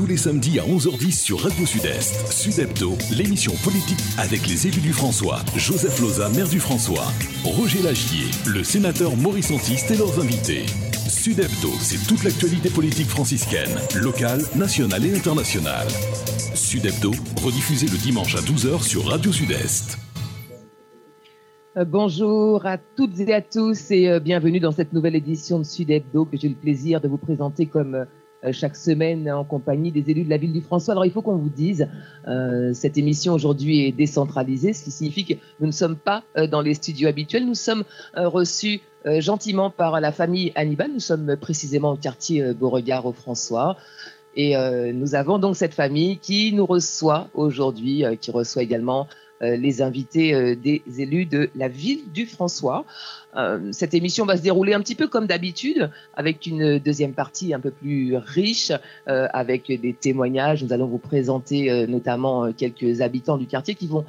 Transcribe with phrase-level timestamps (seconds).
[0.00, 2.32] tous les samedis à 11h10 sur Radio Sud-Est.
[2.32, 7.04] Sud Hebdo, l'émission politique avec les élus du François, Joseph Loza, maire du François,
[7.44, 10.64] Roger Lagier, le sénateur Maurice Antiste et leurs invités.
[11.06, 13.68] Sud Hebdo, c'est toute l'actualité politique franciscaine,
[14.00, 15.88] locale, nationale et internationale.
[16.54, 17.10] Sud Hebdo,
[17.42, 19.98] rediffusé le dimanche à 12h sur Radio Sud-Est.
[21.76, 25.64] Euh, bonjour à toutes et à tous et euh, bienvenue dans cette nouvelle édition de
[25.64, 28.04] Sud Hebdo que j'ai le plaisir de vous présenter comme euh,
[28.52, 30.92] chaque semaine en compagnie des élus de la ville du François.
[30.92, 31.88] Alors il faut qu'on vous dise,
[32.26, 36.46] euh, cette émission aujourd'hui est décentralisée, ce qui signifie que nous ne sommes pas euh,
[36.46, 37.84] dans les studios habituels, nous sommes
[38.16, 43.06] euh, reçus euh, gentiment par la famille Hannibal, nous sommes précisément au quartier euh, Beauregard
[43.06, 43.76] au François.
[44.36, 49.02] Et euh, nous avons donc cette famille qui nous reçoit aujourd'hui, euh, qui reçoit également
[49.02, 52.84] euh, les invités euh, des élus de la ville du François.
[53.36, 57.54] Euh, cette émission va se dérouler un petit peu comme d'habitude, avec une deuxième partie
[57.54, 58.72] un peu plus riche,
[59.08, 60.64] euh, avec des témoignages.
[60.64, 64.04] Nous allons vous présenter euh, notamment euh, quelques habitants du quartier qui vont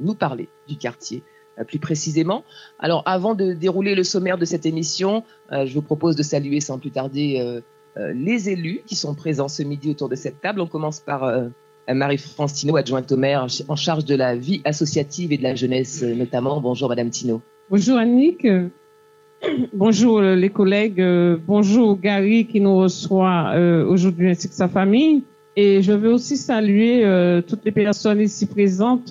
[0.00, 1.22] nous parler du quartier
[1.58, 2.44] euh, plus précisément.
[2.78, 6.60] Alors avant de dérouler le sommaire de cette émission, euh, je vous propose de saluer
[6.60, 7.60] sans plus tarder euh,
[7.96, 10.60] euh, les élus qui sont présents ce midi autour de cette table.
[10.60, 11.24] On commence par
[11.94, 16.02] Marie-France Tino, adjointe au maire en charge de la vie associative et de la jeunesse
[16.02, 16.60] euh, notamment.
[16.60, 17.42] Bonjour Madame Tino.
[17.70, 18.46] Bonjour Annick,
[19.72, 23.54] bonjour euh, les collègues, Euh, bonjour Gary qui nous reçoit
[23.88, 25.22] aujourd'hui ainsi que sa famille.
[25.58, 27.02] Et je veux aussi saluer
[27.46, 29.10] toutes les personnes ici présentes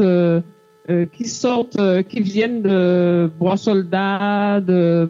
[1.11, 5.09] qui sortent, qui viennent de Bois-Soldat, de,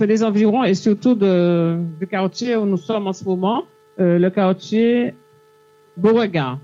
[0.00, 3.64] des environs et surtout du quartier où nous sommes en ce moment,
[3.96, 5.14] le quartier
[5.96, 6.58] Beauregard.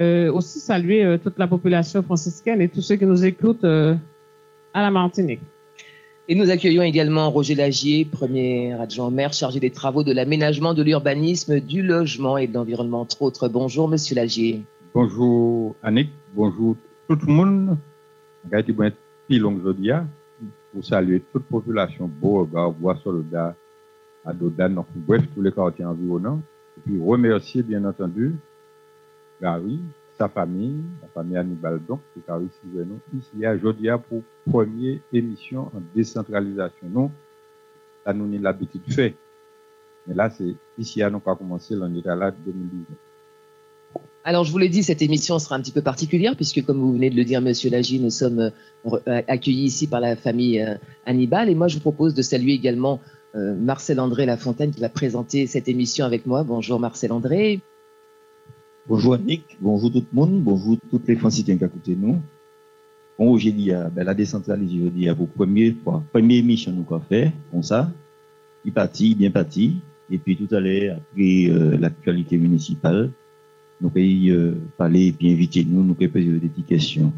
[0.00, 3.96] Euh, aussi saluer euh, toute la population franciscaine et tous ceux qui nous écoutent euh,
[4.72, 5.40] à la Martinique.
[6.28, 10.72] Et nous accueillons également Roger Lagier, premier adjoint au maire chargé des travaux de l'aménagement,
[10.72, 13.48] de l'urbanisme, du logement et de l'environnement, entre autres.
[13.48, 14.62] Bonjour Monsieur Lagier.
[14.94, 16.76] Bonjour Annick, bonjour
[17.08, 17.76] tout le monde.
[18.52, 18.60] Je
[19.26, 19.90] plus long aujourd'hui
[20.72, 23.56] pour saluer toute la population Beauregard, Bois-Soldat,
[24.24, 26.40] Adodan, bref, tous les quartiers environnants.
[26.76, 28.36] Et puis remercier bien entendu
[29.40, 29.80] Gary,
[30.18, 34.98] sa famille, la famille Hannibal donc, qui a réussi nous ici à aujourd'hui pour première
[35.12, 36.88] émission en décentralisation.
[36.90, 37.10] Nous,
[38.04, 39.12] ça nous avons l'habitude de faire.
[40.06, 42.86] Mais là, c'est ici à nous pas commencer l'année là 2019.
[44.24, 46.92] Alors, je vous l'ai dit, cette émission sera un petit peu particulière puisque, comme vous
[46.92, 48.50] venez de le dire, Monsieur Lagier, nous sommes euh,
[49.06, 50.74] euh, accueillis ici par la famille euh,
[51.06, 51.48] Hannibal.
[51.48, 53.00] Et moi, je vous propose de saluer également
[53.34, 56.42] Marcel André Lafontaine qui va présenter cette émission avec moi.
[56.42, 57.60] Bonjour Marcel André.
[58.88, 62.22] Bonjour Annick, bonjour tout le monde, bonjour toutes les franciliens qui écoutent nous.
[63.18, 66.84] Bon, dit, euh, ben, la décentralisation, je dis, à vos premières fois, première émission nous
[66.84, 67.92] qu'a fait, comme ça.
[68.64, 69.76] Il parti, bien parti.
[70.10, 73.10] Et puis tout à l'heure, après euh, l'actualité municipale,
[73.82, 77.12] nous pouvons euh, parler et puis inviter nous, nous pouvons poser des questions.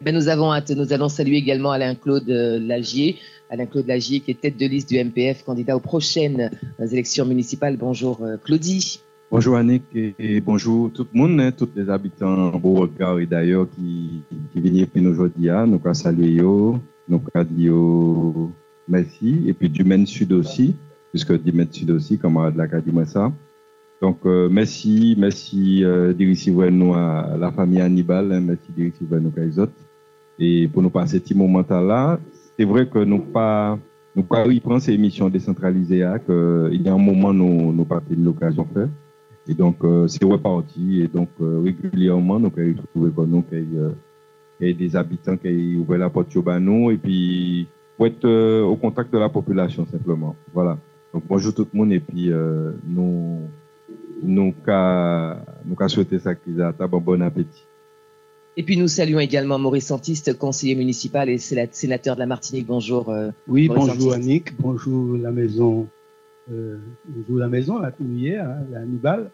[0.00, 0.50] Ben, nous avons.
[0.74, 3.18] Nous allons saluer également Alain-Claude Lagier.
[3.50, 6.50] Alain-Claude Lagier qui est tête de liste du MPF, candidat aux prochaines
[6.80, 7.76] élections municipales.
[7.76, 9.02] Bonjour Claudie.
[9.30, 13.26] Bonjour Annick et, et bonjour tout le monde, hein, tous les habitants de Beauregard et
[13.26, 14.22] d'ailleurs qui,
[14.54, 15.50] viennent aujourd'hui.
[15.50, 15.66] hein.
[15.66, 18.50] Nous allons saluer nous allons
[18.88, 20.74] merci et puis du Maine Sud aussi,
[21.10, 23.30] puisque du Maine Sud aussi, camarade dit moi ça.
[24.00, 29.20] Donc euh, merci, merci euh, de nous à la famille Hannibal, hein, merci de recevoir
[29.20, 29.72] nous les autres.
[30.38, 32.18] Et pour nous passer ce moment là,
[32.58, 33.78] c'est vrai que nous pas
[34.16, 38.00] nous pas reprendre ces émissions décentralisées là, que y a un moment nous nous pas
[38.10, 38.88] eu l'occasion de faire.
[39.48, 41.00] Et donc, euh, c'est reparti.
[41.02, 43.90] Et donc, euh, régulièrement, nous avons trouvé que nous, qu'il y, a-
[44.58, 46.90] qu'il y a des habitants qui ont ouvert la porte sur nous.
[46.90, 47.66] Et puis,
[47.96, 50.36] pour être euh, au contact de la population, simplement.
[50.52, 50.78] Voilà.
[51.14, 51.92] Donc, bonjour tout le monde.
[51.92, 53.40] Et puis, euh, nous,
[54.22, 57.64] nous, qu'à souhaiter ça qu'ils aient un bon appétit.
[58.56, 62.66] Et puis nous saluons également Maurice Santiste, conseiller municipal et sénateur de la Martinique.
[62.66, 63.08] Bonjour.
[63.08, 64.24] euh, Oui, Maurice bonjour Antiste.
[64.28, 65.86] Annick, bonjour la maison,
[66.50, 69.30] euh, bonjour la maison, la hier, hein, la Hannibal.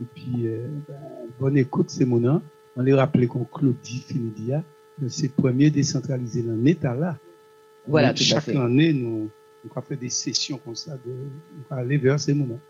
[0.00, 0.94] Et puis, euh, ben,
[1.40, 2.42] bonne écoute, c'est mon nom.
[2.76, 4.62] On les rappelait qu'on Claudie Finidia,
[5.08, 7.18] c'est premier décentralisé dans l'État là.
[7.86, 8.56] Voilà, tout à Chaque fait.
[8.56, 9.30] année, nous,
[9.70, 12.60] avons fait des sessions comme ça, de, nous aller vers ces moments.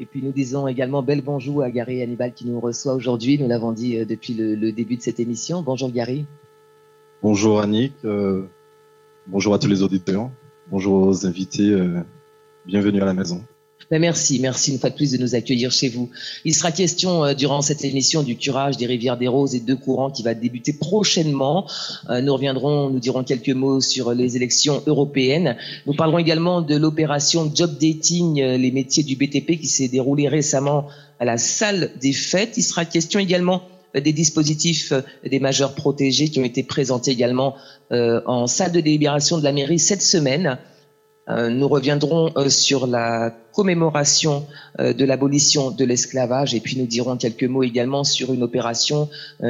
[0.00, 3.38] Et puis nous disons également bel bonjour à Gary Hannibal qui nous reçoit aujourd'hui.
[3.38, 5.62] Nous l'avons dit euh, depuis le, le début de cette émission.
[5.62, 6.24] Bonjour Gary.
[7.20, 8.46] Bonjour Annick, euh,
[9.26, 10.30] bonjour à tous les auditeurs,
[10.68, 12.00] bonjour aux invités, euh,
[12.64, 13.42] bienvenue à la maison.
[13.90, 16.10] Ben, merci, merci une fois de plus de nous accueillir chez vous.
[16.44, 19.76] Il sera question euh, durant cette émission du curage des rivières des Roses et deux
[19.76, 21.66] courants qui va débuter prochainement.
[22.10, 25.56] Euh, nous reviendrons, nous dirons quelques mots sur les élections européennes.
[25.86, 30.28] Nous parlerons également de l'opération Job Dating, euh, les métiers du BTP qui s'est déroulée
[30.28, 30.86] récemment
[31.18, 32.58] à la salle des fêtes.
[32.58, 33.62] Il sera question également
[33.94, 34.92] des dispositifs
[35.24, 37.56] des majeurs protégés qui ont été présentés également
[37.90, 40.58] en salle de délibération de la mairie cette semaine.
[41.28, 44.46] Euh, nous reviendrons euh, sur la commémoration
[44.78, 49.08] euh, de l'abolition de l'esclavage et puis nous dirons quelques mots également sur une opération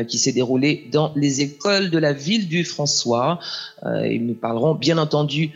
[0.08, 3.38] qui s'est déroulée dans les écoles de la ville du François.
[4.04, 5.50] Et nous parlerons bien entendu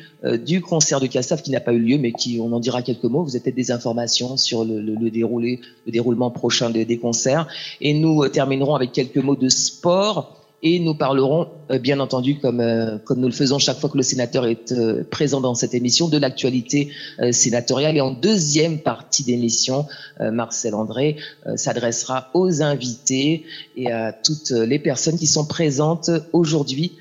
[0.45, 3.05] du concert de Cassav qui n'a pas eu lieu mais qui, on en dira quelques
[3.05, 3.23] mots.
[3.23, 7.47] Vous avez peut-être des informations sur le, déroulé, le déroulement prochain des concerts.
[7.81, 12.61] Et nous terminerons avec quelques mots de sport et nous parlerons, euh, bien entendu, comme,
[12.61, 15.75] euh, comme nous le faisons chaque fois que le sénateur est euh, présent dans cette
[15.75, 16.91] émission, de l'actualité
[17.33, 17.97] sénatoriale.
[17.97, 19.87] Et en deuxième partie d'émission,
[20.21, 21.17] Marcel André
[21.57, 23.45] s'adressera aux invités
[23.77, 26.97] et à toutes les personnes qui sont présentes aujourd'hui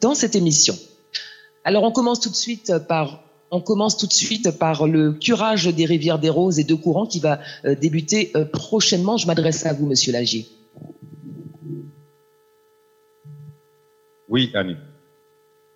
[0.00, 0.76] dans cette émission.
[1.64, 5.66] Alors on commence tout de suite par on commence tout de suite par le curage
[5.66, 7.40] des rivières des Roses et de courants qui va
[7.80, 9.16] débuter prochainement.
[9.16, 10.48] Je m'adresse à vous, Monsieur Lagier.
[14.30, 14.76] Oui, Annie.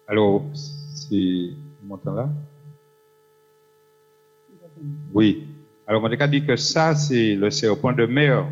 [0.06, 1.50] Alors, c'est.
[1.82, 2.28] Vous là?
[5.12, 5.48] Oui.
[5.88, 8.46] Alors, on a dit que ça, c'est le serpent de mer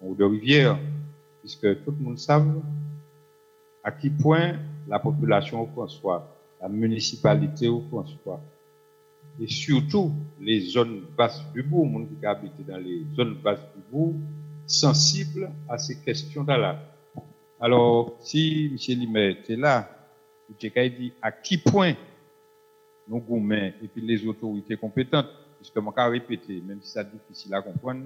[0.00, 0.78] ou de rivière,
[1.40, 2.32] puisque tout le monde sait
[3.82, 4.52] à quel point
[4.86, 6.32] la population François,
[6.62, 8.40] la municipalité François,
[9.40, 13.82] et surtout les zones basses du bourg, monde qui habite dans les zones basses du
[13.90, 14.14] bourg,
[14.66, 16.93] sensibles à ces questions-là.
[17.64, 18.98] Alors, si M.
[18.98, 19.88] Limet était là,
[20.50, 21.94] il dit à qui point
[23.08, 27.54] nous gourmets et puis les autorités compétentes, puisque je vais répéter, même si c'est difficile
[27.54, 28.02] à comprendre,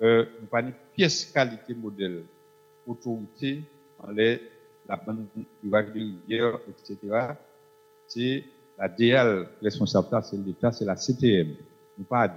[0.00, 2.22] euh, nous pas une pièce qualité modèle,
[2.86, 3.64] autorité,
[3.98, 4.40] en les,
[4.88, 6.98] la bande de rivière, etc.
[8.06, 8.44] C'est
[8.78, 11.56] la DL responsable, c'est l'État, c'est la CTM.
[11.98, 12.28] Nous pas.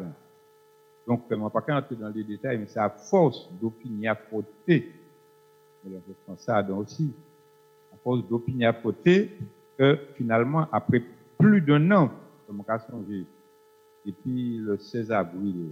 [1.06, 5.01] Donc, je ne vais pas entrer dans les détails, mais c'est à force d'opinion frottée
[5.84, 7.14] mais je ça aussi,
[7.94, 8.24] à cause
[8.84, 9.38] côté,
[9.78, 11.02] que finalement, après
[11.40, 12.12] plus d'un an,
[12.48, 13.26] on a songé,
[14.06, 15.70] depuis le 16 avril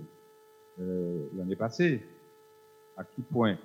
[0.79, 2.01] euh, l'année passée,
[2.95, 3.57] à qui point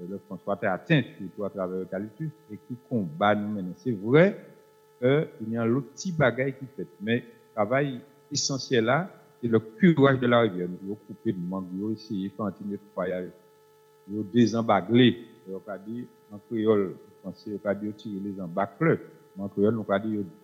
[0.00, 3.74] euh, le François a atteint, surtout à travers le Calitus, et qui combat nous maintenant.
[3.76, 4.38] C'est vrai
[5.00, 8.00] qu'il y a un petit bagaille qui fait, mais le travail
[8.30, 10.68] essentiel là, c'est le curage de la rivière.
[10.68, 13.30] Nous avons coupé de mangue, nous avons essayé de faire un nettoyage,
[14.08, 14.62] nous avons
[15.50, 16.96] désembagler on a dit, en créole,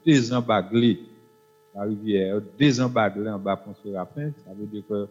[0.04, 0.96] les embâcles.
[1.74, 2.40] La rivière,
[3.28, 3.92] en bas pour se.
[3.92, 5.06] Ça veut dire que,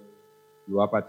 [0.67, 1.05] il pas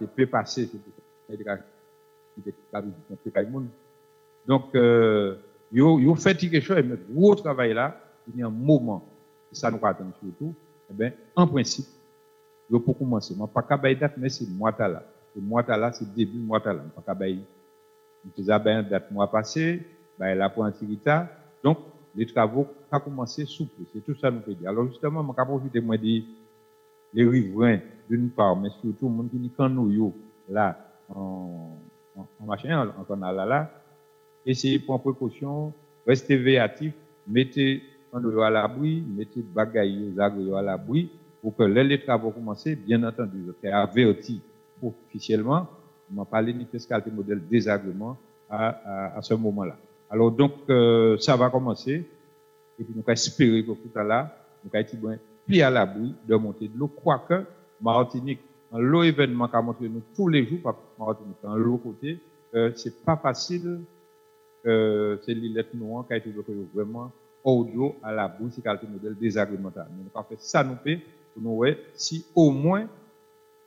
[4.47, 5.37] Donc, euh,
[5.73, 6.99] yo, yo fait quelque chose, mais
[7.37, 7.99] travail là,
[8.29, 9.05] il y a un moment,
[9.50, 10.55] ça nous attend surtout,
[10.91, 11.87] eh bien, en principe,
[12.71, 14.47] pour commencer, moi, pas qu'à date, mais c'est
[14.79, 15.03] là.
[15.35, 16.75] C'est mois là, c'est début mois là,
[17.05, 17.15] pas
[18.34, 19.82] faisons bien date mois passé,
[20.19, 21.28] ben, la pointilita.
[21.62, 21.78] Donc,
[22.14, 23.82] les travaux ont commencé souple.
[23.93, 24.70] C'est tout ça nous peut dire.
[24.70, 26.23] Alors, justement, je vais profiter moi de
[27.12, 27.78] les riverains,
[28.08, 30.14] d'une part, mais surtout, les gens qui sont nous,
[30.49, 30.76] là,
[31.08, 31.78] en,
[32.17, 33.70] en, en machin, en canal là, là,
[34.44, 35.72] essayez de prendre précaution,
[36.06, 36.94] restez véatifs,
[37.26, 37.82] mettez
[38.12, 41.11] en à l'abri, mettez bagaille à l'abri,
[41.43, 44.40] pour que les travaux commencent, bien entendu, c'est averti
[44.82, 45.69] officiellement,
[46.15, 48.17] on parlé d'une fiscalité modèle désagrément
[48.48, 49.77] à, à, ce moment-là.
[50.10, 52.08] Alors donc, euh, ça va commencer.
[52.79, 54.29] Et puis nous allons espérer que tout à l'heure,
[54.65, 56.89] nous allons être puis à l'abri de monter de l'eau.
[56.89, 57.44] Quoique,
[57.81, 58.41] Martinique,
[58.72, 62.20] en l'eau événement qu'a montré nous tous les jours, Martinique, en l'eau côté,
[62.55, 63.81] euh, c'est pas facile,
[64.67, 66.32] euh, c'est l'île noire qui a été
[66.75, 67.13] vraiment
[67.44, 69.70] au dos à l'abri, c'est qualité modèle désagrément.
[69.77, 71.01] Mais nous avons fait ça nous fait
[71.32, 72.89] pour nous voir si au moins,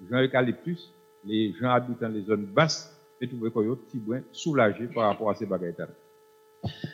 [0.09, 0.91] Jean Eucalyptus,
[1.23, 3.51] les gens habitant les zones basses et trouver
[3.89, 5.87] qu'ils sont soulagés par rapport à ces bagages.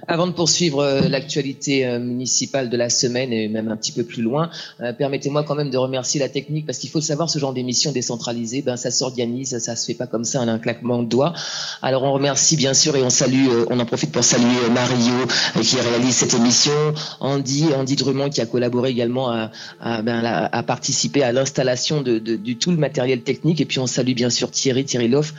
[0.08, 4.04] Avant de poursuivre euh, l'actualité euh, municipale de la semaine et même un petit peu
[4.04, 7.40] plus loin, euh, permettez-moi quand même de remercier la technique parce qu'il faut savoir ce
[7.40, 11.02] genre d'émission décentralisée, ben ça s'organise, ça se fait pas comme ça en un claquement
[11.02, 11.34] de doigts.
[11.82, 15.26] Alors on remercie bien sûr et on salue, on en profite pour saluer Mario
[15.62, 19.32] qui réalise cette émission, Andy, Andy Drummond qui a collaboré également
[19.80, 22.20] à, ben, participer à l'installation de,
[22.54, 25.34] tout le matériel technique et puis on salue bien sûr Thierry Thierry Loff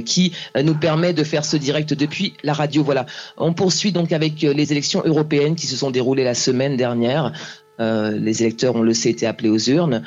[0.00, 2.82] qui euh, nous permet de faire ce direct depuis la radio.
[2.82, 3.06] Voilà.
[3.36, 7.32] On poursuit donc avec euh, les élections européennes qui se sont déroulées la semaine dernière.
[7.78, 10.02] les électeurs, on le sait, étaient appelés aux urnes.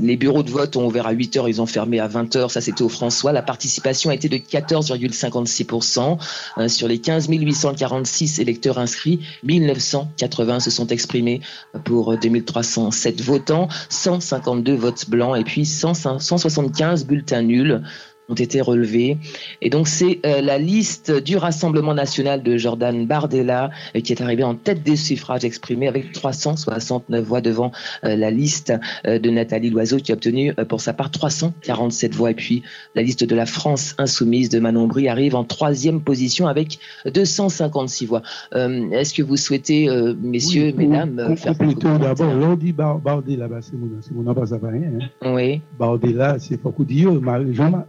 [0.00, 2.52] les bureaux de vote ont ouvert à 8 heures, ils ont fermé à 20 heures.
[2.52, 3.32] Ça, c'était au François.
[3.32, 6.68] La participation a été de 14,56%.
[6.68, 11.40] sur les 15 846 électeurs inscrits, 1980 se sont exprimés
[11.84, 17.82] pour 2307 votants, 152 votes blancs et puis 175 bulletins nuls
[18.28, 19.16] ont été relevés.
[19.62, 24.20] Et donc c'est euh, la liste du Rassemblement national de Jordan Bardella euh, qui est
[24.20, 27.72] arrivée en tête des suffrages exprimés avec 369 voix devant
[28.04, 28.72] euh, la liste
[29.04, 32.30] de Nathalie Loiseau qui a obtenu pour sa part 347 voix.
[32.30, 32.62] Et puis
[32.94, 38.06] la liste de la France insoumise de Manon Brie arrive en troisième position avec 256
[38.06, 38.22] voix.
[38.52, 39.88] Est-ce que vous souhaitez,
[40.20, 41.54] messieurs, mesdames, faire
[41.98, 44.90] d'abord, l'on dit Bardella, c'est mon nom, pas ça rien.
[45.00, 45.34] Hein.
[45.34, 45.62] Oui.
[45.78, 47.84] Bardella, c'est Foucault Jean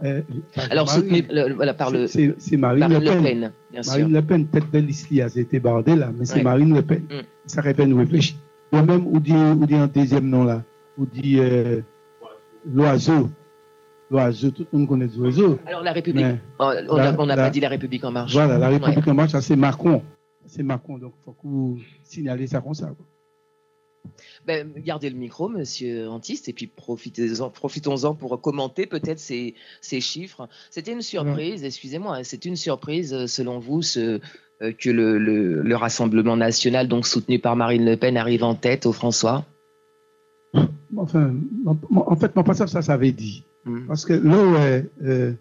[0.70, 2.06] alors, soutenu voilà, par le.
[2.06, 3.52] C'est Marine, Le Pen.
[3.70, 7.02] bien Marine Le Pen, tête de l'Islia, c'était bardé là, mais c'est Marine Le Pen.
[7.02, 7.22] Mm.
[7.46, 8.36] Ça répète, nous réfléchir.
[8.72, 10.62] Moi-même, on dit, on dit un deuxième nom là,
[10.98, 11.80] on dit euh,
[12.64, 13.30] l'oiseau.
[14.10, 15.58] L'oiseau, tout le monde connaît l'oiseau.
[15.66, 16.26] Alors la République,
[16.58, 18.32] on n'a pas dit la République en marche.
[18.32, 20.02] Voilà, la République en marche, c'est Macron.
[20.46, 22.86] C'est Macron, donc il faut que vous signaler ça comme ça.
[22.86, 23.06] Quoi.
[24.46, 30.00] Ben, gardez le micro, monsieur Antiste, et puis profitez-en, profitons-en pour commenter peut-être ces, ces
[30.00, 30.48] chiffres.
[30.70, 34.20] C'était une surprise, excusez-moi, hein, c'est une surprise euh, selon vous ce,
[34.62, 38.86] euh, que le, le, Rassemblement national, donc soutenu par Marine Le Pen, arrive en tête
[38.86, 39.44] au François?
[40.96, 41.34] Enfin,
[41.94, 43.44] en fait, mon passage, ça s'avait dit.
[43.64, 43.86] Hmm.
[43.86, 45.36] Parce que là où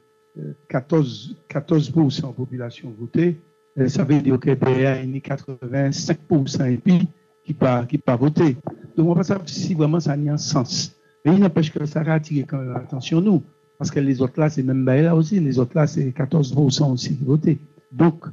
[0.70, 3.38] 14, 14% en population votée,
[3.78, 7.08] euh, ça veut dire que y a 85% et puis
[7.50, 8.58] qui pas, qui pas voté.
[8.96, 10.96] Donc, on va pas savoir si vraiment ça a un sens.
[11.26, 13.42] Mais il n'empêche que ça a attiré quand même l'attention nous.
[13.80, 15.40] Parce que les autres là, c'est même là aussi.
[15.40, 17.58] Les autres là, c'est 14% aussi qui votaient.
[17.92, 18.26] Donc,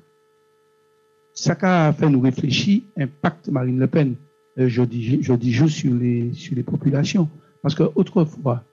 [1.33, 4.17] ça a fait nous réfléchir, impact Marine Le Pen,
[4.59, 7.31] euh, je dis, juste sur les, sur les populations.
[7.63, 8.65] Parce que autrefois,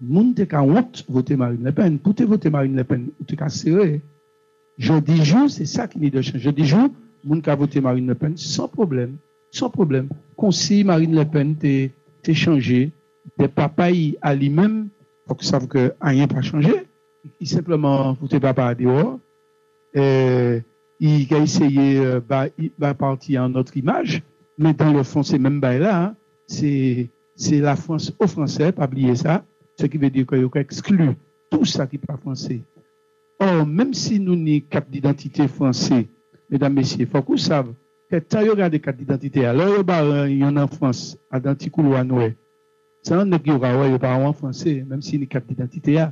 [0.00, 1.98] monde qui honte voter Marine Le Pen.
[1.98, 4.02] Pour te voter Marine Le Pen, ou te serré.
[4.78, 6.38] Je dis juste, c'est ça qui n'est de changer.
[6.38, 6.92] Je dis juste,
[7.24, 9.16] monde qui a voté Marine Le Pen sans problème
[9.54, 10.08] sans problème.
[10.50, 12.90] Si Marine Le Pen t'est changé,
[13.38, 14.88] des papayes à lui-même,
[15.26, 16.74] pour que savent que rien pas changé.
[17.40, 19.18] Il simplement foutait papa dehors.
[19.94, 22.22] Il a essayé de
[22.78, 24.22] bah, partir en notre image,
[24.58, 26.14] mais dans le fond, c'est même là, hein.
[26.46, 27.10] c'est
[27.50, 29.44] la France aux Français, pas oublier ça,
[29.80, 31.14] ce qui veut dire qu'il faut exclure
[31.50, 32.60] tout ça qui n'est pas français.
[33.40, 36.06] Or, même si nous n'avons carte d'identité français,
[36.50, 37.70] mesdames, messieurs, il faut que vous sachiez
[38.20, 39.84] quand vous regardez carte d'identité, alors
[40.28, 42.36] il y en a en France, à Danticoulo, à Noé.
[43.02, 43.58] Ça, on ne peut
[43.98, 46.04] pas en français, même si une carte d'identité.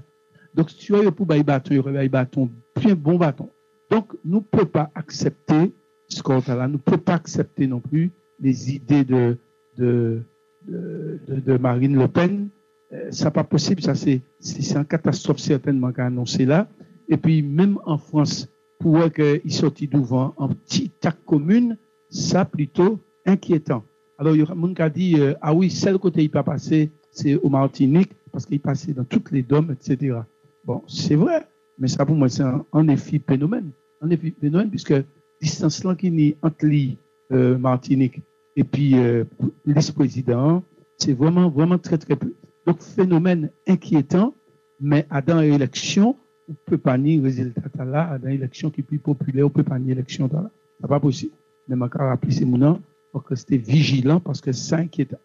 [0.55, 3.51] Donc, si tu as pour un bâton, il y a un bâton, bien bon bâton.
[3.91, 5.73] Donc, nous ne pouvons pas accepter
[6.09, 6.67] ce qu'on a là.
[6.67, 9.39] Nous ne pouvons pas accepter non plus les idées de,
[9.79, 10.23] de,
[10.67, 12.49] de, de, Marine Le Pen.
[12.93, 13.83] Euh, ça pas possible.
[13.83, 16.69] Ça, c'est, une catastrophe certainement qu'a annoncé là.
[17.09, 21.79] Et puis, même en France, pour qu'il sortit devant en petite tac commune,
[22.13, 23.83] ça plutôt inquiétant.
[24.19, 26.93] Alors, il y aura qui a dit, euh, ah oui, seul côté il peut passer,
[27.11, 30.19] c'est au Martinique, parce qu'il passait dans toutes les dômes, etc.
[30.65, 31.47] Bon, c'est vrai,
[31.79, 33.73] mais ça pour moi, c'est un, effet phénomène.
[34.01, 34.95] Un effet phénomène, puisque
[35.41, 36.67] distance là qui est entre
[37.33, 38.21] euh, Martinique
[38.55, 39.25] et puis euh,
[39.95, 40.63] président
[40.99, 42.33] c'est vraiment, vraiment très, très peu.
[42.65, 44.35] Donc, phénomène inquiétant,
[44.79, 46.17] mais à dans l'élection,
[46.49, 49.47] on ne peut pas nier le résultat là, à dans l'élection qui est plus populaire,
[49.47, 50.49] on ne peut pas nier l'élection là.
[50.81, 51.33] n'est pas possible
[51.69, 52.79] mais je rappeler ces mots
[53.13, 55.19] pour que c'était vigilant parce que c'est inquiétant.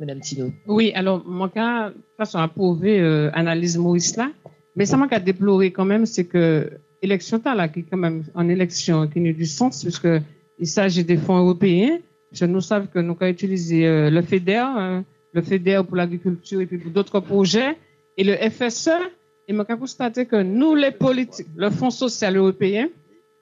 [0.00, 0.50] Madame Tino.
[0.66, 4.30] Oui, alors, mon cas, façon, approuvé euh, analyse Maurice là,
[4.76, 6.70] mais ça m'a déploré quand même, c'est que
[7.02, 10.08] l'élection là, qui est quand même en élection qui n'a du sens, puisque
[10.58, 11.98] il s'agit des fonds européens.
[12.30, 15.00] Je nous savons que nous avons utilisé euh, le FEDER, euh,
[15.32, 17.76] le FEDER pour l'agriculture et puis pour d'autres projets,
[18.16, 18.90] et le FSE.
[19.48, 22.88] Et je constaté que nous, les politiques, le Fonds social européen,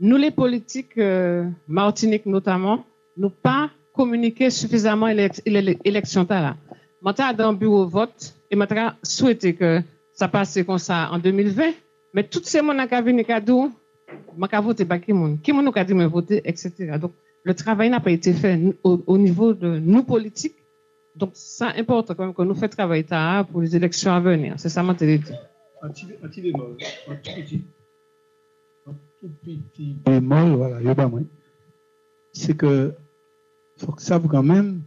[0.01, 2.85] nous, les politiques, euh, Martinique notamment,
[3.17, 6.57] nous pas communiqué suffisamment l'élection là.
[7.03, 9.83] Maintenant, dans le bureau vote, et maintenant, souhaité que
[10.15, 11.73] ça passe comme ça en 2020,
[12.15, 13.71] mais toutes ces gens qui viennent cadeau,
[14.09, 16.99] je voté pas qui moun, qui dit me voter, etc.
[17.01, 17.13] Donc,
[17.45, 20.57] le travail n'a pas été fait au, niveau de nous politiques.
[21.15, 23.05] Donc, ça importe quand même que nous fassions travailler
[23.51, 24.55] pour les élections à venir.
[24.57, 24.95] C'est ça, ma
[29.29, 30.91] petit bémol, voilà, il y
[32.33, 32.95] c'est que
[33.77, 34.83] faut que ça vous quand même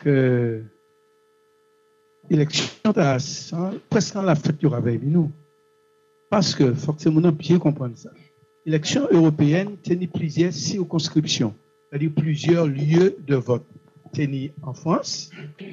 [0.00, 0.62] que
[2.28, 2.92] l'élection
[3.88, 5.30] presque en la fête il y aura nous.
[6.30, 8.10] Parce que faut que mon bien comprendre ça.
[8.64, 11.54] L'élection européenne tenait plusieurs circonscriptions.
[11.88, 13.66] c'est-à-dire plusieurs lieux de vote.
[14.12, 15.30] C'est en France,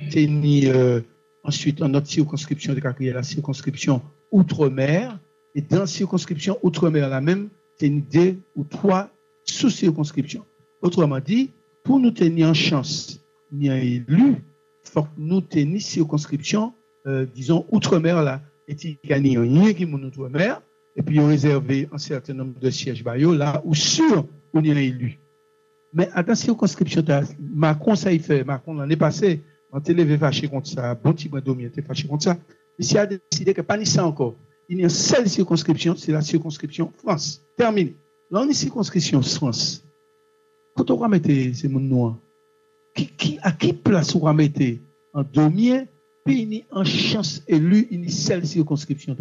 [0.09, 0.27] c'est
[0.67, 1.01] euh,
[1.43, 2.79] ensuite dans notre circonscription de
[3.13, 4.01] la circonscription
[4.31, 5.17] Outre-mer,
[5.57, 7.49] et dans la circonscription Outre-mer, la même,
[7.79, 9.09] c'est deux ou trois
[9.43, 10.45] sous-circonscriptions.
[10.83, 11.49] Autrement dit,
[11.83, 13.19] pour nous tenir en chance,
[13.51, 14.37] ni un élu, il
[14.83, 16.73] faut que nous tenions circonscription,
[17.07, 19.17] euh, disons, Outre-mer, là, et il y a
[19.73, 20.61] qui est Outre-mer,
[20.95, 25.19] et puis on réservé un certain nombre de sièges là où sûr on a élu.
[25.91, 27.03] Mais à la circonscription,
[27.39, 31.29] Macron, ça y fait, Macron l'année passée, on levé fâché contre ça, bon petit
[31.65, 32.37] était fâché contre ça.
[32.77, 34.35] Ici a décidé que pas ni ça encore.
[34.69, 37.41] Il y a une seule circonscription, c'est la circonscription France.
[37.55, 37.95] Terminé.
[38.29, 39.83] Là, on est circonscription France.
[40.75, 42.17] Quand on va mettre ces mondes noirs,
[42.93, 44.61] qui, à qui place on va mettre
[45.13, 45.85] en domien,
[46.25, 49.15] puis il y a une chance élue, une seule circonscription.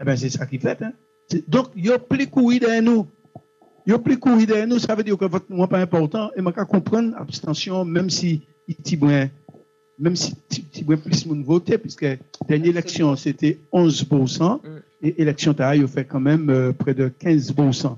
[0.00, 0.80] Eh bien, c'est ça qui fait.
[0.82, 0.92] Hein?
[1.48, 3.06] Donc, il y a plus courir derrière nous.
[3.86, 6.30] Il y a plus courir derrière nous, ça veut dire que votre n'est pas important.
[6.36, 8.76] Et peux comprendre l'abstention, même si il
[9.98, 10.34] même si
[10.72, 12.16] tu plus de voter, puisque la
[12.48, 14.60] dernière élection, c'était 11%,
[15.02, 17.96] et l'élection taille, il fait quand même euh, près de 15%.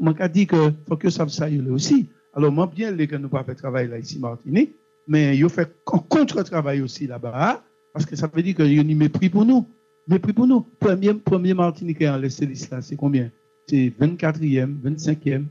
[0.00, 2.08] Donc, je dit que faut que ça ça aussi.
[2.32, 4.74] Alors, moi, bien, les que nous pas fait travail là, ici, Martinique,
[5.06, 8.82] mais il fait un contre-travail aussi là-bas, parce que ça veut dire qu'il y a
[8.82, 9.66] un mépris pour nous.
[10.08, 10.60] Mépris pour nous.
[10.80, 13.30] Premier, premier Martiniquais en laissé là, c'est combien?
[13.66, 15.44] C'est 24e, 25e.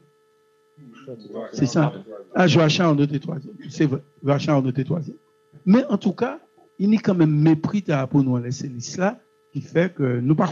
[1.54, 1.94] C'est ça.
[2.36, 3.56] Ah, Joachim en était troisième.
[3.70, 4.02] C'est vrai.
[4.24, 5.18] Joachim en était troisième.
[5.66, 6.40] Mais en tout cas,
[6.80, 9.20] il y a quand même mépris pour nous laisser là
[9.52, 10.48] qui fait que nous pas.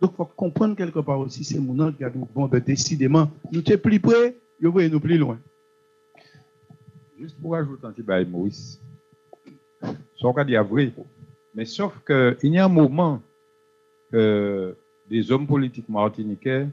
[0.00, 3.78] Donc, il faut comprendre quelque part aussi ces moments qui a ben, décidément, nous sommes
[3.78, 5.38] plus près, nous nous plus loin.
[7.18, 8.80] Juste pour ajouter un petit peu, Maurice.
[9.82, 10.92] Ce qu'on dit vrai.
[11.54, 13.20] Mais sauf qu'il y a un moment
[14.12, 14.76] que
[15.10, 16.68] des hommes politiques martiniquais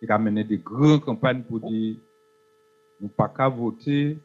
[0.00, 1.96] qui ont mené des grandes campagnes pour dire
[3.00, 4.18] nous pas qu'à voter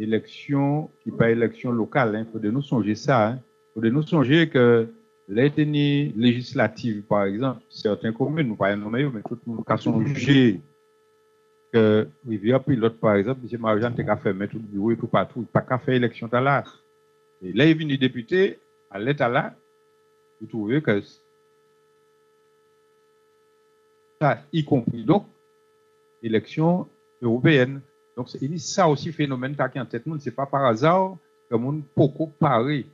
[0.00, 2.12] élection qui pas élection locale.
[2.14, 2.26] Il hein.
[2.32, 3.30] faut de nous songer ça.
[3.30, 3.42] Il hein.
[3.74, 4.88] faut de nous songer que
[5.28, 10.60] les législatives, par exemple, certaines communes, nous pas nommer, mais tout le monde a songé
[11.72, 13.60] que Rivière Pilote, par exemple, M.
[13.60, 16.64] Marjan a fermé tout le bureau et tout partout, il pas qu'à faire élection là.
[17.42, 18.58] Et là, il est venu député,
[18.90, 19.54] à l'état là,
[20.40, 21.00] vous trouvez que
[24.20, 25.26] ça, y compris donc,
[26.22, 26.88] élection
[27.22, 27.80] européenne.
[28.16, 31.16] Donc, il dit ça aussi phénomène qui en tête Ce c'est pas par hasard
[31.50, 32.86] que monde beaucoup paré.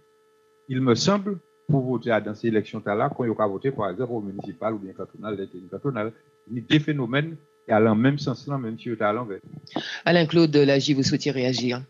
[0.68, 4.12] Il me semble, pour voter dans ces élections-là, quand il y a voté, par exemple,
[4.12, 5.36] au municipal ou bien cantonal,
[5.70, 6.12] cantonal,
[6.50, 7.36] il y a des phénomènes
[7.68, 9.40] et allant même sens là, même si vous à l'envers.
[10.04, 11.82] Alain Claude Lagie, vous souhaitez réagir?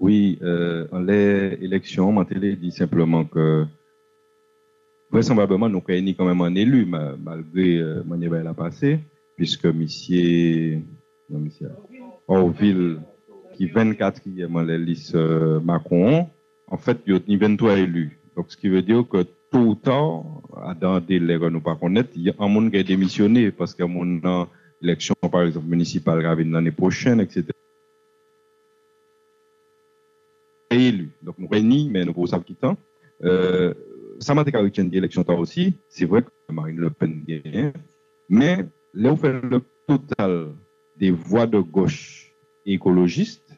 [0.00, 3.64] Oui, euh, en l'élection, Mantelé dit simplement que
[5.10, 8.98] vraisemblablement, nous avons quand même un élu, malgré euh, manière a passé,
[9.36, 10.80] puisque monsieur,
[11.30, 11.68] non, monsieur
[12.28, 13.00] Orville,
[13.54, 16.28] qui 24e dans la liste euh, Macron,
[16.66, 18.18] en fait, il y a 23 élus.
[18.36, 20.24] Donc, ce qui veut dire que tout ou tard,
[20.80, 21.78] dans des délai que nous pas
[22.16, 24.48] il y a un monde qui a démissionné parce qu'il y a un monde dans
[24.80, 27.46] l'élection, par exemple, municipale l'année prochaine, etc.
[30.70, 31.10] élu.
[31.22, 32.76] Donc, nous réunis, mais nous pour ça temps.
[33.22, 33.72] Euh,
[34.18, 34.52] ça m'a été
[34.90, 35.74] l'élection aussi.
[35.88, 37.72] C'est vrai que Marine Le Pen gagne.
[38.28, 40.48] Mais là, on fait le total
[40.96, 42.32] des voix de gauche
[42.66, 43.56] écologistes.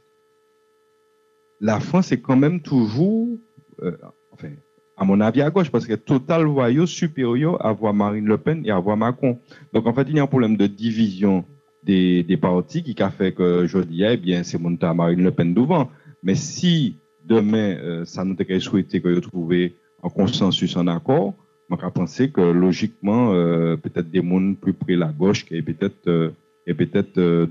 [1.60, 3.38] La France est quand même toujours,
[3.82, 3.96] euh,
[4.32, 4.50] enfin,
[4.96, 8.62] à mon avis, à gauche, parce que total voyou supérieur à voix Marine Le Pen
[8.64, 9.40] et à voix Macron.
[9.72, 11.44] Donc, en fait, il y a un problème de division
[11.82, 15.30] des, partis qui a fait que je dis, eh bien, c'est monté à Marine Le
[15.30, 15.90] Pen devant.
[16.22, 21.34] Mais si demain, euh, ça nous était souhaité que trouver en consensus, en accord,
[21.70, 25.56] on va penser que logiquement, euh, peut-être des mondes plus près de la gauche qui
[25.56, 26.30] est peut-être euh,
[26.66, 27.46] et peut-être euh.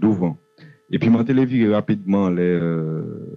[0.92, 3.36] Et puis, je télévisé rapidement les euh,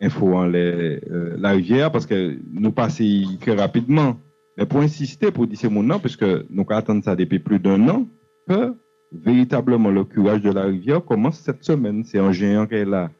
[0.00, 1.00] infos en les,
[1.38, 4.18] la rivière parce que nous passons très rapidement.
[4.56, 7.88] Mais pour insister, pour dire ce monde parce que nous attendons ça depuis plus d'un
[7.88, 8.06] an,
[8.46, 8.74] que
[9.12, 12.04] véritablement le curage de la rivière commence cette semaine.
[12.04, 13.10] C'est un géant est là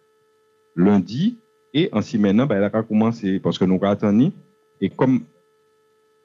[0.76, 1.38] lundi
[1.74, 4.32] et en six maintenant, ben, elle a commencé parce que nous attendons
[4.80, 5.22] et comme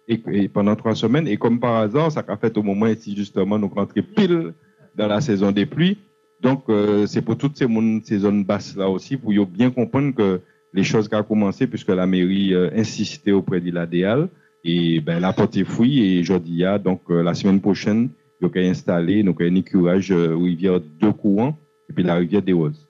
[0.10, 3.60] et, pendant trois semaines, et comme par hasard, ça a fait au moment ici justement
[3.60, 4.54] nous rentrer pile
[4.98, 5.98] dans la saison des pluies.
[6.42, 10.42] Donc euh, c'est pour toutes ces, zones basses là aussi pour bien comprendre que
[10.74, 14.28] les choses ont commencé puisque la mairie euh, insistait auprès de l'ADL
[14.64, 18.68] et ben la porte est fouille et aujourd'hui donc euh, la semaine prochaine il y
[18.68, 21.58] a installé donc un écurage rivière de courants
[21.90, 22.87] et puis la rivière des Roses.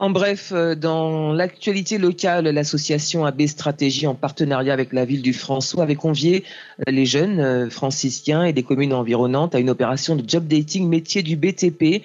[0.00, 5.34] En bref, euh, dans l'actualité locale, l'association AB Stratégie, en partenariat avec la ville du
[5.34, 6.42] François, avait convié
[6.78, 10.88] euh, les jeunes euh, franciscains et des communes environnantes à une opération de job dating
[10.88, 12.02] métier du BTP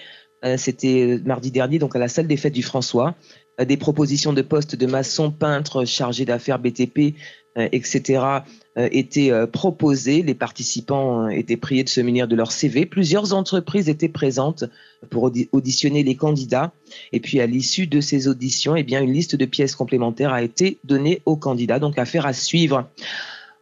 [0.58, 3.16] C'était mardi dernier, donc à la salle des fêtes du François.
[3.58, 7.16] Des propositions de postes de maçons, peintres, chargés d'affaires BTP,
[7.56, 8.44] etc.
[8.78, 10.22] étaient proposées.
[10.22, 12.86] Les participants étaient priés de se munir de leur CV.
[12.86, 14.66] Plusieurs entreprises étaient présentes
[15.10, 16.72] pour auditionner les candidats.
[17.12, 20.42] Et puis à l'issue de ces auditions, eh bien, une liste de pièces complémentaires a
[20.42, 21.80] été donnée aux candidats.
[21.80, 22.90] Donc affaire à suivre.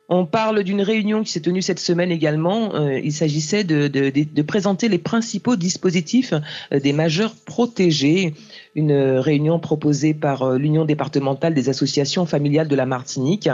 [0.09, 2.75] On parle d'une réunion qui s'est tenue cette semaine également.
[2.75, 6.33] Euh, il s'agissait de, présenter les principaux dispositifs
[6.73, 8.33] euh, des majeurs protégés.
[8.75, 13.49] Une réunion proposée par euh, l'Union départementale des associations familiales de la Martinique.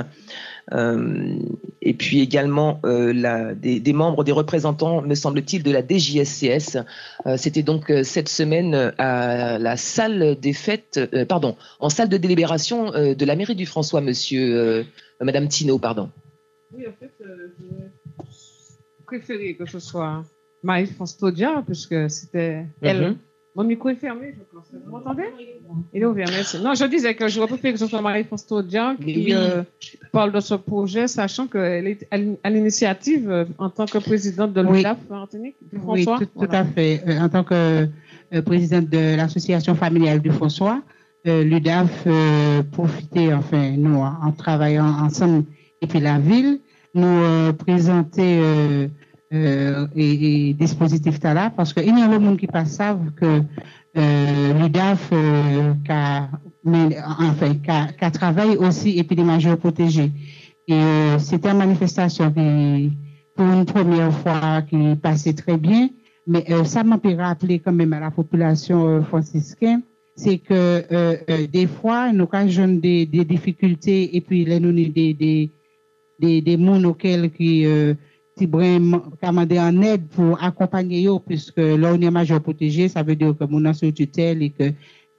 [1.82, 6.78] Et puis également des, membres, des représentants, me semble-t-il, de la DJSCS.
[7.38, 13.26] C'était donc cette semaine à la salle des fêtes, pardon, en salle de délibération de
[13.26, 14.86] la mairie du François, monsieur,
[15.20, 16.12] madame Tino, pardon.
[16.74, 17.54] Oui, en fait, euh,
[18.20, 20.24] je préférais que ce soit
[20.64, 23.10] Marie-France Todia, puisque c'était elle.
[23.10, 23.18] Mhm.
[23.56, 24.68] Mon micro est fermé, je pense.
[24.72, 25.24] Vous m'entendez?
[25.94, 26.62] Il est ouvert, merci.
[26.62, 29.64] Non, je disais que je préférer que ce soit Marie-France Todia qui euh,
[30.12, 32.08] parle de ce projet, sachant qu'elle est
[32.44, 35.40] à l'initiative euh, en tant que présidente de l'UDAF François.
[35.84, 37.04] Oui, tout, tout à fait.
[37.08, 37.88] Euh, en tant que
[38.34, 40.82] euh, présidente de l'association familiale du François,
[41.28, 42.08] euh, l'UDAF
[42.72, 45.44] profitait, enfin, nous, en travaillant ensemble
[45.82, 46.60] et puis la ville
[46.94, 48.88] nous euh, présenter euh,
[49.34, 53.44] euh, et, et dispositifs là parce qu'il y a le monde qui pas savent que
[53.98, 55.74] euh, l'UDAF euh,
[56.66, 60.12] enfin, qui travaille aussi et puis des majeurs protégés.
[60.68, 62.92] Et euh, c'était une manifestation qui,
[63.36, 65.90] pour une première fois, qui passait très bien,
[66.28, 69.82] mais euh, ça m'a pu rappeler quand même à la population franciscaine,
[70.16, 75.52] c'est que des fois, nous avons des, des difficultés et puis là, nous des, des
[76.20, 77.94] des, des gens auxquels qui, euh,
[78.38, 83.16] qui demander en aide pour accompagner eux, puisque là, on est majeur protégé, ça veut
[83.16, 84.72] dire que mon sur tutelle et que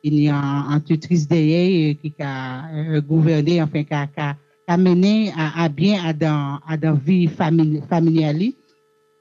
[0.03, 4.21] il y a un tutrice derrière qui a euh, gouverné, enfin, qui a, qui
[4.67, 8.53] a, mené à, bien à dans, à dans vie familiale.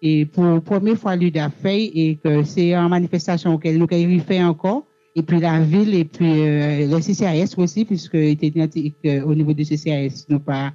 [0.01, 3.87] Et pour la première fois, lui a fait et que c'est une manifestation auquel nous
[3.91, 4.85] avons fait encore.
[5.15, 8.53] Et puis la ville et puis euh, le CCAS aussi, puisque était
[9.21, 10.71] au niveau du CCAS, nous pas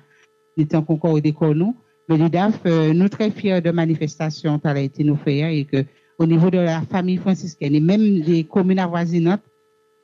[0.56, 1.76] étant encore des nous.
[2.08, 5.84] Mais l'UDAF, euh, nous très fiers de manifestation qui a été nous et que
[6.18, 9.42] au niveau de la famille franciscaine et même des communes avoisinantes,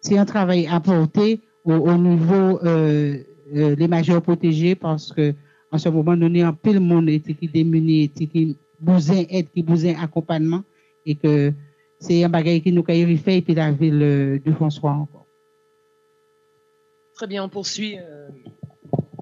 [0.00, 3.18] c'est un travail apporté au, au niveau euh,
[3.54, 5.34] euh, les majeurs protégés parce que
[5.70, 10.62] en ce moment donné, en pile monde qui démuni, qui besoin aide, qui besoin accompagnement
[11.06, 11.52] et que
[11.98, 15.26] c'est un bagage qui nous a fait et puis la ville euh, du François encore.
[17.14, 17.98] Très bien, on poursuit.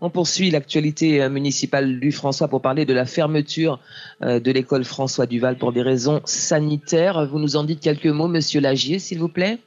[0.01, 3.81] On poursuit l'actualité euh, municipale du François pour parler de la fermeture
[4.23, 7.27] euh, de l'école François Duval pour des raisons sanitaires.
[7.27, 9.59] Vous nous en dites quelques mots, Monsieur Lagier, s'il vous plaît.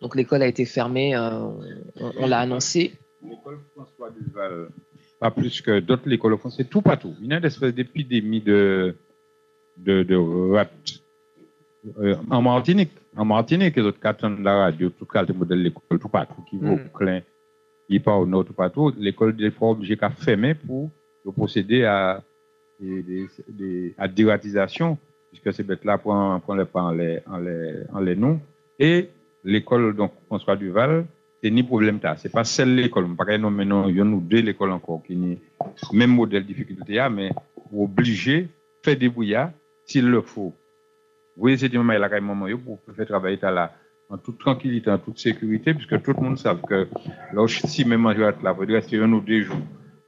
[0.00, 1.30] Donc l'école a été fermée, euh,
[1.96, 2.92] on, on l'a annoncé.
[3.22, 4.68] L'école François Duval,
[5.20, 7.14] pas plus que d'autres écoles françaises, tout partout.
[7.20, 8.96] Il y a une espèce d'épidémie de,
[9.76, 10.16] de, de
[10.54, 10.66] rat.
[12.00, 15.98] Euh, en Martinique, en Martinique, les autres cartons de la radio, tout cas, modèle l'école,
[15.98, 16.88] tout partout, qui vaut Mm.
[16.96, 17.20] plein
[17.88, 20.90] il part au nord tout partout, l'école des formes qu'à fermer pour,
[21.24, 22.22] pour procéder à,
[22.80, 24.98] des, dératisation,
[25.30, 28.40] puisque ces bêtes-là prennent prend les pas en les, en les, en noms.
[28.78, 29.08] Et
[29.44, 31.06] l'école, donc, François Duval,
[31.42, 32.16] c'est ni problème là.
[32.16, 33.06] C'est pas celle l'école.
[33.26, 35.38] Qu'elle non, maintenant, il y a nous deux l'école encore qui ni
[35.92, 37.30] même modèle difficulté, là, mais
[37.72, 38.48] obligé,
[38.82, 39.50] faire des bouillards
[39.84, 40.54] s'il le faut.
[41.36, 43.72] Vous voyez, c'est du moment, il a quand même pour faire travailler là
[44.10, 46.88] en toute tranquillité, en toute sécurité, puisque tout le monde sait que
[47.48, 49.56] si même manger là, il faut rester un ou deux jours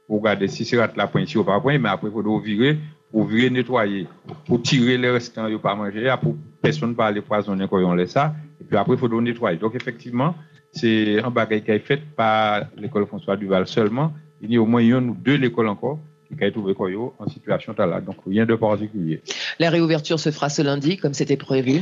[0.07, 2.77] pour regarder si c'est là point, si ou pas point, mais après, il faut virer,
[3.11, 4.07] pour virer, nettoyer,
[4.45, 8.11] pour tirer les restants, il pas manger, pour personne pas aller poisonner quand on laisse
[8.11, 9.57] ça, et puis après, il faut nettoyer.
[9.57, 10.35] Donc, effectivement,
[10.71, 14.13] c'est un bagage qui est fait par l'école François Duval seulement.
[14.41, 15.99] Il y a au moins une ou deux l'école encore
[16.37, 16.73] qui a trouvé
[17.19, 17.99] en situation là.
[17.99, 19.21] Donc, rien de particulier.
[19.59, 21.81] La réouverture se fera ce lundi, comme c'était prévu.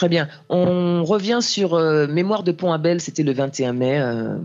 [0.00, 0.28] Très bien.
[0.48, 4.38] On revient sur euh, Mémoire de Pont-Abel, c'était le 21 mai, euh,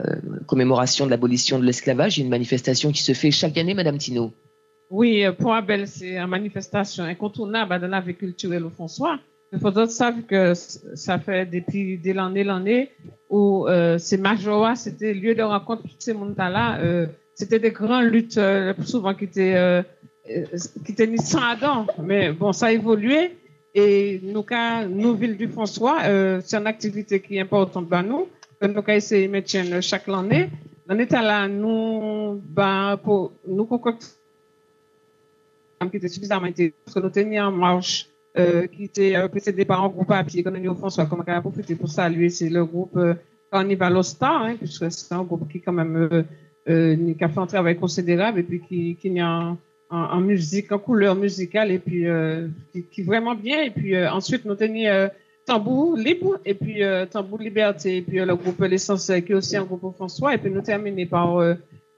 [0.00, 0.16] euh,
[0.48, 4.32] commémoration de l'abolition de l'esclavage, une manifestation qui se fait chaque année, Madame Tino.
[4.90, 9.20] Oui, Pont-Abel, c'est une manifestation incontournable dans la vie culturelle au François.
[9.52, 12.90] Il faut savoir que ça fait depuis l'année l'année
[13.30, 16.80] où ces majoras, c'était lieu de rencontre pour ces mondes-là.
[17.36, 18.40] C'était des grandes luttes,
[18.84, 19.84] souvent qui étaient,
[20.84, 21.86] qui étaient sans Adam.
[22.02, 23.36] Mais bon, ça a évolué.
[23.74, 24.44] Et nous,
[24.88, 28.28] nous, Ville du François, euh, c'est une activité qui est importante pour nous,
[28.62, 30.50] nous essayé de mettre chaque année.
[30.86, 32.40] Dans l'état là, nous,
[33.02, 33.66] pour, nous
[35.90, 39.88] qui était suffisamment intéressant, nous tenions en marche euh, qui était euh, précédé par un
[39.88, 43.14] groupe à pied, comme François, comme on a pour saluer, le groupe euh,
[43.52, 46.24] Carnival Star, hein, puisque c'est un groupe qui, quand même,
[46.66, 49.20] a fait un travail considérable et puis qui, qui est
[49.94, 53.62] en, musique, en couleur musicale, et puis euh, qui, qui vraiment bien.
[53.62, 55.08] Et puis euh, ensuite, nous tenions euh,
[55.46, 56.80] Tambour Libre, et puis
[57.10, 60.50] Tambour Liberté, et puis le groupe L'Essentiel, qui est aussi un groupe François, et puis
[60.50, 61.38] nous terminer par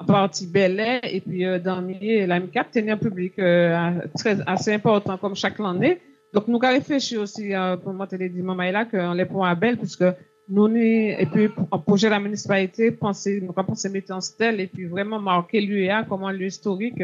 [0.04, 4.72] partie Bel Air, et puis dans le milieu, la M4 tenait un public très, assez
[4.72, 5.98] important comme chaque année.
[6.34, 7.52] Donc, nous avons réfléchi aussi
[7.84, 10.04] pour moi, dit Maman là, qu'on les points à Belle, puisque
[10.48, 14.20] nous, nous- et puis, en projet de la municipalité, penser, nous avons pensé mettre en
[14.20, 17.00] stèle et puis vraiment marquer l'UEA comme un lieu historique.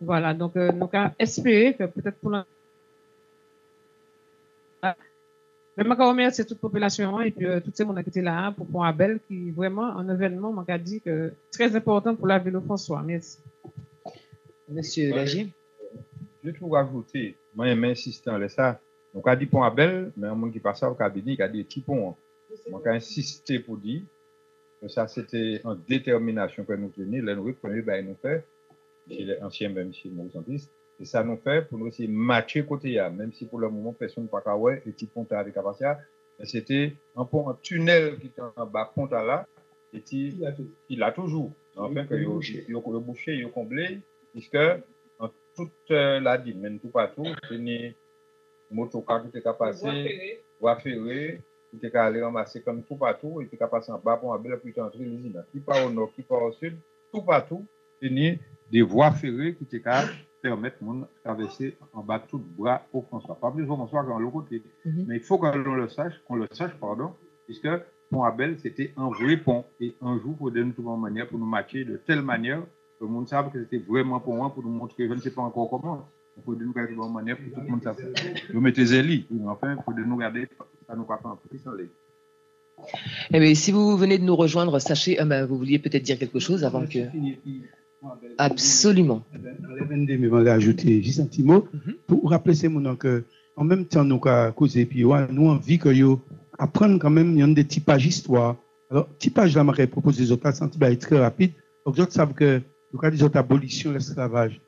[0.00, 0.34] Voilà.
[0.34, 2.46] Donc, euh, nous avons espéré que peut-être pour la...
[5.74, 8.46] Mais je remercier toute la population et puis euh, tout ce monde qui était là
[8.46, 12.26] hein, pour Pont Abel, qui est vraiment un événement, m'a dit que très important pour
[12.26, 13.02] la ville de François.
[13.02, 13.38] Merci.
[14.68, 15.48] Monsieur Lagier.
[16.42, 17.36] Je vais tout rajouter.
[17.54, 18.80] Moi, j'aime insister en ça.
[19.14, 21.48] Donc, on a dit pont Abel, mais un monde qui passe au cabinet, il a
[21.48, 22.16] dit petit pont.
[22.70, 24.02] Donc, on a insisté pour dire
[24.80, 27.24] que ça, c'était en détermination que nous tenions.
[27.24, 28.44] Là, nous reprenons, ben, nous fait,
[29.08, 30.70] chez les anciens, même chez les centristes.
[31.00, 33.68] Et ça nous fait pour nous essayer de matcher côté là, même si pour le
[33.68, 35.54] moment, personne ne pas ouais, et petit pont avec.
[36.38, 39.46] Mais c'était un pont, un tunnel qui était en bas, pont là,
[39.92, 40.40] et qui,
[40.88, 41.52] il l'a toujours.
[41.76, 44.00] Enfin, que a bouché, il a comblé,
[44.32, 44.58] puisque
[45.18, 47.94] en toute euh, la dîme, même tout partout, c'est une
[48.70, 53.40] motocar qui était capable de passer, voie ferrée, qui était aller ramasser comme tout partout,
[53.40, 55.42] et qui était passer en bas pour un bel puis entrer l'usine.
[55.50, 56.76] Qui part au nord, qui part au sud,
[57.12, 57.66] tout partout,
[58.00, 58.38] une
[58.72, 63.38] des voies ferrées qui étaient capables de traverser en bas tout le bras au François.
[63.38, 64.62] Pas plus au François qu'en l'autre côté.
[64.84, 65.04] Mhm.
[65.06, 67.12] Mais il faut qu'on le sache, qu'on le sache, pardon,
[67.46, 67.68] puisque
[68.10, 69.64] Pont Abel, c'était un vrai pont.
[69.80, 72.60] Et un jour, il faut donner de manière pour nous matcher de telle manière
[72.98, 75.30] que le monde sache que c'était vraiment pour moi, pour nous montrer, je ne sais
[75.30, 76.08] pas encore comment.
[76.36, 77.96] Il faut de nous garder de bonne manière pour tout le monde sache.
[78.52, 80.48] Vous mettez Zélie, enfin, il faut de nous garder,
[80.86, 81.60] ça nous pas en plus.
[83.32, 86.18] Eh bien, si vous venez de nous rejoindre, sachez, ah ben, vous vouliez peut-être dire
[86.18, 87.00] quelque chose avant que.
[88.38, 89.22] Absolument.
[89.32, 91.94] Dans les 22, mais on va ajouter juste un petit mot Mhm.
[92.06, 93.24] pour rappeler ces mots que
[93.56, 95.90] en même temps nous avons causé puis nous envie que
[96.58, 98.56] apprendre quand même il y a des typages histoire.
[98.90, 101.52] Alors typage là m'aurait proposé des autres bah, très rapide.
[101.86, 102.60] Donc autres savent que
[102.92, 104.60] nous avons des autres abolition de l'esclavage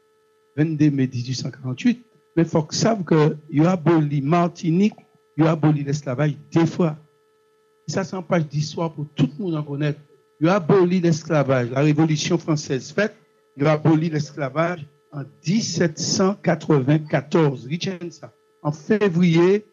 [0.57, 2.05] 22 mai 1848
[2.37, 4.95] mais il faut qu'ils savent que yo aboli Martinique,
[5.37, 6.97] yo aboli l'esclavage deux fois.
[7.87, 10.01] Ça c'est une page d'histoire pour tout le monde en connaître.
[10.41, 13.15] Il a aboli l'esclavage, la Révolution française faite,
[13.57, 17.69] il a aboli l'esclavage en 1794.
[17.71, 18.33] Retiens ça?
[18.63, 19.65] En février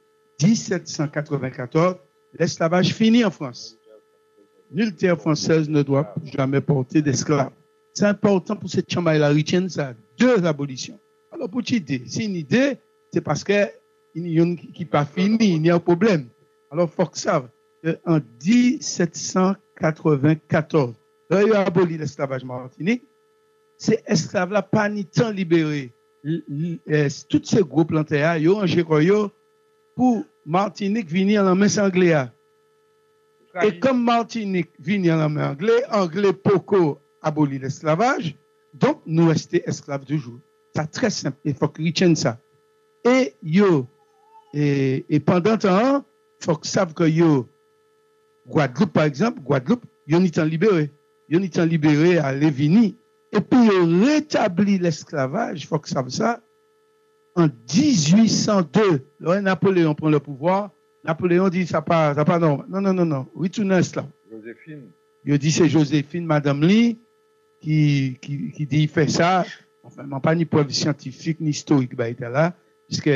[0.42, 1.98] 1794,
[2.38, 3.78] l'esclavage finit en France.
[4.72, 7.52] Nulle terre française ne doit jamais porter d'esclaves.
[7.94, 9.34] C'est important pour cette chambre la
[9.70, 9.94] ça.
[10.18, 11.00] Deux abolitions.
[11.32, 12.78] Alors, pour une idée, c'est une idée,
[13.12, 13.70] c'est parce que
[14.14, 16.28] il y a qui pas fini, il y a un problème.
[16.70, 17.50] Alors, il faut que ça,
[18.06, 20.94] en 1794,
[21.30, 23.04] là, il a aboli l'esclavage martinique.
[23.82, 25.92] Ces esclaves-là, pas ni temps libérés.
[26.24, 29.32] Euh, Tous ces groupes plantés, ils ont un
[29.96, 32.16] pour Martinique venir en la main anglais.
[33.64, 38.36] Et comme Martinique vient en la main anglais, anglais poco aboli l'esclavage,
[38.76, 40.38] donc nous restons esclaves toujours.
[40.76, 42.38] C'est très simple, il faut que retiennent ça.
[43.04, 43.88] Et yo,
[44.54, 46.06] et, et pendant temps,
[46.40, 47.50] il faut qu'ils savent que yo,
[48.48, 50.92] Guadeloupe par exemple, Guadeloupe, ils ont été libérés.
[51.30, 52.96] Ils ont été libérés à Lévigny.
[53.34, 56.42] Et puis ils ont rétabli l'esclavage, il faut qu'ils savent ça,
[57.36, 59.08] en 1802.
[59.20, 60.72] Lorsque Napoléon prend le pouvoir,
[61.04, 62.64] Napoléon dit ça pas, ça pas non.
[62.70, 63.28] Non, non, non, non.
[63.34, 64.08] Retournez esclave.
[64.30, 64.92] Joséphine,
[65.26, 67.00] Il dit c'est Joséphine, Madame Lee,
[67.62, 69.46] qui, qui, qui dit il fait ça.
[69.84, 72.54] Enfin, pas ni preuve scientifique ni historique, bah, il là,
[72.88, 73.10] puisque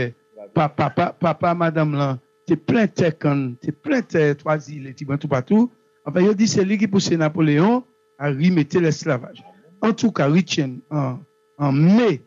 [0.53, 5.17] papa, papa, papa, Madame là, c'est plein de quand, c'est plein de trois îles, tout
[5.17, 5.71] tout partout.
[6.05, 7.83] Enfin, il dit c'est lui qui poussait Napoléon
[8.17, 9.43] à remettre l'esclavage.
[9.81, 12.21] En tout cas, Richien, en, mai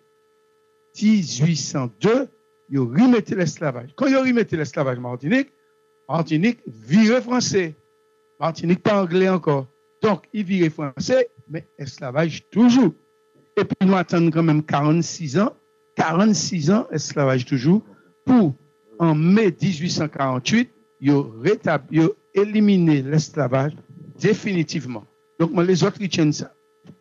[1.01, 2.29] 1802,
[2.71, 3.91] il remettait l'esclavage.
[3.97, 5.49] Quand il remettait l'esclavage Martinique,
[6.09, 7.75] Martinique virait français.
[8.41, 9.67] Martinique pas anglais encore.
[10.03, 12.93] Donc, il virait français, mais esclavage toujours.
[13.57, 15.53] Et puis, nous attendons quand même 46 ans.
[15.97, 17.83] 46 ans, esclavage toujours.
[18.25, 18.55] Pour,
[18.99, 23.73] en mai 1848, il a rétabli, il a éliminé l'esclavage
[24.21, 25.05] définitivement.
[25.39, 26.53] Donc, les autres, ils tiennent ça.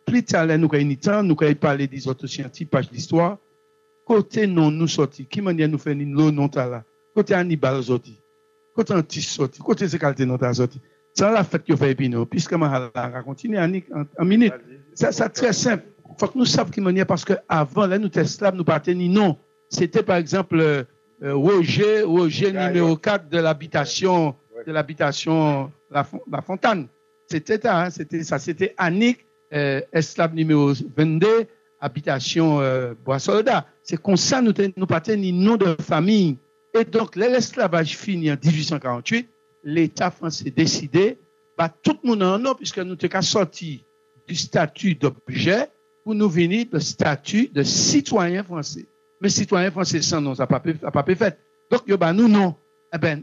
[0.08, 3.38] Plus tard, nous avons temps, nous avons parlé des autres scientifiques, page d'histoire.
[4.04, 5.26] Côté non, nous sortis.
[5.26, 6.82] Qui m'a dit nous faire une l'eau non là?
[7.14, 8.18] Côté Hannibal sorti.
[8.74, 9.60] Côté Antis sorti.
[9.60, 10.80] Côté Zekalte non ta sorti.
[11.12, 12.24] C'est la fête que fait Epino.
[12.24, 12.90] Puisque ma
[13.24, 14.54] continuer en, en, en minute.
[14.94, 15.84] Ça, c'est très simple.
[16.18, 19.08] Faut que nous sachions qui m'a parce que avant, là, nous esclaves, nous pas ni
[19.08, 19.36] non.
[19.68, 20.84] C'était par exemple, euh,
[21.22, 24.34] euh, Roger, Roger numéro 4 de l'habitation,
[24.66, 26.04] de l'habitation La
[26.40, 26.88] Fontaine.
[27.30, 31.46] C'était ça, hein, c'était ça, c'était Annick, euh, esclave numéro 22,
[31.80, 33.66] habitation euh, Bois Soldat.
[33.82, 36.36] C'est comme ça nous nous pas ni nom de famille.
[36.78, 39.28] Et donc, l'esclavage fini en 1848,
[39.64, 41.18] l'État français décidé,
[41.56, 43.84] bah, tout le monde en nom, puisque nous sommes sorti
[44.26, 45.68] du statut d'objet
[46.04, 48.86] pour nous venir le statut de citoyen français.
[49.20, 50.60] Mais citoyen français sans nom, ça n'a pas,
[51.02, 51.38] pu- fait.
[51.70, 52.54] Donc, yo, bah, nous, non.
[52.94, 53.22] Eh ben,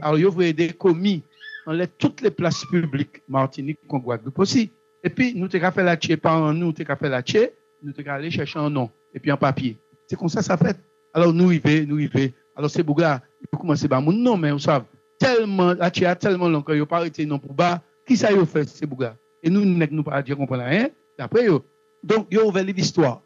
[0.00, 1.22] alors, yo, vous aider commis
[1.66, 4.70] on laisse toutes les places publiques, Martinique, Guadeloupe aussi.
[5.06, 7.48] epi nou te ka fè la tche, pa an nou te ka fè la tche,
[7.84, 9.76] nou te ka ale chèche an non, epi an papye.
[10.10, 10.78] Se kon sa sa fèt.
[11.12, 14.54] Alors nou rive, nou rive, alors se boug la, pou koumanse ba moun non, men
[14.54, 14.84] ou sav,
[15.18, 18.44] telman, la tche a telman lankan, yo pa rete non pou ba, ki sa yo
[18.46, 19.16] fè se boug la?
[19.42, 20.92] E nou nek nou pa adye kompon la, hein?
[21.18, 21.60] Dapre yo.
[22.06, 23.16] Donk yo ouve liv istwa,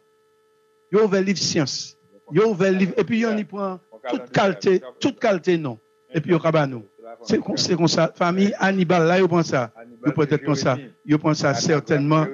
[0.91, 1.95] yo ouve liv siyans,
[2.33, 3.77] yo ouve liv, epi yo ni pran
[4.09, 5.77] tout kalte, tout kalte non,
[6.11, 6.83] epi yo kaba nou.
[7.23, 8.11] C'est comme ça.
[8.15, 9.71] Famille Hannibal, là, ils pensent ça.
[10.05, 10.77] Ils peut-être comme ça.
[11.05, 12.25] Ils pensent ça certainement.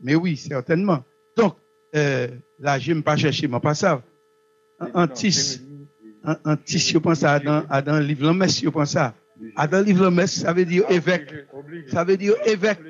[0.00, 1.04] Mais oui, certainement.
[1.36, 1.56] Donc,
[1.94, 4.02] euh, là, je ne pas chercher, je pas ça.
[4.94, 5.60] Antis,
[6.44, 9.14] Antis, je pense à dans le livre Lamès, je pense ça.
[9.54, 11.32] À dans le livre Lamès, ça veut dire évêque.
[11.88, 12.80] Ça veut dire évêque.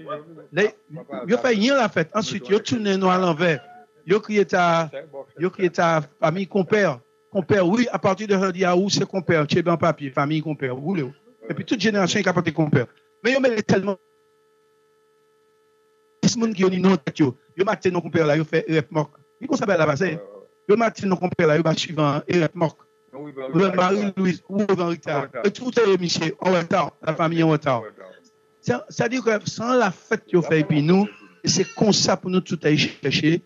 [0.52, 2.10] Ils fait rien la fête.
[2.14, 3.60] Ensuite, ils tournent nous à l'envers.
[4.06, 7.00] Ils crient ta famille compère.
[7.30, 9.46] Compère, oui, à partir de aujourd'hui, c'est compère.
[9.46, 10.74] Tu es bien papier, famille compère.
[10.74, 11.02] Vous voulez
[11.48, 12.88] Et puis toute génération est capable de comprendre.
[13.22, 13.96] Mais ils mettent tellement.
[16.22, 16.96] Les monde qui ont dit non,
[17.56, 19.12] ils mettent nos compères là, ils fait EF Mork.
[19.40, 20.04] Ils ne savent pas la base.
[20.68, 22.78] Ils mettent nos compères là, ils vont suivre EF Mork.
[23.74, 25.28] Marie-Louise, ou en retard.
[25.54, 26.92] Tout est Michel, en retard.
[27.02, 27.82] La famille en retard.
[28.60, 31.08] C'est-à-dire que sans la fête qu'ils fait, et puis nous,
[31.44, 33.42] c'est comme ça pour nous tout aller chercher.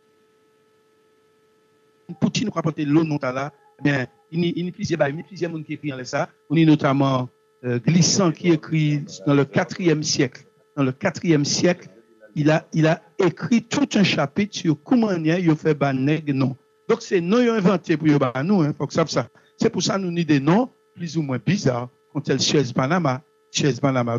[2.21, 3.53] Poutine nous rapporter l'eau, non, là.
[3.79, 6.29] Eh bien, il y a plusieurs il y a plusieurs monde qui écrit en ça.
[6.49, 7.29] On y notamment.
[7.63, 10.45] Glissant qui écrit dans le quatrième siècle.
[10.77, 11.89] Dans le quatrième siècle,
[12.35, 16.57] il a, il a écrit tout un chapitre sur comment il fait banègue non.
[16.89, 19.29] Donc c'est non inventé pour nous, hein, faut que ça ça.
[19.59, 22.73] C'est pour ça que nous avons des noms plus ou moins bizarres, comme tel Suez
[22.75, 23.23] Panama.
[23.51, 24.19] Suez Panama,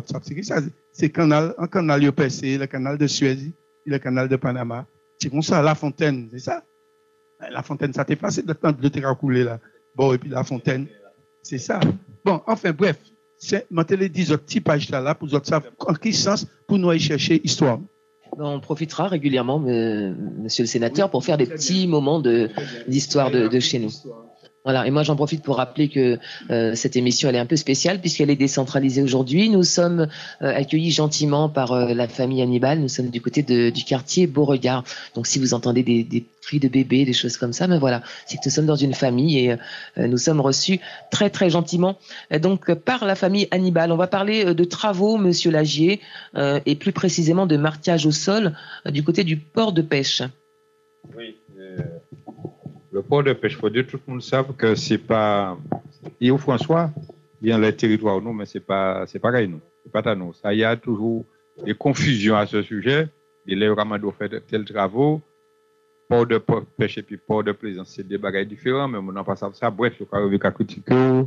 [0.92, 3.32] c'est canal, un canal percé, le canal de Suez,
[3.86, 4.86] et le canal de Panama.
[5.18, 6.62] C'est comme ça, La Fontaine, c'est ça?
[7.50, 9.58] La Fontaine, ça t'est passé de temps de te couler là.
[9.96, 10.86] Bon, et puis La Fontaine,
[11.42, 11.80] c'est ça.
[12.24, 12.98] Bon, enfin, bref,
[13.70, 16.78] maintenant, les 10 autres petits pages là, pour vous autres savent en quel sens, pour
[16.78, 17.78] nous aller chercher histoire.
[18.38, 22.48] On profitera régulièrement, me- monsieur le sénateur, pour faire des petits moments de,
[22.88, 23.90] d'histoire de, de chez nous.
[24.64, 26.20] Voilà, et moi j'en profite pour rappeler que
[26.50, 29.48] euh, cette émission elle est un peu spéciale puisqu'elle est décentralisée aujourd'hui.
[29.48, 30.06] Nous sommes
[30.40, 32.78] euh, accueillis gentiment par euh, la famille Hannibal.
[32.78, 34.84] Nous sommes du côté du quartier Beauregard.
[35.16, 38.36] Donc si vous entendez des, cris de bébés, des choses comme ça, mais voilà, c'est
[38.36, 39.56] que nous sommes dans une famille et
[39.96, 41.98] nous sommes reçus très très gentiment
[42.40, 43.90] donc par la famille Hannibal.
[43.90, 46.00] On va parler de travaux, Monsieur Lagier,
[46.36, 48.54] et plus précisément de marquage au sol
[48.90, 50.22] du côté du port de pêche.
[51.16, 51.36] Oui.
[52.92, 55.56] Euh, le port de pêche, faut dire, tout le monde sait que c'est pas.
[56.20, 56.90] Et François,
[57.40, 59.60] il y a les territoires, nous, mais c'est pas, c'est pareil, nous.
[59.82, 60.32] C'est pas à nous.
[60.34, 61.24] Ça, il y a toujours
[61.64, 63.08] des confusions à ce sujet.
[63.46, 65.20] Et les Ramado fait tels travaux.
[66.08, 66.38] Port de
[66.76, 69.70] pêche et puis port de plaisance, c'est des bagages différents, mais on n'a pas ça.
[69.70, 71.24] Bref, je crois qu'à critiquer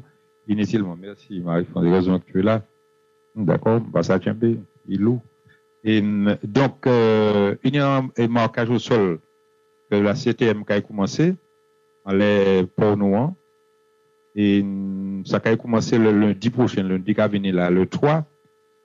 [0.48, 0.96] inutilement.
[1.00, 2.62] Merci, Marie, pour les raisons que tu es là.
[3.36, 4.58] D'accord, bah, ça tient bien.
[4.88, 5.22] Il loue.
[6.44, 9.20] Donc, euh, il y a un marquage au sol
[9.90, 11.36] que la CTM a commencé,
[12.06, 13.34] en les ports noirs.
[14.36, 18.26] Et mm, ça a commencé le lundi prochain, lundi qui venir là, le 3,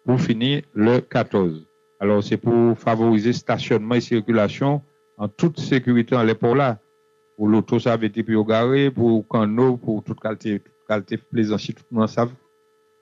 [0.05, 1.67] pour finir le 14.
[2.01, 4.83] Alors, c'est pour favoriser stationnement et circulation
[5.19, 6.81] en toute sécurité en les ports là.
[7.37, 11.75] Pour l'auto, ça avait été pour garer, pour canot, pour toute qualité, toute qualité plaisanterie,
[11.75, 12.33] tout le monde savent.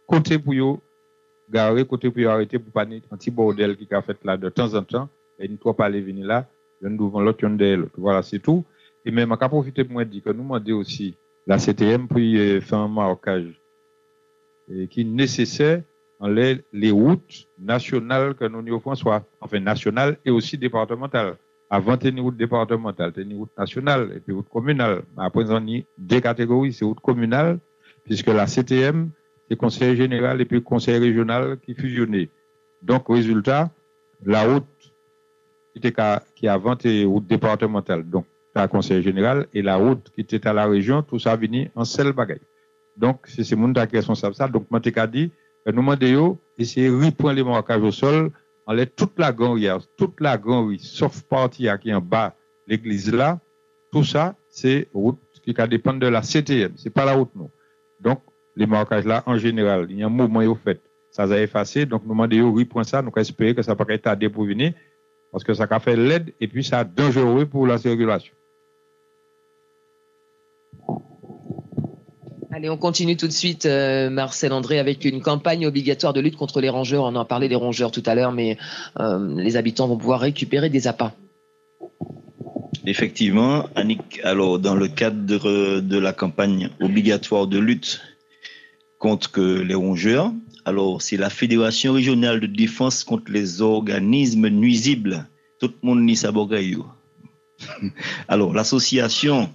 [0.07, 0.81] Côté pour yo,
[1.51, 4.75] garer, côté pour arrêter pour pas un petit bordel qui a fait là de temps
[4.75, 5.09] en temps.
[5.39, 6.49] Et une fois pas aller venir là,
[6.81, 7.95] l'un devant l'autre, l'un derrière l'autre.
[7.97, 8.65] Voilà, c'est tout.
[9.09, 11.17] Et même, on a profité pour moi dire que nous demandons aussi
[11.47, 13.59] la CTM pour y faire un marquage
[14.91, 15.83] qui est nécessaire
[16.27, 21.39] les, routes nationales que nous avons François, enfin nationales et aussi départementales.
[21.71, 25.05] Avant, tu une route départementale, tu une route nationale et puis route communale.
[25.17, 27.61] Après, on a deux catégories, c'est route communale,
[28.05, 29.09] puisque la CTM,
[29.49, 32.29] c'est conseil général et puis conseil régional qui fusionnait.
[32.83, 33.71] Donc, résultat,
[34.23, 34.67] la route
[35.73, 35.95] qui était
[36.35, 38.27] qui avant était route départementale, donc
[38.59, 41.85] à conseil général, et la route qui était à la région, tout ça venu en
[41.85, 42.41] seul bagaille.
[42.97, 44.49] Donc, c'est ce monde qui est responsable de ça.
[44.49, 45.31] Donc, t'ai dit,
[45.65, 48.31] que nous demandons, essayer de reprendre les marquages au sol,
[48.67, 52.35] enlève toute la galerie, toute la galerie, sauf partie qui est en bas,
[52.67, 53.39] l'église là,
[53.93, 56.73] tout ça, c'est route qui dépendent de la CTM.
[56.77, 57.51] C'est pas la route, non.
[58.01, 58.21] Donc,
[58.57, 60.81] les marquages là, en général, il y a un mouvement au fait.
[61.11, 61.87] Ça a effacé.
[61.87, 63.01] Donc, nous demandons de ça.
[63.01, 64.73] Nous espérons que ça peut être tardé pour venir.
[65.33, 68.35] Parce que ça a fait l'aide et puis ça a dangereux pour la circulation.
[72.51, 76.37] Allez, on continue tout de suite, euh, Marcel André, avec une campagne obligatoire de lutte
[76.37, 77.05] contre les rongeurs.
[77.05, 78.57] On en a parlé des rongeurs tout à l'heure, mais
[78.99, 81.13] euh, les habitants vont pouvoir récupérer des appâts.
[82.87, 88.01] Effectivement, Annick, alors dans le cadre de la campagne obligatoire de lutte
[88.99, 90.33] contre les rongeurs,
[90.65, 95.27] alors c'est la Fédération régionale de défense contre les organismes nuisibles.
[95.61, 96.79] Tout le monde n'y s'abogaille.
[98.29, 99.51] Alors l'association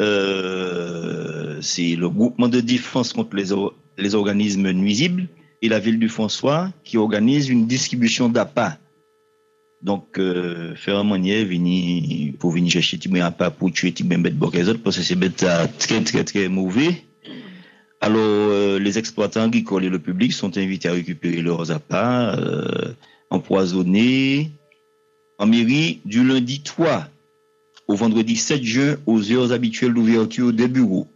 [0.00, 3.54] euh, c'est le groupement de défense contre les,
[3.96, 5.28] les, organismes nuisibles
[5.62, 8.78] et la ville du François qui organise une distribution d'appâts.
[9.82, 11.46] Donc, euh, faire manière
[12.38, 14.38] pour venir chercher des appâts pour tuer des bêtes
[14.82, 15.44] parce que c'est bête
[15.78, 17.04] très, très, très mauvais.
[18.00, 22.92] Alors, euh, les exploitants agricoles et le public sont invités à récupérer leurs appâts euh,
[23.30, 24.52] empoisonnés
[25.38, 27.08] en mairie du lundi 3
[27.86, 31.08] au vendredi 7 juin aux heures habituelles d'ouverture des bureaux.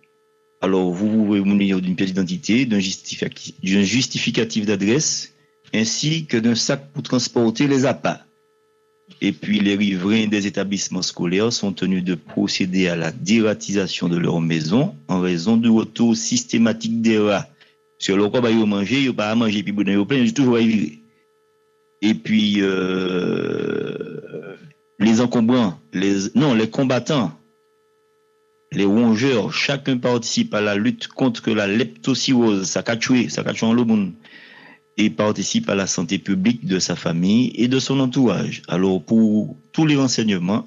[0.60, 5.32] Alors, vous pouvez munir d'une pièce d'identité, d'un justificatif d'adresse,
[5.72, 8.24] ainsi que d'un sac pour transporter les appâts.
[9.20, 14.16] Et puis, les riverains des établissements scolaires sont tenus de procéder à la dératisation de
[14.16, 17.46] leur maison en raison du retour systématique des rats.
[17.98, 20.60] Sur le quoi, bah, ils manger, ils pas à manger, puis ils ont toujours à
[20.60, 20.98] virer.
[22.02, 24.54] Et puis, euh,
[24.98, 25.78] les encombrants,
[26.34, 27.32] non, les combattants,
[28.72, 33.52] les rongeurs, chacun participe à la lutte contre la leptocirrhose, ça a tué, ça a
[35.00, 38.62] et participe à la santé publique de sa famille et de son entourage.
[38.66, 40.66] Alors, pour tous les renseignements,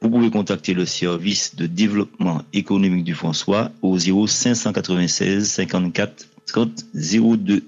[0.00, 7.62] vous pouvez contacter le service de développement économique du François au 0596 54 30 02.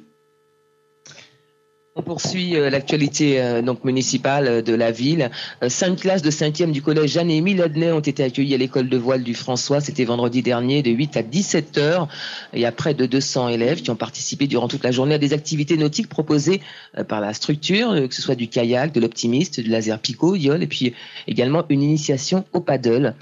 [1.95, 5.31] On poursuit euh, l'actualité euh, donc municipale euh, de la ville.
[5.69, 9.23] cinq classes de 5e du collège Jeanne-Émile Adnet ont été accueillies à l'école de voile
[9.23, 9.83] du François.
[9.83, 12.09] C'était vendredi dernier de 8 à 17 heures.
[12.55, 15.19] Il y a près de 200 élèves qui ont participé durant toute la journée à
[15.19, 16.63] des activités nautiques proposées
[17.09, 20.67] par la structure, que ce soit du kayak, de l'optimiste, du laser picot, yol, et
[20.67, 20.95] puis
[21.27, 23.15] également une initiation au paddle.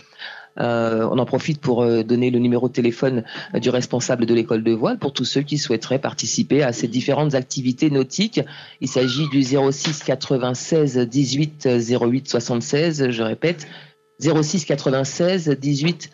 [0.61, 4.35] Euh, on en profite pour euh, donner le numéro de téléphone euh, du responsable de
[4.35, 8.41] l'école de voile pour tous ceux qui souhaiteraient participer à ces différentes activités nautiques.
[8.81, 13.67] Il s'agit du 06 96 18 08 76, je répète,
[14.21, 16.11] 06 96 18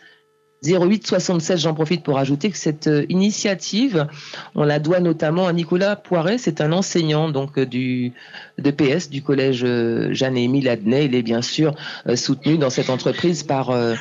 [0.65, 4.07] 08 76, j'en profite pour ajouter que cette initiative,
[4.55, 8.13] on la doit notamment à Nicolas Poiret, c'est un enseignant donc du
[8.57, 9.63] de PS du collège
[10.11, 11.05] Jeanne-Émile Adnet.
[11.05, 11.75] Il est bien sûr
[12.15, 13.93] soutenu dans cette entreprise par euh,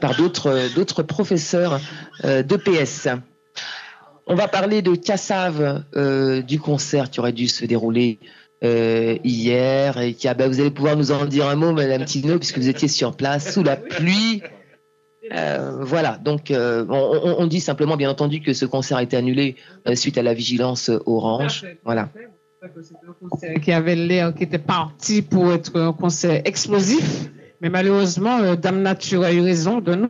[0.00, 1.80] par d'autres professeurs
[2.24, 3.08] euh, de PS.
[4.26, 8.18] On va parler de Cassave, euh, du concert qui aurait dû se dérouler
[8.62, 12.58] hier et qui bah, vous allez pouvoir nous en dire un mot, Madame Tino, puisque
[12.58, 14.42] vous étiez sur place sous la pluie.
[15.30, 19.56] voilà, donc on, dit simplement, bien entendu, que ce concert a été annulé
[19.94, 21.64] suite à la vigilance orange.
[21.84, 22.10] Voilà.
[23.62, 27.30] qui avait l'air, qui était parti pour être un concert explosif.
[27.60, 30.08] Mais malheureusement, euh, Dame Nature a eu raison de nous.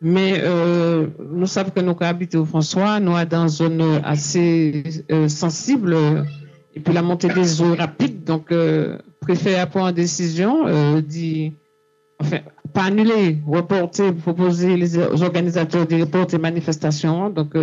[0.00, 4.82] Mais euh, nous savons que nous habitons au François, nous sommes dans une zone assez
[5.10, 5.96] euh, sensible
[6.74, 8.24] et puis la montée des eaux rapide.
[8.24, 11.54] Donc, euh, préfère prendre une décision, dit,
[12.20, 12.40] enfin,
[12.74, 17.30] pas annuler, reporter, proposer les organisateurs de reporter manifestations.
[17.30, 17.56] Donc,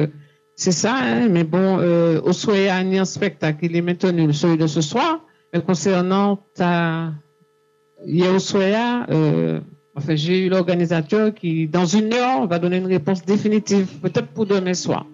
[0.56, 4.68] c'est ça, hein, mais bon, au y a un spectacle, il est maintenu celui de
[4.68, 5.24] ce soir.
[5.54, 7.14] Mais concernant ta
[8.06, 9.60] hier au soir, euh,
[9.95, 14.45] enfin, j'ai eu l'organisateur qui, dans une heure, va donner une réponse définitive, peut-être pour
[14.45, 15.06] demain soir,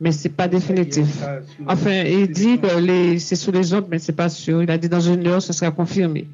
[0.00, 1.22] mais c'est pas définitif.
[1.66, 4.62] Enfin, il dit que c'est sous les autres, mais c'est pas sûr.
[4.62, 6.28] Il a dit dans une heure, ce sera confirmé.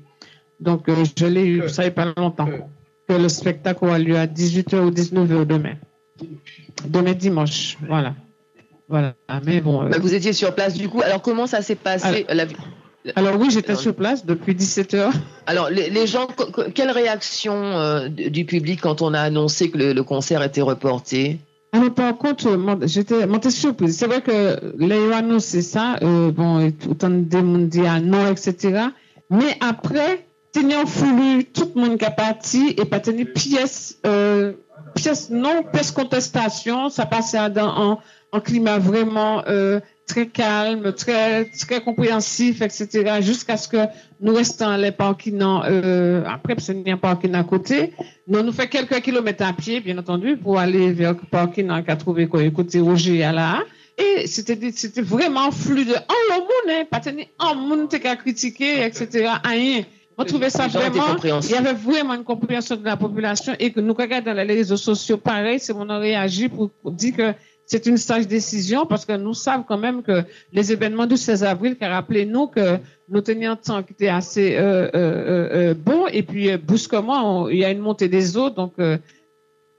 [0.60, 2.48] Donc, euh, je l'ai eu, ça fait pas longtemps,
[3.08, 5.74] que le spectacle aura lieu à 18h ou 19h demain.
[6.86, 8.14] Demain dimanche, voilà.
[8.88, 9.82] Voilà, mais bon.
[9.82, 11.00] Euh, vous étiez sur place du coup.
[11.00, 12.44] Alors comment ça s'est passé la...
[13.16, 15.12] Alors oui, j'étais sur place depuis 17 heures.
[15.46, 16.26] Alors les, gens,
[16.74, 21.38] quelle réaction euh, du public quand on a annoncé que le, concert était reporté?
[21.72, 23.98] Alors par contre, j'étais monté surprise.
[23.98, 28.86] C'est vrai que les annoncé ça, euh, bon, autant de monde dit non, etc.
[29.28, 34.52] Mais après, tenir foulu tout le monde qui a parti et pas tenir pièce, euh,
[34.94, 38.00] pièce non, pièce contestation, ça passait dans
[38.32, 43.86] un, climat vraiment euh, très calme, très, très compréhensif, etc., jusqu'à ce que
[44.20, 47.92] nous restons les parkings, euh, après, parce qu'il y a un parking à côté.
[48.28, 51.96] Nous, nous fait quelques kilomètres à pied, bien entendu, pour aller vers le parking qu'a
[51.96, 53.62] trouvé côté Roger à là.
[53.96, 55.94] Et c'était, c'était vraiment fluide.
[56.08, 59.82] En le monde, hein, pas tenir en monde, qu'à critiquer, etc., rien.
[60.16, 63.80] On trouvait ça vraiment, il y avait vraiment une compréhension de la population et que
[63.80, 67.34] nous regardons dans les réseaux sociaux, pareil, c'est mon réagi pour dire que
[67.66, 71.44] c'est une sage décision parce que nous savons quand même que les événements du 16
[71.44, 76.06] avril, qui rappelez-nous que nous tenions un temps qui était assez euh, euh, euh, bon
[76.08, 78.50] et puis brusquement, il y a une montée des eaux.
[78.50, 78.74] Donc,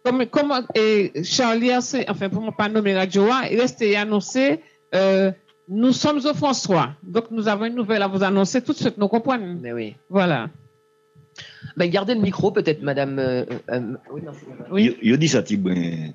[0.03, 4.61] comme, comme et Charlie, enfin, pour ne pas nommer Radio, il restait annoncé,
[5.67, 6.89] nous sommes au François.
[7.03, 9.57] Donc, nous avons une nouvelle à vous annoncer tout de suite, nous comprenons.
[9.61, 9.95] Mais oui.
[10.09, 10.49] Voilà.
[11.75, 13.45] Ben, gardez le micro, peut-être, madame.
[14.11, 14.31] oui, non,
[14.71, 14.97] oui.
[15.03, 15.43] Je dis ça,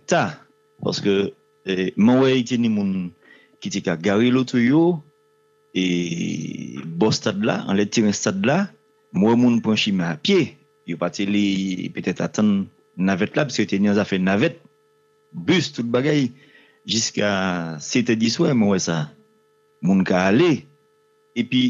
[0.06, 0.34] ça,
[0.82, 1.32] parce que
[1.64, 3.10] e, wè ite ni moun
[3.60, 5.00] ki te ka gare loto yo,
[5.74, 8.70] e bo stad la, an le tiren stad la,
[9.12, 10.56] mwen moun pranchi ma apye,
[10.86, 14.58] yo pati li petet atan navet la, pse yo te ni an zafen navet,
[15.32, 16.30] bus tout bagay,
[16.88, 19.10] jiska sete diswe mwen wè sa,
[19.84, 20.64] moun ka ale,
[21.36, 21.62] e pi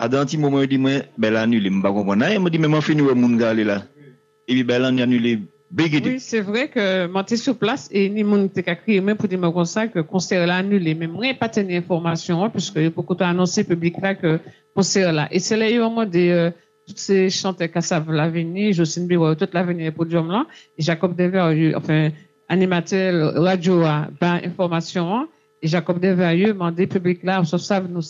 [0.00, 2.84] adan ti moun mwen di mwen, bel anule, mba konpon aye, mwen di mwen mwen
[2.84, 3.80] fini wè moun ka ale la,
[4.46, 5.38] e pi bel an anule,
[5.76, 9.40] Oui, c'est vrai que j'étais sur place et ni mon était crié même pour dire
[9.40, 10.94] comme ça que le concert l'a annulé.
[10.94, 14.40] Mais moi, pas tenu information, hein, puisque beaucoup ont annoncé public là que le
[14.74, 15.28] concert là.
[15.30, 16.50] Et c'est là, il y a moment des, euh,
[16.88, 20.44] toutes ces chanteurs qui savent l'avenir, Jocelyne Biro, toute l'avenir podium là,
[20.76, 22.10] et Jacob Dever, enfin,
[22.48, 23.82] animateur radio,
[24.20, 25.28] ben, information, hein,
[25.62, 28.00] et Jacob Dever, demandé public là, sauf ça, nous,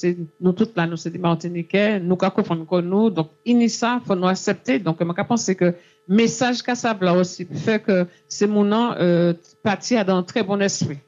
[0.41, 4.29] nous toutes là, nous, c'est des Martiniquais, nous, quand on nous, donc, initial, faut nous
[4.29, 4.79] accepter.
[4.79, 5.75] Donc, moi, je pense que
[6.11, 6.63] message
[7.01, 9.33] là aussi fait que c'est mon nom euh,
[9.63, 10.99] parti dans un très bon esprit.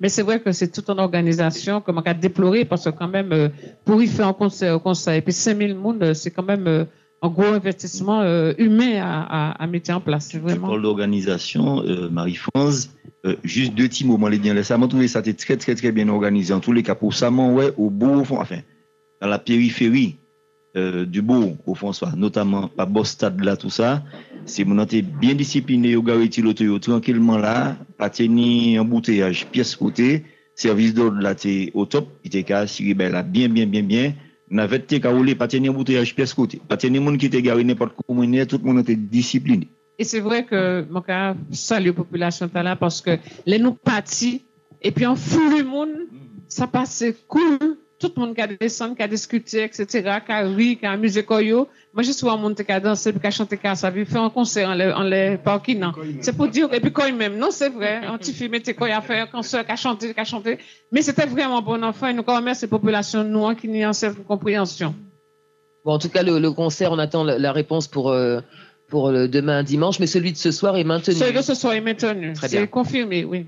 [0.00, 3.32] Mais c'est vrai que c'est toute une organisation que a déploré parce que quand même,
[3.32, 3.48] euh,
[3.84, 6.84] pour y faire un concert, concert et puis 5000 monde, euh, c'est quand même euh,
[7.22, 8.22] un gros investissement
[8.58, 10.34] humain à, à, à, mettre en place.
[10.34, 10.66] Vraiment.
[10.66, 12.90] Pour l'organisation, Marie-France,
[13.42, 16.52] juste deux petits moments, les bien ça m'a trouvé ça très très très bien organisé.
[16.52, 18.58] En tous les cas, pour ça, ouais, au bout, enfin,
[19.22, 20.18] dans la périphérie,
[20.74, 24.02] du beau au François, notamment à beau stade là, tout ça,
[24.46, 27.54] Si moun an te bien disipline yo gare ti loto yo tranquilman la,
[27.98, 30.24] pa te ni embouteillage piyes kote,
[30.58, 34.12] servis do la te o top, ite ka siri be la bien, bien, bien, bien,
[34.50, 36.60] navet te ka oule pa te ni embouteillage piyes kote.
[36.68, 39.64] Pa te ni moun ki te gare nepot koumene, tout moun an te disipline.
[39.98, 44.42] Et c'est vrai que mon cas salue population là parce que les nous partis
[44.82, 46.08] et puis on fout le monde,
[46.48, 47.78] ça passe cool.
[47.98, 49.86] Tout le monde qui a descendu, qui a discuté, etc.,
[50.26, 51.24] qui a ri, qui a amusé,
[51.94, 54.18] Moi, je suis un monde qui a dansé, qui a chanté, qui a savu, fait
[54.18, 55.80] un concert en les, en les parking.
[56.22, 58.94] C'est pour dire, et puis Koyo même, non, c'est vrai, un petit film était Koyo
[58.94, 60.58] a fait un concert, qui a chanté, qui a chanté.
[60.90, 64.26] Mais c'était vraiment bon enfant, et nous remercions la population noire qui n'y a cette
[64.26, 64.92] compréhension.
[65.84, 68.40] Bon, en tout cas, le, concert, on attend la, réponse pour, euh,
[68.88, 71.14] pour le demain dimanche, mais celui de ce soir est maintenu.
[71.14, 72.32] Celui de ce soir est maintenu.
[72.42, 73.46] C'est confirmé, oui.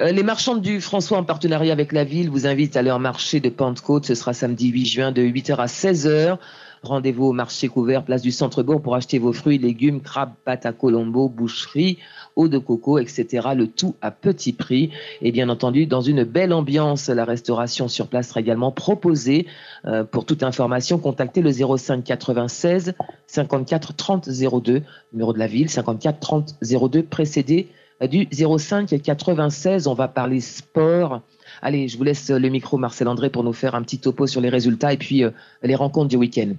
[0.00, 3.38] Euh, les marchands du François, en partenariat avec la ville, vous invitent à leur marché
[3.38, 4.06] de Pentecôte.
[4.06, 6.38] Ce sera samedi 8 juin de 8h à 16h.
[6.82, 10.72] Rendez-vous au marché couvert, place du Centre-Bourg, pour acheter vos fruits, légumes, crabes, pâtes à
[10.72, 11.98] colombo, boucherie,
[12.34, 13.50] eau de coco, etc.
[13.54, 14.90] Le tout à petit prix.
[15.20, 19.46] Et bien entendu, dans une belle ambiance, la restauration sur place sera également proposée.
[19.84, 22.94] Euh, pour toute information, contactez le 05 96
[23.28, 27.68] 54 30 02, numéro de la ville, 54 30 02, précédé
[28.08, 29.86] du 05 96.
[29.86, 31.20] On va parler sport.
[31.64, 34.40] Allez, je vous laisse le micro, Marcel André, pour nous faire un petit topo sur
[34.40, 35.30] les résultats et puis euh,
[35.62, 36.54] les rencontres du week-end.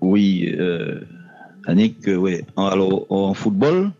[0.00, 1.00] Oui, euh,
[1.64, 2.44] Annick, euh, ouais.
[2.56, 3.92] Alors, en football,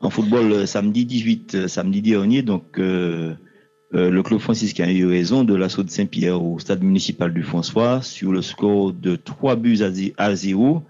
[0.00, 5.54] en football, euh, samedi 18, samedi dernier, donc, le club franciscain a eu raison de
[5.54, 9.78] l'assaut de Saint-Pierre au stade municipal du François sur le score de 3 buts
[10.18, 10.82] à 0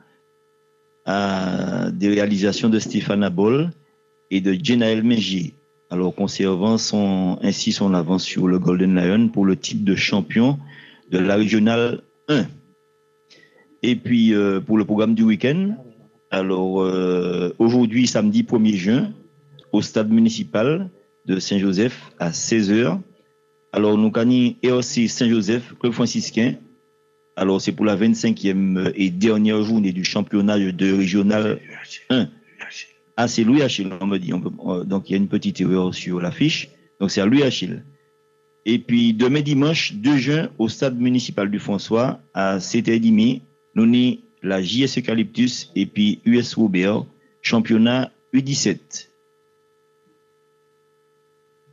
[1.04, 3.70] à des réalisations de Stéphane Abol
[4.30, 5.54] et de Jenaël Mengier.
[5.90, 6.76] Alors conservant
[7.42, 10.58] ainsi son avance sur le Golden Lion pour le titre de champion
[11.10, 12.46] de la régionale 1.
[13.82, 15.76] Et puis euh, pour le programme du week-end,
[16.30, 19.12] alors euh, aujourd'hui samedi 1er juin
[19.72, 20.90] au stade municipal
[21.26, 22.98] de Saint-Joseph à 16h.
[23.72, 26.54] Alors nous gagnons aussi Saint-Joseph, club franciscain,
[27.38, 31.60] alors, c'est pour la 25e et dernière journée du championnat de régional
[32.08, 32.28] 1.
[33.16, 34.32] Ah, c'est Louis Achille, on me dit.
[34.32, 36.68] Euh, donc, il y a une petite erreur sur l'affiche.
[37.00, 37.82] Donc, c'est à Louis Achille.
[38.66, 43.40] Et puis, demain dimanche 2 juin, au stade municipal du François, à 7h30,
[43.74, 47.04] nous avons la JS Eucalyptus et puis US Robert,
[47.42, 49.08] championnat U17.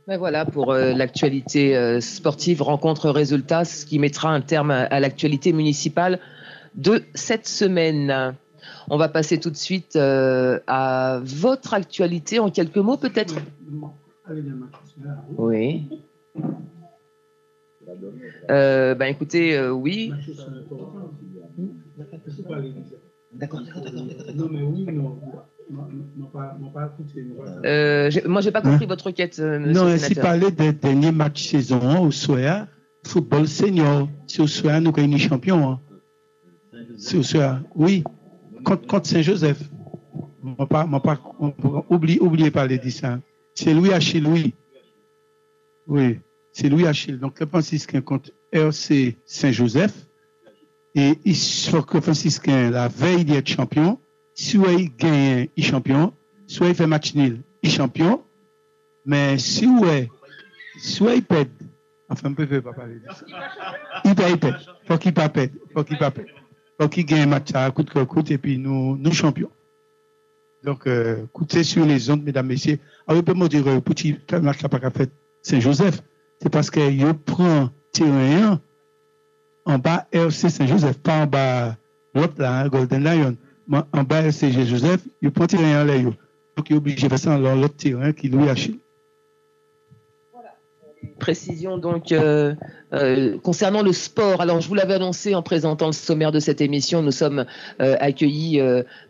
[0.06, 5.00] Ben voilà pour euh, l'actualité euh, sportive, rencontre résultat, ce qui mettra un terme à
[5.00, 6.20] l'actualité municipale
[6.74, 8.34] de cette semaine.
[8.90, 13.34] On va passer tout de suite euh, à votre actualité en quelques mots peut-être?
[15.36, 15.88] Oui.
[18.50, 20.12] Euh, ben écoutez, euh, oui.
[23.32, 24.04] D'accord, d'accord, d'accord.
[24.34, 25.18] Non, mais oui, non.
[27.64, 32.00] Euh, moi, j'ai pas compris votre requête, monsieur Non, ainsi parler des derniers matchs saison
[32.04, 32.68] au Soya,
[33.06, 34.08] football senior.
[34.26, 35.70] C'est au Soya, nous gagnons champion.
[35.70, 35.80] hein.
[36.98, 38.04] C'est au Soya, oui.
[38.64, 39.58] Contre, Saint-Joseph.
[41.90, 43.20] Oubliez, oubliez pas dire ça.
[43.54, 44.54] C'est Louis Achille, oui.
[45.86, 46.18] Oui,
[46.52, 47.18] c'est Louis Achille.
[47.18, 50.06] Donc, le franciscain contre RC Saint-Joseph.
[50.94, 53.98] Et il faut que franciscain, la veille d'être champion,
[54.34, 56.12] soit il gagne, il champion,
[56.46, 58.22] soit il fait match nul, il champion.
[59.04, 60.08] Mais si ouais,
[60.78, 61.50] soit il pète,
[62.08, 63.26] enfin, on peut pas parler de ça.
[64.04, 64.54] Il pète, il pète.
[64.86, 65.52] Faut qu'il pas pète.
[65.72, 66.28] Faut qu'il pas pète.
[66.80, 69.50] Faut qu'il gagne un match à coup de coûte et puis nous, nous champions.
[70.64, 72.78] Donc, euh, écoutez sur les ondes, mesdames, messieurs.
[73.06, 75.10] Alors, peut me dire, euh, petit, match n'a pas fait
[75.42, 76.02] Saint-Joseph?
[76.40, 78.60] C'est parce que il prend terrain
[79.66, 81.76] en bas RC Saint-Joseph, pas en bas
[82.14, 83.36] l'autre là, hein, Golden Lion.
[83.68, 86.04] Mais En bas RC Joseph, il prend terrain l'air.
[86.56, 88.76] Donc, il est obligé de faire ça dans l'autre terrain qui lui achète.
[91.18, 92.54] Précision donc euh,
[92.92, 94.40] euh, concernant le sport.
[94.40, 97.02] Alors je vous l'avais annoncé en présentant le sommaire de cette émission.
[97.02, 97.44] Nous sommes
[97.80, 98.60] euh, accueillis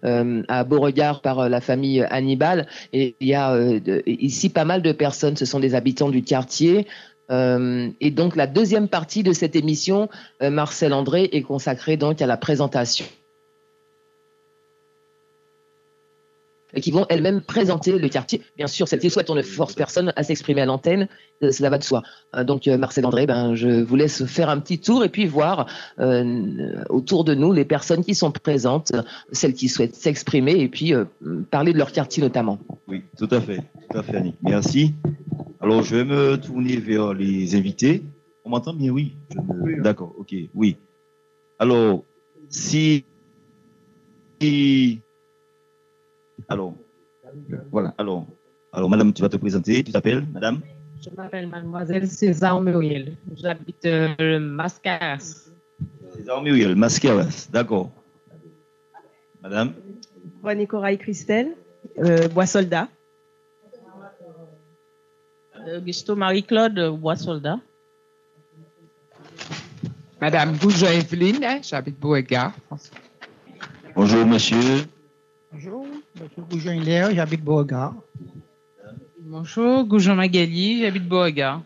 [0.02, 3.58] à Beauregard par la famille Hannibal il y a
[4.06, 5.36] ici pas mal de personnes.
[5.36, 6.86] Ce sont des habitants du quartier.
[7.30, 10.08] Et donc la deuxième partie de cette émission,
[10.40, 13.06] Marcel André, est consacrée donc à la présentation.
[16.74, 18.42] Et qui vont elles-mêmes présenter le quartier.
[18.56, 21.08] Bien sûr, celles qui souhaitent, on ne force personne à s'exprimer à l'antenne,
[21.42, 22.02] euh, cela va de soi.
[22.34, 25.26] Euh, Donc, euh, Marcel André, ben, je vous laisse faire un petit tour et puis
[25.26, 25.66] voir
[26.00, 29.02] euh, autour de nous les personnes qui sont présentes, euh,
[29.32, 31.04] celles qui souhaitent s'exprimer et puis euh,
[31.50, 32.58] parler de leur quartier notamment.
[32.88, 33.58] Oui, tout à fait.
[33.90, 34.36] Tout à fait, Annick.
[34.42, 34.94] Merci.
[35.60, 38.02] Alors, je vais me tourner vers les invités.
[38.44, 40.76] On m'entend bien, oui me- D'accord, ok, oui.
[41.58, 42.02] Alors,
[42.48, 43.04] si...
[46.48, 46.74] Alors,
[47.70, 48.26] voilà, alors,
[48.72, 49.84] alors, madame, tu vas te présenter.
[49.84, 50.60] Tu t'appelles, madame?
[51.02, 53.16] Je m'appelle mademoiselle César Muriel.
[53.36, 55.50] J'habite euh, Mascaras.
[56.16, 57.90] César Muriel, Mascaras, d'accord.
[59.42, 59.74] Madame?
[60.42, 61.54] René Corail Christelle,
[61.98, 62.88] euh, Bois Soldat.
[65.76, 67.58] Augusto Marie-Claude Bois Soldat.
[70.20, 72.54] Madame Goujon Evelyne, hein, j'habite Beauregard.
[73.94, 74.86] Bonjour, monsieur.
[75.52, 75.86] Bonjour,
[76.50, 77.94] Goujon Hilaire, j'habite Beauregard.
[79.20, 81.62] Bonjour, Goujon Magali, j'habite Beauregard.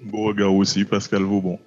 [0.00, 1.58] Beauregard aussi, Pascal Vaubon.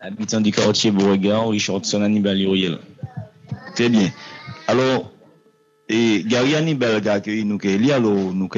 [0.00, 2.78] Habitant du quartier Beauregard, Richardson Hannibal Uriel.
[3.74, 4.10] Très bien.
[4.66, 5.10] Alors,
[5.88, 7.58] et Gary Hannibal a accueilli nous,
[7.92, 8.48] alors, nous,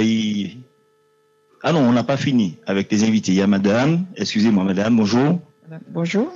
[1.63, 3.33] Ah non, on n'a pas fini avec les invités.
[3.33, 5.41] Il y a madame, excusez-moi, madame, bonjour.
[5.91, 6.33] Bonjour,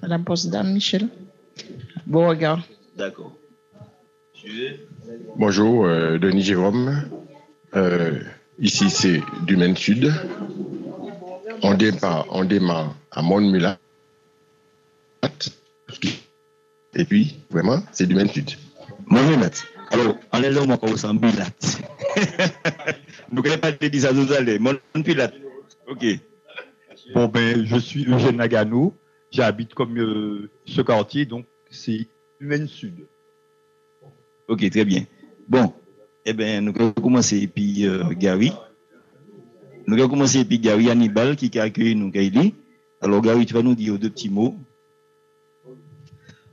[0.00, 1.08] Madame Postdame Michel.
[2.06, 2.66] Beauregard.
[2.96, 3.32] D'accord.
[5.36, 7.08] Bonjour, euh, Denis Jérôme.
[7.74, 8.20] Euh,
[8.58, 10.12] ici, c'est du Maine Sud.
[11.62, 13.78] On démarre, on démarre à Montmulat.
[16.94, 18.50] Et puis, vraiment, c'est du Maine Sud.
[19.06, 19.50] Montmulat.
[19.90, 21.46] Alors, enlève-le moi comme ça, Milat.
[23.30, 24.60] Nous ne connaissons pas de ça à l'heure.
[24.60, 25.30] Montmulat.
[25.88, 26.04] Ok.
[27.14, 28.94] Bon, ben, je suis Eugène Nagano.
[29.30, 32.06] J'habite comme euh, ce quartier, donc c'est
[32.40, 33.06] Humaine Sud.
[34.46, 35.04] Ok, très bien.
[35.48, 35.72] Bon,
[36.26, 38.52] eh bien, nous allons commencer puis euh, Gary.
[39.86, 42.54] Nous allons commencer puis Gary Hannibal qui a accueilli nous, Gaïli.
[43.00, 44.54] Alors, Gary, tu vas nous dire deux petits mots.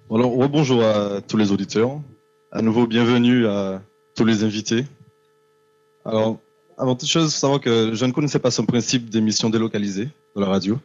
[0.10, 2.00] Alors, rebonjour à tous les auditeurs.
[2.52, 3.82] À nouveau, bienvenue à
[4.16, 4.86] tous les invités.
[6.06, 6.40] Alors,
[6.78, 10.10] avant toute chose, il faut savoir que je ne connaissais pas son principe d'émission délocalisée
[10.36, 10.80] de la radio.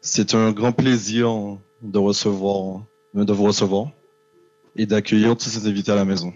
[0.00, 2.82] C'est un grand plaisir de recevoir,
[3.14, 3.90] de vous recevoir
[4.76, 6.32] et d'accueillir tous ces invités à la maison.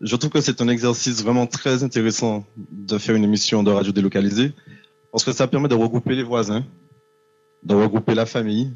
[0.00, 3.92] Je trouve que c'est un exercice vraiment très intéressant de faire une émission de radio
[3.92, 4.52] délocalisée
[5.10, 6.64] parce que ça permet de regrouper les voisins,
[7.62, 8.72] de regrouper la famille,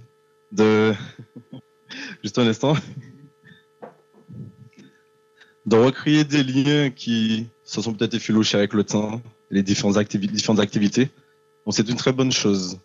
[0.53, 0.93] de...
[2.23, 2.75] Juste un instant.
[5.67, 9.21] De recréer des liens qui se sont peut-être effilochés avec le temps,
[9.51, 11.11] les différentes, activi- différentes activités.
[11.67, 12.79] Donc c'est une très bonne chose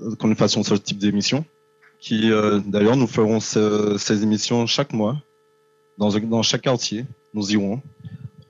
[0.00, 1.44] euh, qu'on fasse ce type d'émission.
[2.12, 5.16] Euh, d'ailleurs, nous ferons ce- ces émissions chaque mois,
[5.98, 7.04] dans chaque quartier.
[7.34, 7.80] Nous irons.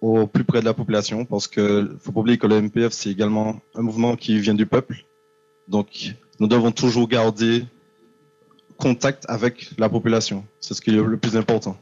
[0.03, 3.11] au plus près de la population parce que faut pas oublier que le MPF c'est
[3.11, 5.05] également un mouvement qui vient du peuple.
[5.69, 7.67] Donc nous devons toujours garder
[8.79, 10.43] contact avec la population.
[10.59, 11.77] C'est ce qui est le plus important.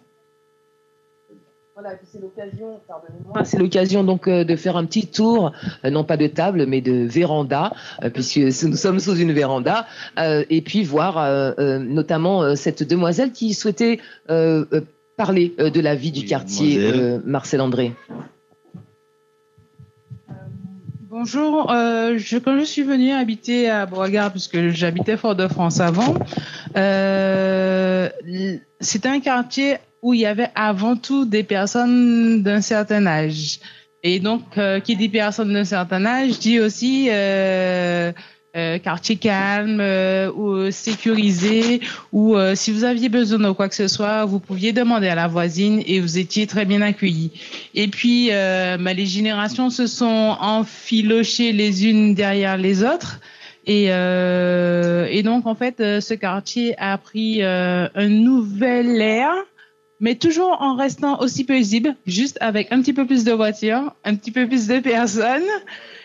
[1.80, 5.52] Voilà, c'est l'occasion, pardonnez-moi, c'est l'occasion donc euh, de faire un petit tour,
[5.84, 7.72] euh, non pas de table, mais de véranda,
[8.02, 14.00] euh, puisque nous sommes sous une véranda, et puis voir notamment cette demoiselle qui souhaitait
[15.16, 16.92] parler de la vie du quartier,
[17.24, 17.92] Marcel André.
[21.10, 26.14] Bonjour, je, quand je suis venue habiter à Beauregard, puisque j'habitais Fort-de-France avant,
[28.80, 33.60] c'était un quartier où il y avait avant tout des personnes d'un certain âge.
[34.04, 38.12] Et donc, euh, qui dit personne d'un certain âge dit aussi euh,
[38.56, 39.82] euh, quartier calme
[40.36, 41.80] ou sécurisé,
[42.12, 45.26] ou si vous aviez besoin de quoi que ce soit, vous pouviez demander à la
[45.26, 47.32] voisine et vous étiez très bien accueillis.
[47.74, 53.20] Et puis, bah, les générations se sont enfilochées les unes derrière les autres.
[53.66, 59.30] Et, et donc, en fait, ce quartier a pris un nouvel air
[60.00, 64.14] mais toujours en restant aussi paisible, juste avec un petit peu plus de voitures, un
[64.14, 65.42] petit peu plus de personnes.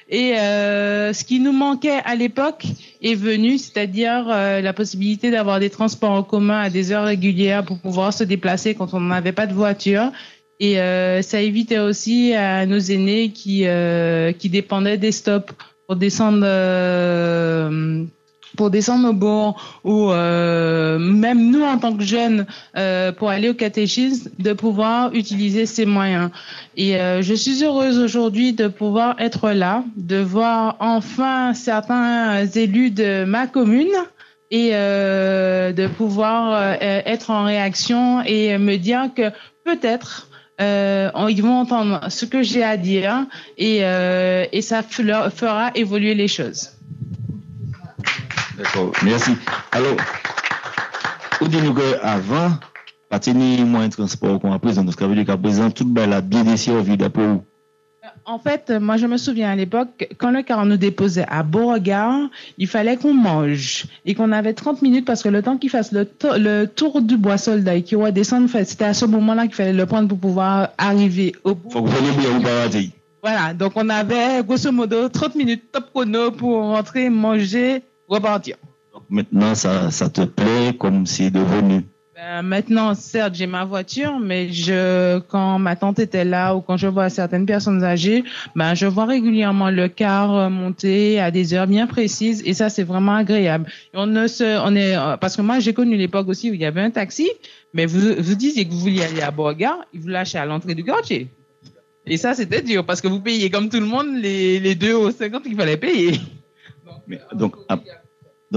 [0.09, 2.65] Et euh, ce qui nous manquait à l'époque
[3.01, 7.63] est venu, c'est-à-dire euh, la possibilité d'avoir des transports en commun à des heures régulières
[7.63, 10.11] pour pouvoir se déplacer quand on n'avait pas de voiture.
[10.59, 13.65] Et euh, ça évitait aussi à nos aînés qui,
[14.39, 15.53] qui dépendaient des stops
[15.87, 16.45] pour descendre
[18.58, 22.45] pour descendre au bord ou euh, même nous en tant que jeunes
[22.78, 26.30] euh, pour aller au catéchisme de pouvoir utiliser ces moyens.
[26.78, 32.91] Et euh, je suis heureuse aujourd'hui de pouvoir être là, de voir enfin certains élus
[32.91, 33.88] de ma commune
[34.51, 39.32] et de pouvoir être en réaction et me dire que
[39.66, 40.30] peut-être
[40.60, 43.26] ils vont entendre ce que j'ai à dire
[43.58, 46.70] et, et ça fera évoluer les choses.
[48.58, 49.32] D'accord, merci.
[49.72, 49.95] Alors,
[51.39, 52.51] vous dites qu'avant,
[53.10, 55.84] pas tenir moins de transport qu'on a présent, donc ça veut dire qu'à présent, tout
[55.84, 57.43] le monde a bien desservi d'après vous.
[58.26, 62.30] En fait, moi, je me souviens à l'époque, quand le car nous déposait à Beauregard,
[62.58, 65.91] il fallait qu'on mange et qu'on avait 30 minutes parce que le temps qu'il fasse
[65.91, 69.74] le, le, tour du bois soldat et qu'il redescende, c'était à ce moment-là qu'il fallait
[69.74, 71.70] le prendre pour pouvoir arriver au bout.
[71.70, 72.91] Faut que vous bien ou
[73.22, 77.84] Voilà, donc on avait grosso modo 30 minutes top chrono pour rentrer, manger,
[78.14, 78.57] repartir.
[78.93, 81.84] Donc maintenant, ça, ça te plaît comme c'est devenu?
[82.16, 86.78] Ben, Maintenant, certes, j'ai ma voiture, mais je, quand ma tante était là ou quand
[86.78, 88.24] je vois certaines personnes âgées,
[88.55, 92.84] ben, je vois régulièrement le car monter à des heures bien précises et ça, c'est
[92.84, 93.66] vraiment agréable.
[93.93, 96.66] on ne se, on est, parce que moi, j'ai connu l'époque aussi où il y
[96.66, 97.30] avait un taxi,
[97.74, 100.76] mais vous, vous disiez que vous vouliez aller à Borga, il vous lâchait à l'entrée
[100.76, 101.28] du quartier.
[102.05, 104.91] Et ça, c'était dur parce que vous payez comme tout le monde les, les 2
[104.91, 106.20] euros 50 qu'il fallait payer.
[106.86, 107.80] Donc, donc, à,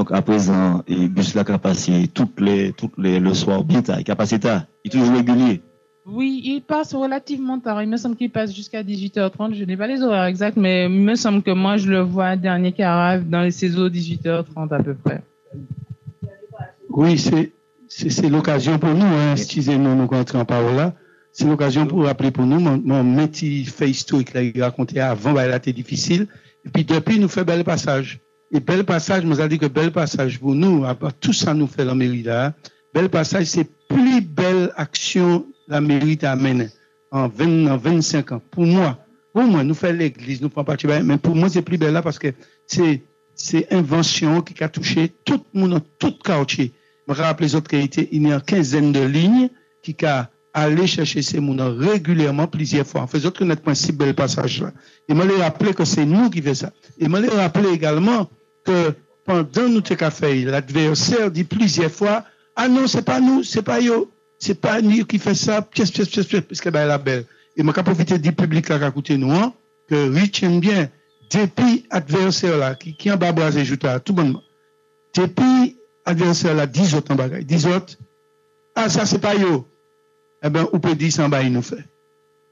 [0.05, 4.11] présent, et bus là qui passé toutes les, toutes les, le soir bien tard, qui
[4.11, 5.63] a passé tard, il est toujours régulier.
[6.07, 7.83] Oui, il passe relativement tard.
[7.83, 9.55] Il me semble qu'il passe jusqu'à 18h30.
[9.55, 12.37] Je n'ai pas les horaires exacts, mais il me semble que moi, je le vois
[12.37, 15.23] dernier qui arrive dans les saisons 18h30 à peu près.
[16.91, 17.53] Oui, c'est,
[17.89, 20.95] c'est, l'occasion pour nous, hein, excusez-nous, nous rentrons en parole là.
[21.33, 25.33] C'est l'occasion pour rappeler pour nous, mon, mon petit fait historique, là, il racontait avant,
[25.33, 26.29] bah, il a été difficile.
[26.65, 28.21] Et puis, depuis, il nous fait bel passage.
[28.53, 30.85] Et bel passage, nous a dit que bel passage pour nous,
[31.21, 32.55] tout ça nous fait la mairie là.
[32.95, 36.71] Bel passage, c'est plus belle action la mairie amène
[37.11, 38.43] en 20, en 25 ans.
[38.51, 38.99] Pour moi,
[39.33, 42.03] pour moi, nous faisons l'église, nous faisons partie, mais pour moi, c'est plus belle là
[42.03, 42.29] parce que
[42.67, 43.03] c'est,
[43.35, 46.73] c'est invention qui a touché tout le monde, tout quartier.
[47.07, 49.51] Je me rappelle les autres qualités, il y a une quinzaine de lignes
[49.83, 53.03] qui a aller chercher ces mots régulièrement plusieurs fois.
[53.03, 54.73] En faisant que notre principe bel passage là.
[55.07, 56.73] Et me les rappeler que c'est nous qui faisons ça.
[56.99, 58.31] Et me les rappeler également
[58.67, 58.95] que
[59.25, 64.11] pendant nous fait, l'adversaire dit plusieurs fois, ah non, c'est pas nous, c'est pas yo,
[64.39, 67.25] c'est pas nous qui fait ça, pièce, pièce, pièce, pièce, parce que ben, la belle.
[67.57, 69.53] Et moi, profiter du public là, qui a écouté nous, hein,
[69.89, 70.89] que retienne bien,
[71.31, 73.51] depuis adversaire là, qui, qui en bas bras
[73.85, 74.43] à tout bonnement.
[75.15, 77.97] Depuis adversaire là, 10 autres en bagaille, 10 autres,
[78.75, 79.67] ah, ça c'est pas yo.
[80.43, 81.85] Eh ben, on peut dire sans il nous fait.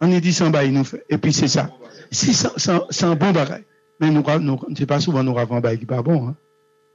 [0.00, 1.04] On y dit sans il nous fait.
[1.08, 1.70] Et puis c'est ça.
[2.10, 3.64] C'est un bon bagaille.
[4.00, 6.28] Mais nous, nous c'est pas souvent nous avons un pas bon.
[6.28, 6.34] Hein.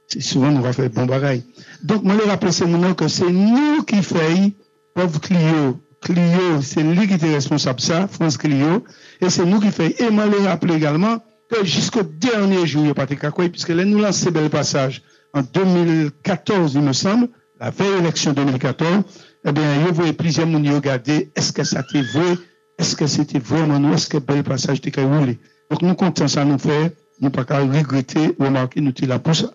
[0.06, 1.44] C'est souvent nous avons fait bon bagaille.
[1.82, 4.52] Donc, moi, le rappeler c'est maintenant que c'est nous qui faisons,
[4.94, 5.80] pauvre Clio.
[6.00, 8.84] Clio, c'est lui qui était responsable de ça, France Clio.
[9.20, 9.94] Et c'est nous qui faisons.
[9.98, 11.18] Et moi, le rappeler également
[11.50, 14.30] que jusqu'au dernier jour, il n'y a pas de quoi, puisque là, nous lançons ce
[14.30, 17.28] bel passage en 2014, il me semble,
[17.60, 19.04] la veille élection 2014,
[19.44, 22.36] eh bien, il y a plusieurs gens qui regarder est-ce que ça vrai?
[22.78, 25.38] Est-ce que c'était vraiment nous, est-ce que bel passage était roulé.
[25.70, 29.34] Donc nous comptons ça nous fait, nous pas qu'à regretter, remarquer, nous sommes là pour
[29.34, 29.52] ça.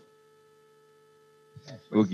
[1.91, 2.07] Ok.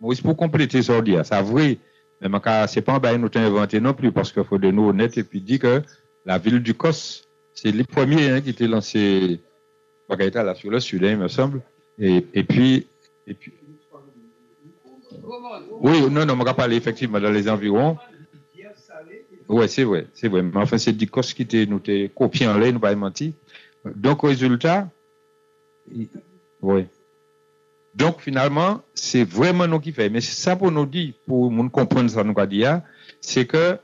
[0.00, 1.78] Maurice, pour compléter ça, c'est vrai,
[2.22, 5.18] mais ce n'est pas un nous inventé non plus, parce qu'il faut de nous honnêtes
[5.18, 5.82] et puis dire que
[6.24, 9.40] la ville du Cos, c'est les premiers hein, qui étaient lancés
[10.08, 11.60] là sur le sud, hein, il me semble.
[11.98, 12.86] Et, et puis,
[13.26, 13.52] et puis.
[15.80, 17.96] Oui, non, non, on va parler effectivement dans les environs.
[19.52, 20.42] Oui, c'est vrai, c'est vrai.
[20.42, 21.82] Mais enfin, c'est Dicos qui était, nous
[22.14, 23.34] copié en l'air, nous pas menti.
[23.84, 24.88] Donc, résultat,
[26.62, 26.86] oui.
[27.92, 30.08] Donc, finalement, c'est vraiment nous qui fait.
[30.08, 32.82] Mais ça pour nous dire, pour nous comprendre ça, nous dire,
[33.20, 33.76] c'est que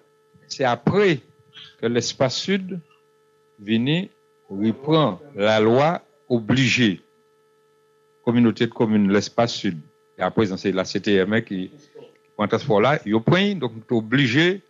[0.47, 1.19] c'est après
[1.81, 2.79] que l'espace sud
[3.59, 4.05] vient
[4.49, 7.01] reprend la loi obligée.
[8.25, 9.79] Communauté de communes, l'espace sud.
[10.17, 11.73] Et après, c'est la CTM qui
[12.37, 13.01] prend ce sport-là.
[13.05, 14.63] Il y a point, donc, de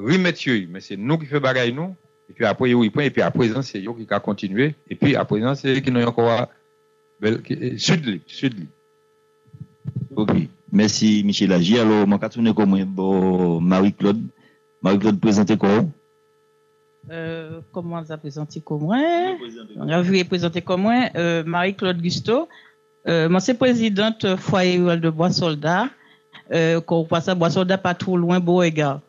[0.00, 0.40] remettre
[0.70, 1.94] Mais c'est nous qui faisons bagaille, nous.
[2.28, 4.74] Et puis après, il y a et puis à présent, c'est eux qui a continué.
[4.88, 6.48] Et puis à présent, c'est eux qui n'ont encore
[7.76, 8.66] sud sud
[10.14, 10.30] Ok.
[10.72, 11.78] Merci, Michel Agi.
[11.78, 14.22] Alors, je vais comme Marie-Claude.
[14.82, 15.84] Marie-Claude, présentez quoi?
[17.10, 18.98] Euh, comment ça présenté comme moi?
[19.76, 21.08] On a vu présenter comme moi?
[21.16, 22.48] Euh, Marie-Claude Gusto.
[23.08, 25.88] Euh, moi, c'est présidente foyer de Bois Soldat.
[26.52, 29.00] Euh, quand on passe à Bois Soldat, pas trop loin, Beauregard.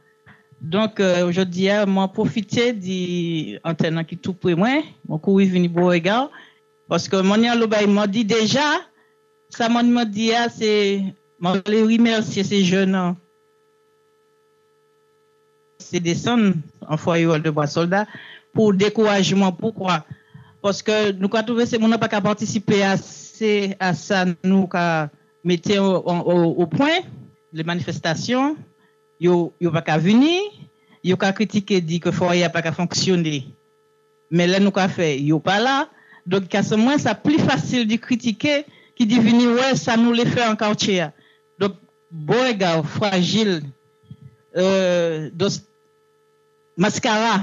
[0.61, 5.65] Donk, euh, jodi ya, mwen profite di antenan ki tou pre mwen, mwen koui vini
[5.65, 6.27] bo regal,
[6.85, 8.67] paske mwen yon lobay mwen di deja,
[9.49, 10.69] sa mwen mwen di ya, se
[11.41, 13.17] mwen le remersi se jenan.
[15.81, 18.05] Se desan, an fwa yon de bwa solda,
[18.53, 20.03] pou dekouajman, poukwa?
[20.61, 25.09] Paske nou ka touve se moun an pa ka partisipe ase a sa nou ka
[25.41, 27.09] mette ou pwen,
[27.49, 28.61] le manifestasyon,
[29.21, 30.41] nous n'avons pas venir,
[31.03, 33.47] nous avons critiqué, dit que foyer pas fonctionné.
[34.31, 35.89] Mais là, nous avons fait, nous pas là.
[36.25, 38.65] Donc, à ce moment, c'est plus facile de critiquer
[38.95, 41.07] qui dit venir, ouais, ça nous les fait en quartier.
[41.59, 41.73] Donc,
[42.11, 43.61] bon, fragile,
[44.57, 45.29] euh,
[46.77, 47.41] Mascara,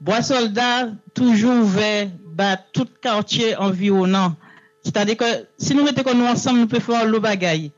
[0.00, 4.34] Bois Soldat, toujours ouvert, bah, tout quartier environnant.
[4.82, 5.24] C'est-à-dire que
[5.58, 7.70] si nous mettons nous ensemble, nous pouvons faire le bagaille.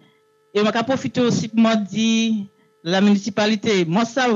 [0.55, 2.45] Et on va profiter aussi pour dire
[2.85, 4.27] la municipalité, moi ça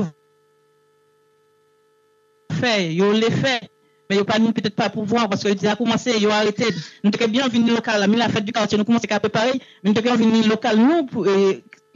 [2.51, 3.69] fait, yo les fait,
[4.09, 6.65] mais yo pas nous peut-être pas pouvoir parce que déjà commencé, yo arrêté.
[7.03, 9.89] Nous devons bien venir local, la, la fête du quartier, nous commençons à préparer, mais
[9.89, 11.25] nous devons bien venir local nous pour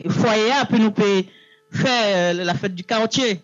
[0.10, 0.94] foyer pour nous
[1.72, 3.40] faire euh, la fête du quartier.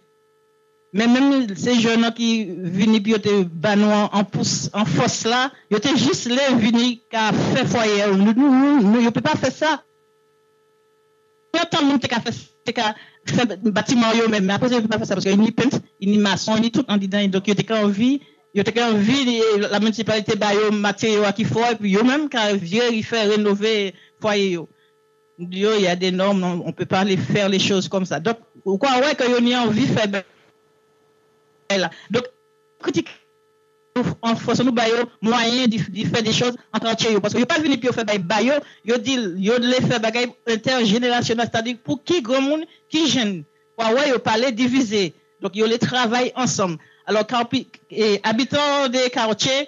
[0.94, 5.98] Mais même ces jeunes qui viennent puis ils en pouce en force là, ils étaient
[5.98, 8.08] juste là venus qu'à faire foyer.
[8.08, 9.84] Nous nous ne peut pas faire ça.
[11.72, 12.57] Tant monde qui a fait faire
[13.64, 15.80] bâtiment même mais après ils ne peut pas faire ça parce qu'il y a peintre,
[16.00, 18.22] il y a maçon, il y a tout en dedans donc ils étaient envie
[18.54, 22.30] il y a envie la municipalité ba yo matériaux qui faut et puis eux même
[22.30, 24.60] quand vieux faire rénover foyer
[25.40, 28.20] il y a des normes on peut pas les faire les choses comme ça.
[28.20, 30.24] Donc pourquoi ouais que y a envie de faire
[32.10, 32.24] donc,
[32.82, 33.10] critique
[34.22, 37.78] en force nous bayo moyen de, faire des choses en quartier parce que pas venu
[37.78, 38.54] pour faire bayo
[38.86, 43.44] yo dit yo les faire bagay intergénérationnel c'est-à-dire pour qui grand monde qui jeune
[43.78, 47.26] ouais ouais yo parler diviser donc yo les travaillent ensemble alors
[47.92, 49.68] et habitants des quartiers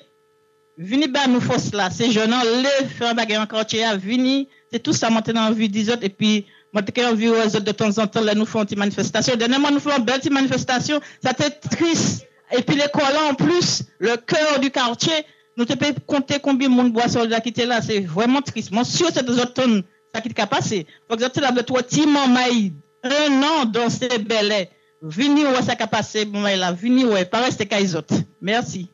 [0.78, 4.94] vini ba nous force là ces jeunes les faire bagay en quartier vini c'est tout
[4.94, 7.26] ça maintenant en vue des autres et puis je envie
[7.62, 9.36] de temps en temps, là, nous faisons une manifestation.
[9.36, 11.00] Dernièrement, nous faisons une belle manifestation.
[11.24, 12.28] C'était triste.
[12.56, 15.26] Et puis, l'école en plus, le cœur du quartier,
[15.58, 17.82] nous te pouvons compter combien de monde bois soldats qui là.
[17.82, 18.72] C'est vraiment triste.
[18.72, 19.84] Moi, sûr, c'est des automnes,
[20.14, 20.88] ça qui est passé.
[21.08, 22.74] Par exemple, là, toi, Timon Maïd,
[23.04, 24.68] un an dans ces belles.
[25.02, 28.16] Vini où ça a passé, bon, là, vini où, pas rester qu'à autres.
[28.41, 28.89] Merci.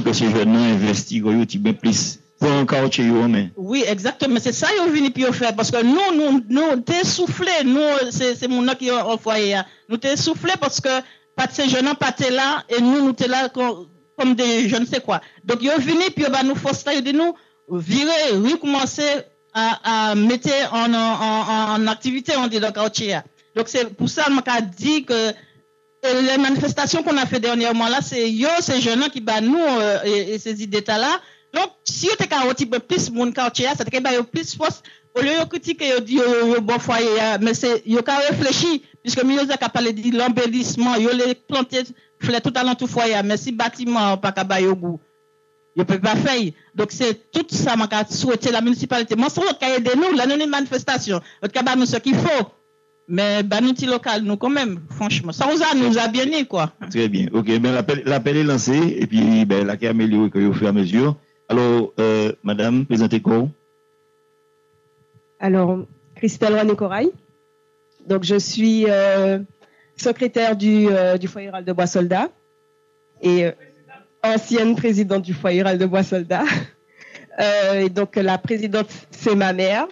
[0.00, 0.66] Que ces jeunes
[3.56, 4.38] Oui, exactement.
[4.40, 5.54] C'est ça qu'ils viennent pour faire.
[5.56, 7.50] Parce que nous, nous, nous, t'es soufflé.
[7.64, 9.60] Nous, c'est mon qui est au foyer.
[9.88, 10.88] Nous t'es soufflé parce que
[11.34, 15.00] pas ces jeunes pas là et nous, nous t'es là comme, des je ne sais
[15.00, 15.20] quoi.
[15.44, 16.54] Donc, ils viennent puis ils nous
[16.94, 17.34] ils disent nous
[17.70, 19.22] virer, recommencer
[19.52, 23.18] à, à mettre en, en, en, activité, on dit, dans quartier.
[23.54, 25.32] Donc, c'est pour ça que dit que
[26.02, 29.98] les manifestations qu'on a fait dernièrement là, c'est yo, ces jeunes qui bat nous euh,
[30.04, 31.20] et, ces idées-là.
[31.54, 34.82] Donc, si vous avez un petit peu plus mon quartier, ça te fait plus force.
[35.14, 36.20] Au lieu de critiquer, vous dit,
[36.60, 37.08] bon foyer,
[37.40, 41.82] mais c'est, vous avez réfléchi, puisque vous avez parlé de l'embellissement, vous avez planté
[42.20, 45.00] fleurs tout à l'entour foyer, mais si bâtiment pas qu'à au goût,
[45.74, 46.50] vous ne pouvez pas faire.
[46.74, 49.14] Donc, c'est tout ça, que je souhaiter la municipalité.
[49.14, 51.20] Moi, c'est votre aide nous, l'année manifestation.
[51.40, 52.48] Votre cabane, nous ce qu'il faut.
[53.06, 55.32] Mais bah, nous, local, nous, quand même, franchement.
[55.32, 56.72] Ça nous a, nous a bien né, quoi.
[56.90, 57.26] Très bien.
[57.32, 57.46] OK.
[57.58, 60.72] Ben, l'appel, est lancé et puis ben, la qui est améliorée au fur et à
[60.72, 61.16] mesure.
[61.48, 63.48] Alors, euh, madame, présentez quoi
[65.40, 65.78] Alors,
[66.14, 67.10] Christelle René Corail.
[68.06, 69.38] Donc, je suis euh,
[69.96, 72.28] secrétaire du, euh, foyer rural de Bois-Soldat
[73.22, 73.52] et euh,
[74.22, 76.44] ancienne présidente du foyer rural de Bois-Soldat.
[77.76, 79.86] Et donc, la présidente, c'est ma mère,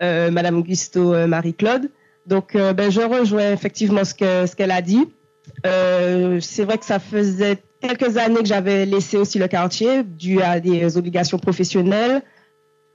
[0.00, 1.88] Madame Gusto Marie-Claude.
[2.26, 5.08] Donc, ben, je rejoins effectivement ce que ce qu'elle a dit.
[5.62, 10.60] C'est vrai que ça faisait quelques années que j'avais laissé aussi le quartier dû à
[10.60, 12.22] des obligations professionnelles.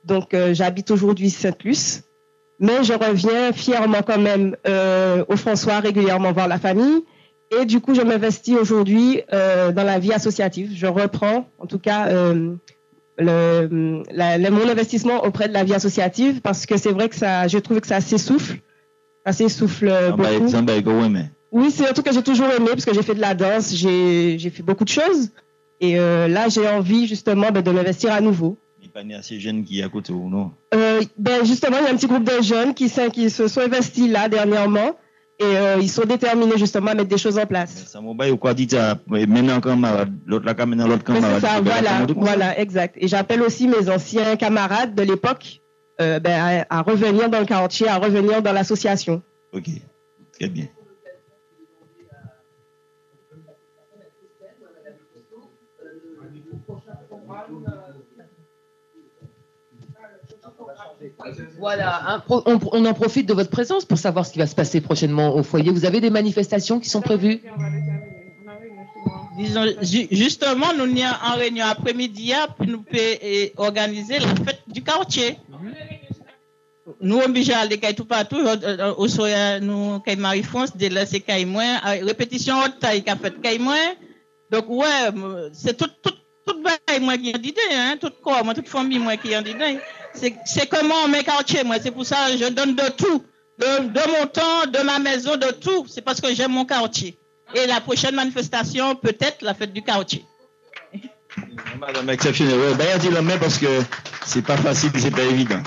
[0.05, 2.03] Donc, euh, j'habite aujourd'hui Sainte-Luce.
[2.59, 7.03] Mais je reviens fièrement quand même euh, au François régulièrement voir la famille.
[7.59, 10.71] Et du coup, je m'investis aujourd'hui euh, dans la vie associative.
[10.75, 12.07] Je reprends, en tout cas,
[13.17, 17.15] le, la- le- mon investissement auprès de la vie associative parce que c'est vrai que
[17.15, 18.57] ça, je trouve que ça s'essouffle.
[19.25, 20.47] Ça s'essouffle beaucoup.
[21.53, 23.73] Oui, c'est un truc que j'ai toujours aimé parce que j'ai fait de la danse,
[23.75, 25.29] j'ai fait beaucoup de choses.
[25.79, 28.57] Et euh, là, j'ai envie justement ben, de m'investir à nouveau.
[28.79, 30.51] Il n'y a pas ni assez jeune qui est à côté ou non?
[30.73, 33.61] Euh, ben justement, il y a un petit groupe de jeunes qui, qui se sont
[33.61, 34.95] investis là dernièrement
[35.39, 37.85] et euh, ils sont déterminés justement à mettre des choses en place.
[37.87, 41.39] Ça m'a ou quoi dit ça Maintenant, camarade, l'autre là, maintenant, l'autre camarade.
[41.39, 42.95] c'est ça, voilà, voilà, exact.
[42.99, 45.61] Et j'appelle aussi mes anciens camarades de l'époque
[45.99, 49.21] ben, à, à revenir dans le quartier, à revenir dans l'association.
[49.53, 49.69] Ok,
[50.39, 50.65] très bien.
[61.59, 65.35] Voilà, on, en profite de votre présence pour savoir ce qui va se passer prochainement
[65.35, 65.71] au foyer.
[65.71, 67.41] Vous avez des manifestations qui sont prévues?
[70.11, 75.37] Justement, nous sommes en réunion après-midi pour nous eh, organiser la fête du quartier.
[76.99, 80.71] Nous obligés à kay tout partout, euh, euh, au soir, nous, kay Marie-France,
[81.07, 83.57] c'est kay moins, euh, répétition haute taille qu'a fait kay.
[84.51, 85.09] Donc, ouais,
[85.53, 86.13] c'est tout, tout,
[87.01, 89.55] moi, qui en dit, hein, corps, toute famille, moi, qui en dit,
[90.13, 93.23] c'est, comment mes quartiers, moi, c'est pour ça que je donne de tout,
[93.59, 97.17] de, de mon temps, de ma maison, de tout, c'est parce que j'aime mon quartier.
[97.55, 100.25] Et la prochaine manifestation, peut-être la fête du quartier.
[101.79, 103.81] Madame exceptionnelle, ben, dis la main parce que
[104.25, 105.61] c'est pas facile, c'est pas évident.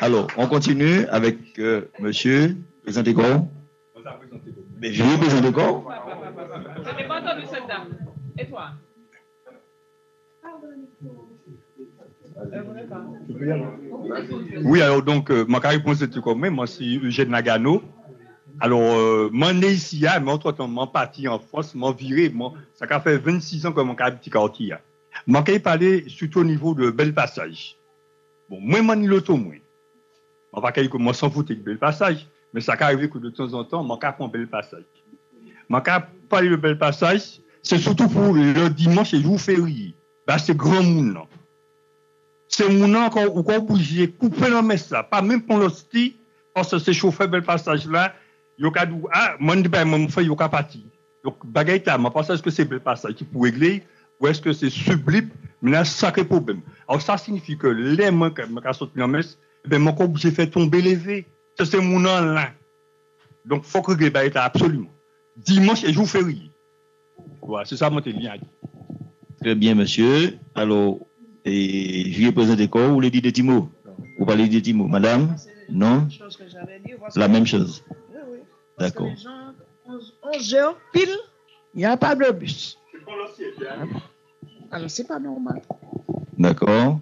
[0.00, 3.44] Alors, on continue avec euh, monsieur, présentez quoi
[4.80, 5.84] Mais je vais présenter quoi
[6.78, 7.88] Je n'ai pas entendu cette dame.
[8.38, 8.70] Et toi?
[14.64, 17.82] Oui, alors donc, euh, ma réponse était comme moi, moi c'est Eugène Nagano.
[18.60, 22.52] Alors, euh, moi né ici, hein, mais entre-temps, moi parti en France, moi viré, moi,
[22.74, 24.74] ça a fait 26 ans que mon petit quartier.
[25.26, 27.76] Moi, quand parler surtout au niveau de Bel Passage.
[28.48, 29.54] Bon, moi, ni l'auto, moi.
[30.52, 33.18] On va dire que moi, s'en foutre de Bel Passage, mais ça peut arriver que
[33.18, 34.84] de temps en temps, moi, quand prend Bel Passage.
[35.68, 39.94] Moi, quand parler de Bel Passage, c'est surtout pour le dimanche et jour férié.
[40.26, 41.26] Ben, c'est grand monde, non?
[42.54, 46.16] C'est mon encore ou qu'on bouger couper dans mes ça pas même pour l'hostie
[46.54, 48.14] parce que c'est chauffeur bel passage là
[48.58, 50.84] yo ka dou ah moi ne pas moi fait yo ka parti.
[51.24, 53.82] Donc bagaille là moi pense que c'est bel passage qui pour régler
[54.20, 55.30] ou est-ce que c'est sublime
[55.62, 56.60] mais là sacré problème.
[56.88, 59.22] Alors ça signifie que les moi que me sorti dans mes
[59.66, 61.26] ben mon corps j'ai fait tomber levé
[61.56, 62.50] ça c'est mon nom là.
[63.46, 64.90] Donc faut que régler bagaille absolument.
[65.38, 66.50] Dimanche et jour férié.
[67.40, 68.28] Voilà c'est ça mon télé
[69.40, 70.38] Très bien, monsieur.
[70.54, 70.98] Alors,
[71.44, 73.68] et je représente quoi Vous voulez dire des petits mots
[74.18, 75.36] Vous parlez des petits mots, madame
[75.68, 76.08] Non
[77.16, 77.84] La même chose.
[78.78, 79.10] D'accord.
[80.34, 81.08] 11 heures pile,
[81.74, 82.78] il n'y a pas de bus.
[84.70, 85.60] Alors, c'est pas normal.
[86.38, 87.00] D'accord.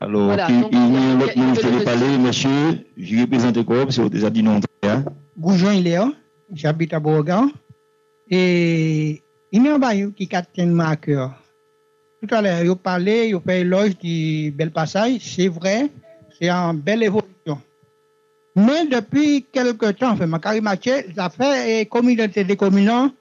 [0.00, 2.84] Alors, voilà, il, donc, il y a un autre monde qui veut parler, monsieur.
[2.96, 4.60] Je vais présenter quoi Parce que vous avez déjà dit non.
[4.82, 5.04] Hein?
[5.38, 5.98] Goujon, il est.
[6.52, 7.50] J'habite à Bourgogne.
[8.30, 11.34] Et il y a un baillot qui a 4 marqueurs.
[12.20, 15.20] Tout à l'heure, vous parlez, vous faites éloge du bel passage.
[15.20, 15.88] C'est vrai,
[16.38, 17.60] c'est en belle évolution.
[18.56, 23.12] Mais depuis quelque temps, enfin, ma carrière marché, ça fait et communauté des communants,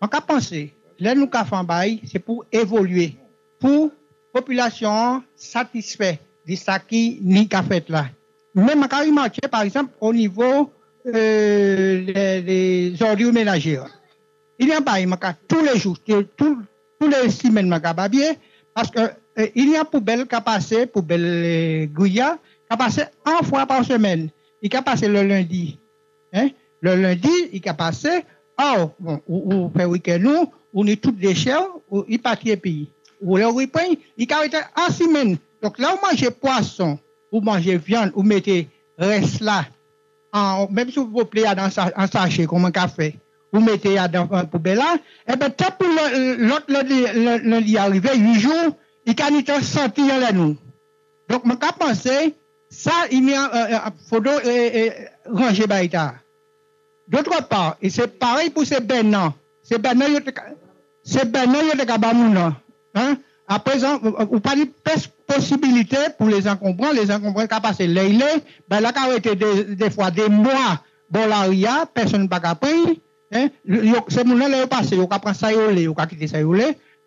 [0.00, 3.14] on a pensé, là nous avons fait c'est pour évoluer,
[3.60, 3.90] pour
[4.32, 8.06] population satisfaite de ce qui nous a fait là.
[8.54, 10.70] Mais ma carrière marché, par exemple, au niveau
[11.06, 13.88] euh, des, des ordures ménagères.
[14.58, 15.06] Il y a un bail,
[15.48, 15.98] tous les jours,
[17.02, 18.34] tous les semaines, ma ca- bien,
[18.74, 22.38] parce que euh, il y a poubelle qui a passé, poubelle euh, Gouya,
[22.68, 24.28] qui a passé une fois par semaine.
[24.62, 25.78] Il a passé le lundi.
[26.32, 26.50] Hein?
[26.80, 28.24] Le lundi, il a passé,
[28.60, 31.54] oh, bon, ou, ou fait week-end, nous, on est tous déchets,
[31.90, 32.88] ou il partit pays.
[33.20, 33.80] Ou le repas,
[34.16, 35.36] il a été en semaine.
[35.60, 36.98] Donc là, vous mangez poisson,
[37.32, 39.64] ou mangez viande, ou mettez reste là,
[40.32, 43.16] en, même si vous plaît dans un sachet comme un café,
[43.52, 44.80] vous mettez dans la poubelle
[45.28, 46.66] et bien, tant pour l'autre,
[47.60, 50.56] l'y arriver, huit jours, il can y sentir là nous.
[51.28, 52.08] Donc, je pense
[52.70, 54.22] ça, il y a, faut
[55.30, 56.14] ranger baïta.
[57.06, 59.34] D'autre part, et c'est pareil pour ces benans.
[59.62, 60.06] Ces benans,
[61.04, 62.54] ces benans, ils ont
[62.94, 63.16] Hein?
[63.48, 64.66] À présent, vous pas de
[65.26, 68.22] possibilité pour les encombrants, les encombrants qui passé l'aile,
[68.68, 70.80] ben là, quand été des, fois des mois,
[71.10, 72.28] bon, là, a, personne.
[72.32, 72.94] Hein?
[73.32, 75.08] C'est mon là, passé, on on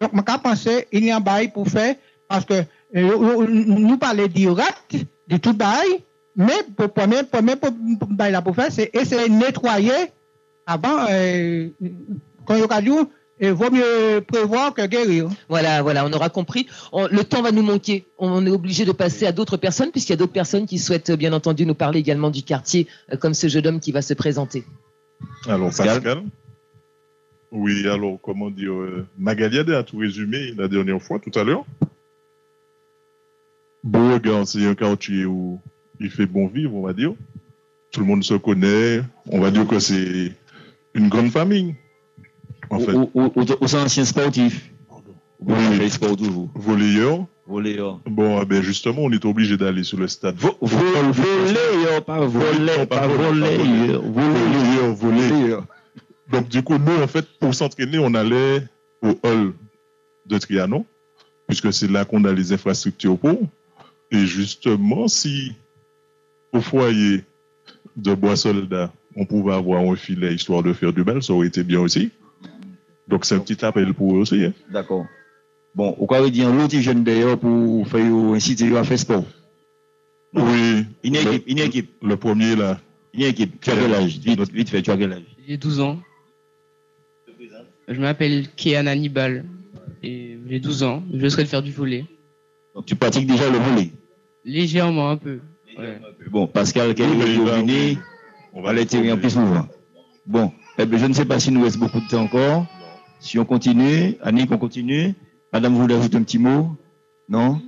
[0.02, 1.96] Donc, je pense il y a un bail pour faire,
[2.28, 2.64] parce que
[2.94, 4.96] nous parlons direct
[5.28, 6.02] de tout bail,
[6.36, 7.54] mais pour premier, premier
[8.10, 10.12] bail pour faire, c'est essayer de nettoyer
[10.66, 11.70] avant, euh,
[12.46, 12.82] quand y a
[13.42, 15.28] il vaut mieux prévoir que guérir.
[15.50, 16.68] Voilà, voilà, on aura compris.
[16.94, 18.06] le temps va nous manquer.
[18.18, 21.12] On est obligé de passer à d'autres personnes, puisqu'il y a d'autres personnes qui souhaitent,
[21.12, 24.14] bien entendu, nous parler également du quartier, euh, comme ce jeune homme qui va se
[24.14, 24.64] présenter.
[25.48, 26.24] Alors, Pascal.
[27.52, 31.66] Oui, alors, comment dire, euh, Magaliade a tout résumé la dernière fois, tout à l'heure.
[33.84, 35.60] Beauregard, c'est un quartier où?
[36.00, 37.14] Il fait bon vivre, on va dire.
[37.92, 39.02] Tout le monde se connaît.
[39.28, 40.34] On va dire que c'est
[40.94, 41.76] une grande famille.
[42.70, 42.94] En fait.
[42.94, 44.72] Aux anciens sportifs.
[45.40, 46.50] Oui, sport toujours.
[46.56, 47.26] Volleyeur.
[47.48, 48.00] Volleyeur.
[48.08, 50.36] Bon, eh ben justement, on est obligé d'aller sur le stade.
[50.36, 53.08] Volleyeur, pas volley, pas.
[53.08, 54.02] Volleyeur,
[54.94, 55.64] volleyeur.
[56.32, 58.64] Donc, du coup, nous, en fait, pour s'entraîner, on allait
[59.02, 59.54] au hall
[60.26, 60.86] de Trianon,
[61.48, 63.40] puisque c'est là qu'on a les infrastructures pour.
[64.10, 65.54] Et justement, si
[66.52, 67.24] au foyer
[67.96, 71.48] de Bois Soldat, on pouvait avoir un filet histoire de faire du bel, ça aurait
[71.48, 72.10] été bien aussi.
[73.08, 74.46] Donc, c'est un petit appel pour eux aussi.
[74.46, 74.54] Hein.
[74.72, 75.06] D'accord.
[75.76, 79.26] Bon, au cas où dire l'autre jeune d'ailleurs pour faire inciter à faire sport?
[80.34, 80.86] Oui.
[81.04, 81.92] Une équipe, une équipe.
[82.02, 82.80] Le premier là.
[83.14, 83.60] Une équipe.
[83.62, 84.20] Tu as quel âge?
[84.20, 85.24] Vite, vite fait, tu as quel âge?
[85.48, 86.00] J'ai 12 ans.
[87.88, 89.44] Je m'appelle Kéan Hannibal.
[90.02, 91.04] Et j'ai 12 ans.
[91.14, 92.06] Je souhaite faire du volet.
[92.74, 93.92] Donc, tu pratiques déjà le volet
[94.46, 95.40] Légèrement un peu.
[95.78, 96.00] Ouais.
[96.30, 97.98] Bon, Pascal, quel est le
[98.54, 99.68] On va l'étirer un peu souvent.
[100.26, 102.66] Bon, eh bien, je ne sais pas s'il nous reste beaucoup de temps encore.
[103.20, 105.16] Si on continue, Annick, on continue.
[105.56, 106.76] Madame, vous voulez ajouter un petit mot?
[107.30, 107.62] Non?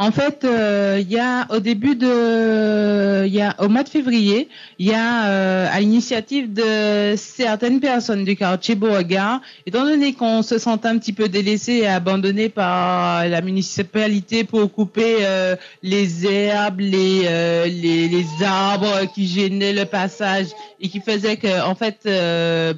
[0.00, 3.88] En fait, euh, il y a au début de, il y a au mois de
[3.88, 10.12] février, il y a euh, à l'initiative de certaines personnes du quartier Beauregard, étant donné
[10.12, 15.56] qu'on se sent un petit peu délaissé et abandonné par la municipalité pour couper euh,
[15.82, 17.22] les herbes, les,
[17.68, 20.46] les, les arbres qui gênaient le passage
[20.80, 22.08] et qui faisaient que en fait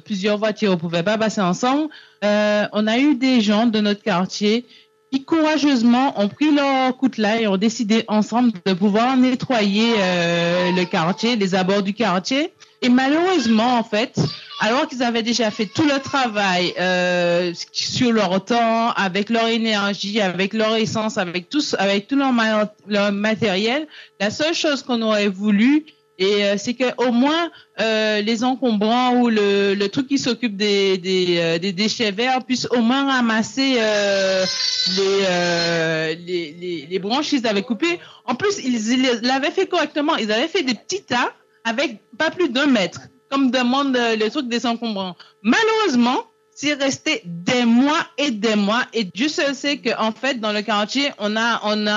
[0.03, 1.89] plusieurs voitures ne pouvaient pas passer ensemble.
[2.23, 4.65] on a eu des gens de notre quartier
[5.11, 10.85] qui courageusement ont pris leur coutelas et ont décidé ensemble de pouvoir nettoyer euh, le
[10.85, 12.53] quartier, les abords du quartier.
[12.81, 14.17] Et malheureusement, en fait,
[14.61, 20.21] alors qu'ils avaient déjà fait tout le travail euh, sur leur temps, avec leur énergie,
[20.21, 22.31] avec leur essence, avec tout, avec tout leur,
[22.87, 23.87] leur matériel,
[24.19, 25.85] la seule chose qu'on aurait voulu,
[26.17, 27.49] et euh, c'est qu'au moins
[27.79, 33.11] euh, les encombrants ou le, truc qui s'occupe euh, des, déchets verts puissent au moins
[33.11, 33.79] ramasser
[34.97, 37.99] les, branches qu'ils avaient coupées.
[38.25, 40.15] En plus, ils l'avaient fait correctement.
[40.17, 41.33] Ils avaient fait des petits tas
[41.63, 45.15] avec pas plus d'un mètre, comme demande le truc des encombrants.
[45.41, 48.83] Malheureusement, c'est resté des mois et des mois.
[48.93, 51.87] Et Dieu seul sait qu'en fait, dans le quartier, on a, on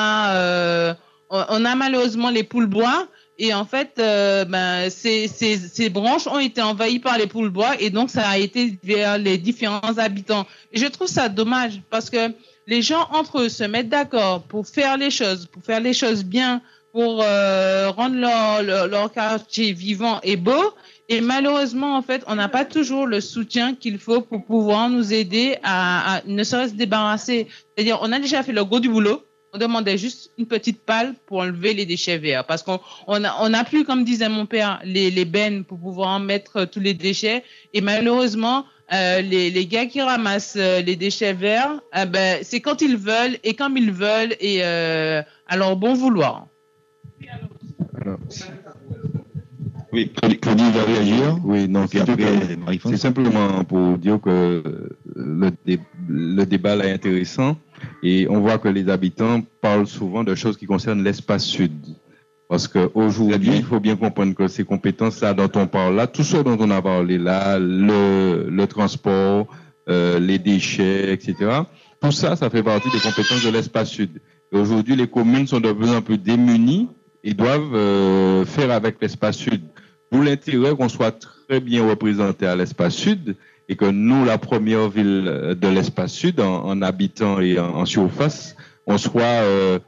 [1.64, 3.08] a malheureusement les poules bois
[3.38, 7.50] et en fait, euh, ben, ces, ces, ces, branches ont été envahies par les poules
[7.50, 10.46] bois et donc ça a été vers les différents habitants.
[10.72, 12.32] Et je trouve ça dommage parce que
[12.68, 16.24] les gens entre eux se mettent d'accord pour faire les choses, pour faire les choses
[16.24, 16.62] bien,
[16.92, 20.72] pour euh, rendre leur, leur, leur, quartier vivant et beau.
[21.08, 25.12] Et malheureusement, en fait, on n'a pas toujours le soutien qu'il faut pour pouvoir nous
[25.12, 27.48] aider à, à ne serait-ce débarrasser.
[27.76, 29.24] C'est-à-dire, on a déjà fait le gros du boulot
[29.54, 32.44] on demandait juste une petite pale pour enlever les déchets verts.
[32.44, 35.78] Parce qu'on on a, on a plus, comme disait mon père, les, les bennes pour
[35.78, 37.44] pouvoir en mettre tous les déchets.
[37.72, 42.60] Et malheureusement, euh, les, les, gars qui ramassent euh, les déchets verts, euh, ben, c'est
[42.60, 45.22] quand ils veulent et comme ils veulent et euh,
[45.54, 46.48] leur bon vouloir.
[49.94, 50.10] Oui,
[50.40, 51.38] Claudie va réagir.
[51.44, 54.62] Oui, non, c'est simplement pour dire que
[55.14, 55.50] le,
[56.08, 57.56] le débat est intéressant.
[58.02, 61.72] Et on voit que les habitants parlent souvent de choses qui concernent l'espace sud.
[62.48, 66.38] Parce qu'aujourd'hui, il faut bien comprendre que ces compétences-là dont on parle là, tout ce
[66.38, 69.46] dont on a parlé là, le, le transport,
[69.88, 71.34] euh, les déchets, etc.,
[72.00, 74.20] tout ça, ça fait partie des compétences de l'espace sud.
[74.52, 76.88] Et aujourd'hui, les communes sont de plus en plus démunies
[77.24, 79.62] ils doivent euh, faire avec l'espace sud.
[80.22, 83.36] L'intérêt qu'on soit très bien représenté à l'espace sud
[83.68, 88.56] et que nous, la première ville de l'espace sud, en, en habitant et en, surface,
[88.86, 89.78] on soit euh,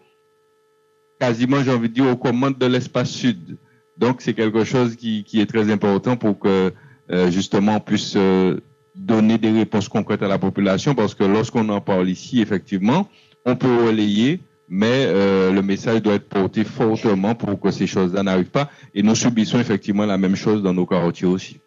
[1.21, 3.57] quasiment, j'ai envie de dire, aux commandes de l'espace sud.
[3.99, 6.73] Donc, c'est quelque chose qui, qui est très important pour que,
[7.11, 8.61] euh, justement, on puisse euh,
[8.95, 13.09] donner des réponses concrètes à la population, parce que lorsqu'on en parle ici, effectivement,
[13.45, 18.23] on peut relayer, mais euh, le message doit être porté fortement pour que ces choses-là
[18.23, 18.71] n'arrivent pas.
[18.95, 21.61] Et nous subissons effectivement la même chose dans nos quartiers aussi.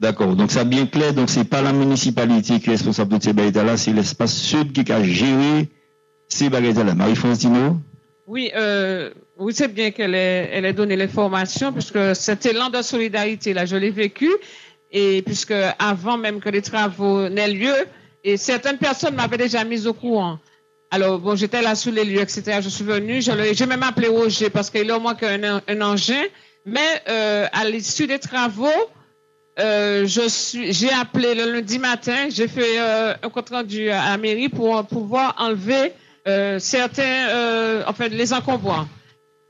[0.00, 3.32] D'accord, donc c'est bien clair, donc c'est pas la municipalité qui est responsable de ces
[3.32, 5.68] bagages-là, c'est l'espace sud qui a géré
[6.28, 6.94] ces bagages-là.
[6.94, 7.78] Marie-France Dino
[8.26, 12.82] Oui, euh, oui, c'est bien qu'elle ait, elle ait donné l'information, puisque cet élan de
[12.82, 14.28] solidarité, là, je l'ai vécu,
[14.90, 17.74] et puisque avant même que les travaux n'aient lieu,
[18.24, 20.38] et certaines personnes m'avaient déjà mise au courant.
[20.94, 22.60] Alors, bon, j'étais là sous les lieux, etc.
[22.62, 26.22] Je suis venue, j'ai même appelé Roger, parce qu'il a au moins qu'un un engin,
[26.64, 28.68] mais euh, à l'issue des travaux,
[29.58, 34.48] euh, j'ai appelé le lundi matin, j'ai fait euh, un compte rendu à la mairie
[34.48, 35.92] pour pouvoir enlever
[36.60, 38.86] certains, en fait, les encombrants.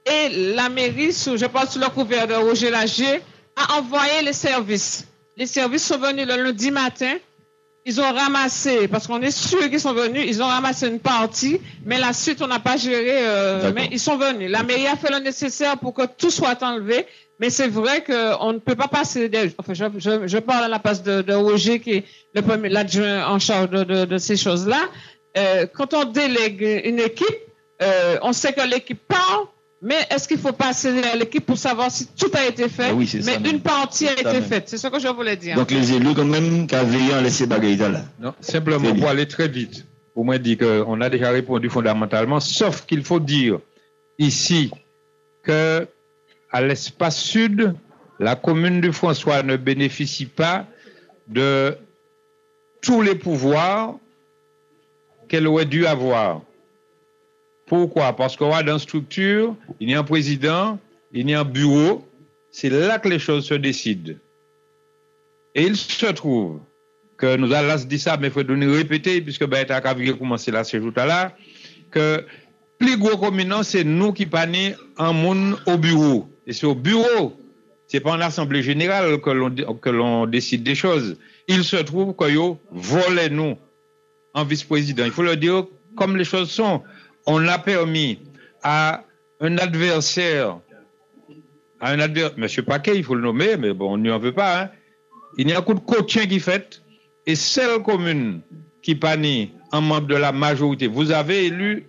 [0.06, 3.20] Et la mairie, je pense sous le couvert de Roger Lager,
[3.54, 5.06] a envoyé les services.
[5.36, 7.16] Les services sont venus le lundi matin.
[7.86, 11.60] Ils ont ramassé, parce qu'on est sûr qu'ils sont venus, ils ont ramassé une partie,
[11.84, 14.50] mais la suite, on n'a pas géré, euh, mais ils sont venus.
[14.50, 17.04] La mairie a fait le nécessaire pour que tout soit enlevé,
[17.40, 19.54] mais c'est vrai qu'on ne peut pas passer des...
[19.58, 22.04] Enfin, je, je, je parle à la place de, de Roger, qui est
[22.34, 24.80] le premier, l'adjoint en charge de, de, de ces choses-là.
[25.36, 27.26] Euh, quand on délègue une équipe,
[27.82, 29.48] euh, on sait que l'équipe part,
[29.84, 32.90] mais est-ce qu'il faut passer à l'équipe pour savoir si tout a été fait?
[32.92, 33.60] Oui, c'est Mais ça une même.
[33.60, 34.42] partie a été même.
[34.42, 34.64] faite.
[34.66, 35.56] C'est ce que je voulais dire.
[35.56, 38.02] Donc les élus quand même qui avaient veillé à laisser bagages-là.
[38.18, 39.84] Non, simplement pour aller très vite.
[40.14, 43.58] Pour moi, dire qu'on a déjà répondu fondamentalement, sauf qu'il faut dire
[44.18, 44.70] ici
[45.42, 45.86] que
[46.50, 47.74] à l'espace sud,
[48.18, 50.66] la commune de François ne bénéficie pas
[51.28, 51.76] de
[52.80, 53.96] tous les pouvoirs
[55.28, 56.40] qu'elle aurait dû avoir.
[57.66, 58.14] Pourquoi?
[58.14, 60.78] Parce qu'on va dans structure, il y a un président,
[61.12, 62.06] il y a un bureau,
[62.50, 64.14] c'est là que les choses se décident.
[65.54, 66.60] Et il se trouve
[67.16, 70.50] que nous allons dire ça, mais il faut nous répéter, puisque ben, t'as qu'à commencer
[70.50, 71.36] là, ce jour-là,
[71.90, 72.24] que
[72.78, 76.28] plus gros communant, c'est nous qui panions un monde au bureau.
[76.46, 77.34] Et c'est au bureau,
[77.86, 79.30] c'est pas en assemblée générale que
[79.90, 81.16] l'on, décide des choses.
[81.48, 83.56] Il se trouve que yo volait nous
[84.34, 85.04] en vice-président.
[85.04, 85.66] Il faut le dire
[85.96, 86.82] comme les choses sont.
[87.26, 88.18] On a permis
[88.62, 89.04] à
[89.40, 90.58] un adversaire,
[91.80, 94.32] à un adversaire, Monsieur Paquet, il faut le nommer, mais bon, on n'y en veut
[94.32, 94.70] pas, hein.
[95.36, 96.80] Il y a un coup de coaching qui fait,
[97.26, 98.40] et seule commune
[98.82, 100.86] qui panie un membre de la majorité.
[100.86, 101.86] Vous avez élu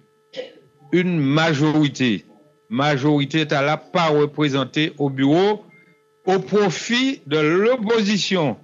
[0.91, 2.25] une majorité.
[2.69, 5.63] Majorité est à la pas représentée au bureau
[6.25, 8.57] au profit de l'opposition.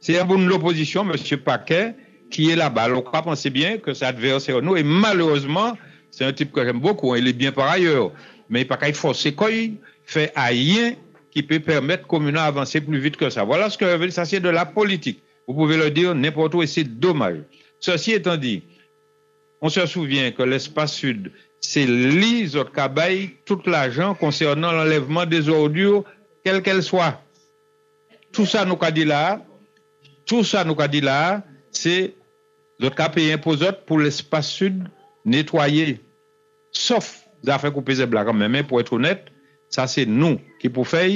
[0.00, 1.38] C'est un bon de l'opposition, M.
[1.38, 1.94] Paquet,
[2.30, 2.84] qui est là-bas.
[2.84, 4.76] Alors, on croit penser bien que c'est adversaire nous.
[4.76, 5.76] Et malheureusement,
[6.10, 7.12] c'est un type que j'aime beaucoup.
[7.12, 8.12] hein, Il est bien par ailleurs.
[8.48, 10.94] Mais pas qu'il force quoi, il fait rien
[11.30, 13.44] qui peut permettre communaux d'avancer plus vite que ça.
[13.44, 14.12] Voilà ce que je veux dire.
[14.14, 15.22] Ça, c'est de la politique.
[15.46, 17.38] Vous pouvez le dire n'importe où et c'est dommage.
[17.78, 18.62] Ceci étant dit,
[19.60, 21.30] on se souvient que l'espace sud,
[21.60, 26.04] c'est l'ISO cabaye tout l'argent concernant l'enlèvement des ordures,
[26.44, 27.20] quelles qu'elles soient.
[28.32, 29.44] Tout ça, nous qu'a dit là,
[30.24, 32.14] tout ça, nous qu'a dit là, c'est
[32.80, 33.54] notre cas payer impôt
[33.86, 34.84] pour l'espace sud
[35.24, 36.00] nettoyer.
[36.72, 39.26] Sauf les affaires coupées et même, mais pour être honnête,
[39.68, 41.10] ça c'est nous qui pour faire,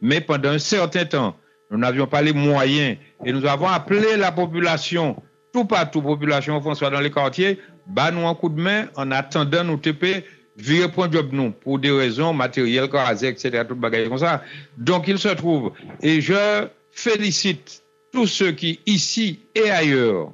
[0.00, 1.36] mais pendant un certain temps,
[1.70, 5.16] nous n'avions pas les moyens et nous avons appelé la population,
[5.52, 9.64] tout partout, population François dans les quartiers, bah nous un coup de main en attendant
[9.64, 10.24] nous TP
[10.56, 12.88] virer point job nous pour des raisons matérielles,
[13.22, 13.64] etc.
[13.68, 14.42] Tout bagaille comme ça.
[14.76, 17.82] Donc il se trouve et je félicite
[18.12, 20.32] tous ceux qui ici et ailleurs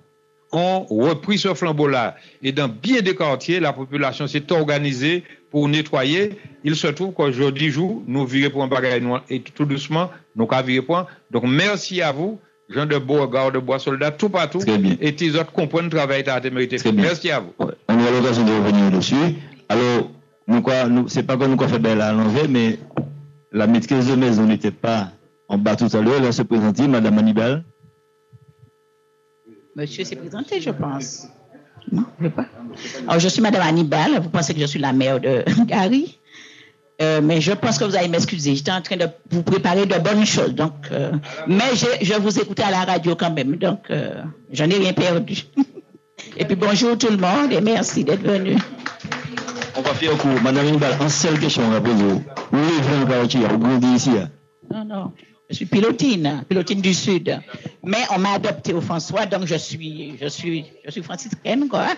[0.52, 2.16] ont repris ce flambeau-là.
[2.42, 6.38] Et dans bien des quartiers, la population s'est organisée pour nettoyer.
[6.64, 10.84] Il se trouve qu'aujourd'hui, jour, nous virons pour un bagage et tout doucement, nous viré
[10.84, 11.06] point.
[11.30, 14.60] Donc, merci à vous, Jean de Beauregard, de Bois Soldat, tout partout.
[15.00, 16.76] Et tes autres comprennent le travail que tu mérité.
[16.92, 17.52] Merci à vous.
[17.58, 19.14] On aura l'occasion de revenir dessus.
[19.68, 20.10] Alors,
[20.46, 22.78] nous, nous, c'est pas que nous avons fait belle à l'envers, mais
[23.52, 25.12] la maîtrise de maison n'était pas
[25.48, 26.20] en bas tout à l'heure.
[26.24, 27.64] Elle se présenter, Madame Hannibal.
[29.76, 31.26] Monsieur s'est présenté, je pense.
[31.92, 32.46] Non, je veux pas.
[33.06, 34.20] Alors, je suis Madame Hannibal.
[34.20, 36.18] Vous pensez que je suis la mère de Gary.
[37.00, 38.54] Euh, mais je pense que vous allez m'excuser.
[38.54, 40.54] J'étais en train de vous préparer de bonnes choses.
[40.54, 41.12] Donc, euh,
[41.46, 43.56] mais je, je vous écoutais à la radio quand même.
[43.56, 44.22] Donc, euh,
[44.52, 45.44] j'en ai rien perdu.
[46.36, 48.56] et puis, bonjour tout le monde et merci d'être venu.
[49.76, 50.42] On va faire un cours.
[50.42, 52.04] Madame Hannibal, en seule question à poser.
[52.52, 54.28] Où est le quartier Vous grandissez ici hein?
[54.70, 55.12] Non, non.
[55.50, 57.40] Je suis pilotine, pilotine du Sud.
[57.82, 61.88] Mais on m'a adopté au François, donc je suis, je suis, je suis franciscaine, quoi.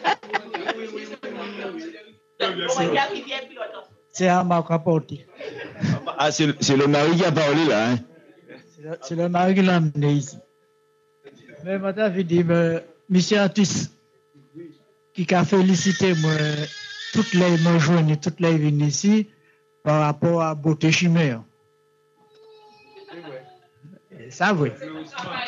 [4.11, 4.49] C'est un.
[6.19, 6.47] Ah, c'est
[6.77, 7.91] le, mari qui a parlé là.
[7.91, 7.99] Hein?
[9.03, 10.37] C'est le- le mari qui l'a amené ici.
[11.65, 13.93] Mais madame, je dis, mais, monsieur artiste,
[15.15, 16.33] qui a félicité moi,
[17.13, 19.29] toutes les me toutes les venus ici,
[19.85, 21.43] par rapport à beauté chimère.
[24.33, 24.71] Ça, oui.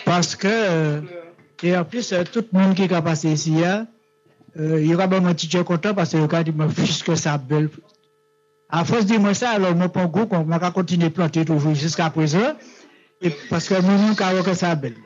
[0.05, 1.03] Parce que,
[1.63, 3.63] et en plus, tout le monde qui est passé ici,
[4.57, 7.71] il y aura un petit content parce que le gars dit, mais puisque ça belle.
[8.69, 11.75] À force de moi ça, alors, moi, pour goût, on va continuer à planter toujours
[11.75, 12.55] jusqu'à présent.
[13.21, 14.97] Et parce que nous, nous, que ça belle.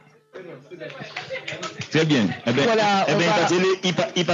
[1.91, 2.29] Très bien.
[2.47, 4.25] Eh bien, Voilà, eh bien, va- il parlait- il pa- il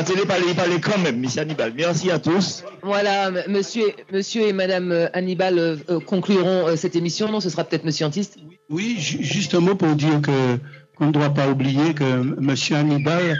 [0.56, 1.72] parlait il quand même, monsieur Hannibal.
[1.76, 2.64] Merci à tous.
[2.82, 7.30] Voilà, m- monsieur, monsieur et madame euh, Hannibal euh, euh, concluront euh, cette émission.
[7.30, 8.36] Non, ce sera peut-être monsieur Antiste.
[8.68, 10.58] Oui, ju- juste un mot pour dire que
[10.96, 12.54] qu'on ne doit pas oublier que M.
[12.72, 13.36] Hannibal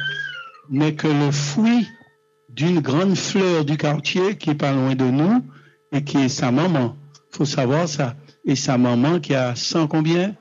[0.70, 1.86] n'est que le fruit
[2.48, 5.42] d'une grande fleur du quartier qui est pas loin de nous
[5.92, 6.96] et qui est sa maman.
[7.30, 8.14] faut savoir ça.
[8.46, 10.34] Et sa maman qui a 100 combien?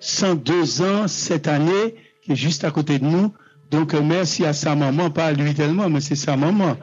[0.00, 3.32] 102 ans cette année, qui est juste à côté de nous.
[3.70, 6.76] Donc euh, merci à sa maman, pas à lui tellement, mais c'est sa maman.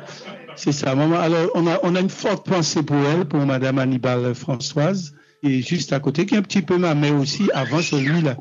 [0.56, 1.18] C'est sa maman.
[1.20, 5.62] Alors on a, on a une forte pensée pour elle, pour Madame Hannibal Françoise, et
[5.62, 8.38] juste à côté, qui est un petit peu ma mère aussi, avant celui-là.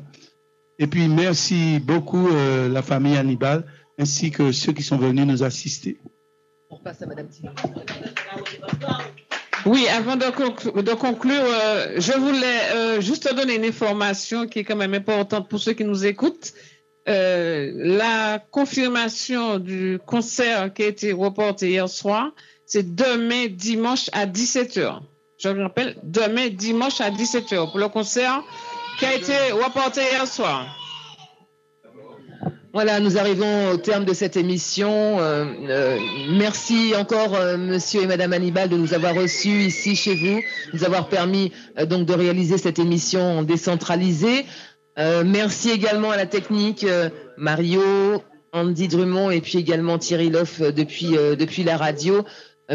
[0.79, 3.65] Et puis merci beaucoup euh, la famille Hannibal,
[3.99, 5.99] ainsi que ceux qui sont venus nous assister.
[6.69, 7.53] On passe à madame Thierry.
[9.65, 14.59] Oui, avant de, conclu- de conclure, euh, je voulais euh, juste donner une information qui
[14.59, 16.53] est quand même importante pour ceux qui nous écoutent.
[17.07, 22.31] Euh, la confirmation du concert qui a été reporté hier soir,
[22.65, 24.99] c'est demain dimanche à 17h.
[25.37, 28.43] Je vous rappelle, demain dimanche à 17h pour le concert
[28.99, 30.65] qui a été reporté hier soir.
[32.73, 35.19] Voilà, nous arrivons au terme de cette émission.
[35.19, 35.99] Euh, euh,
[36.31, 40.41] merci encore, monsieur et madame Hannibal, de nous avoir reçus ici chez vous,
[40.73, 41.53] nous avoir permis
[41.85, 44.45] donc de réaliser cette émission décentralisée.
[44.97, 47.83] Euh, merci également à la technique, euh, Mario,
[48.51, 52.25] Andy Drummond et puis également Thierry Loff euh, depuis, depuis la radio.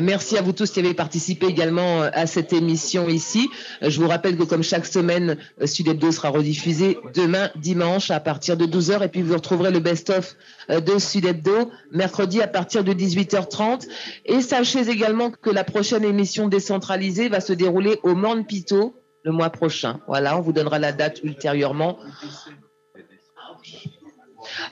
[0.01, 3.51] Merci à vous tous qui avez participé également à cette émission ici.
[3.83, 5.37] Je vous rappelle que comme chaque semaine,
[5.67, 9.81] Sud Hebdo sera rediffusé demain dimanche à partir de 12h et puis vous retrouverez le
[9.81, 10.35] best-of
[10.71, 13.87] de Sud Hebdo mercredi à partir de 18h30.
[14.25, 18.95] Et sachez également que la prochaine émission décentralisée va se dérouler au Morne Pito
[19.25, 20.01] le mois prochain.
[20.07, 21.99] Voilà, on vous donnera la date ultérieurement.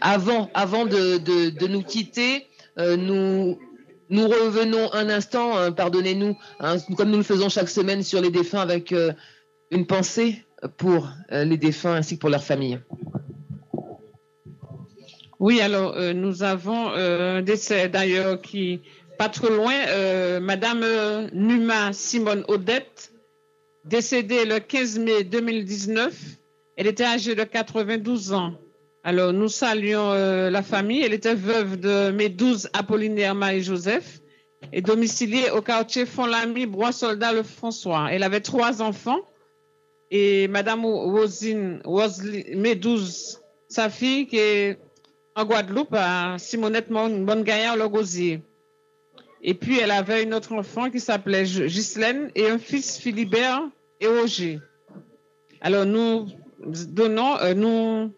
[0.01, 2.47] Avant, avant de, de- nous quitter,
[2.78, 3.59] euh, nous,
[4.09, 8.31] nous revenons un instant, hein, pardonnez-nous, hein, comme nous le faisons chaque semaine sur les
[8.31, 9.12] défunts avec euh,
[9.70, 10.44] une pensée
[10.77, 12.81] pour euh, les défunts ainsi que pour leurs familles.
[15.39, 18.82] Oui, alors nous avons un décès d'ailleurs qui
[19.18, 19.72] pas trop loin,
[20.39, 20.85] Madame
[21.32, 23.10] Numa Simone Odette,
[23.85, 26.15] décédée le 15 mai 2019.
[26.77, 28.55] Elle était âgée de 92 ans.
[29.02, 31.02] Alors nous saluons euh, la famille.
[31.02, 34.20] Elle était veuve de Médouze Apollinaire Marie-Joseph
[34.73, 38.09] et domiciliée au quartier Font-Lamy, Bois-Soldat le François.
[38.11, 39.20] Elle avait trois enfants
[40.11, 41.81] et Madame Rosine
[42.55, 44.78] Médouze, sa fille, qui est
[45.36, 48.43] en Guadeloupe, à Simonette Mon- Bonne-Gaillard, le Gosier.
[49.42, 53.62] Et puis, elle avait une autre enfant qui s'appelait Ghislaine et un fils Philibert
[54.00, 54.60] et Roger.
[55.60, 56.28] Alors, nous
[56.66, 58.12] donnons, euh, nous,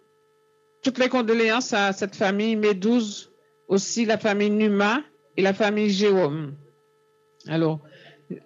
[0.82, 3.30] toutes les condoléances à cette famille Médouze,
[3.68, 5.02] aussi la famille Numa
[5.36, 6.54] et la famille Jérôme.
[7.48, 7.80] Alors,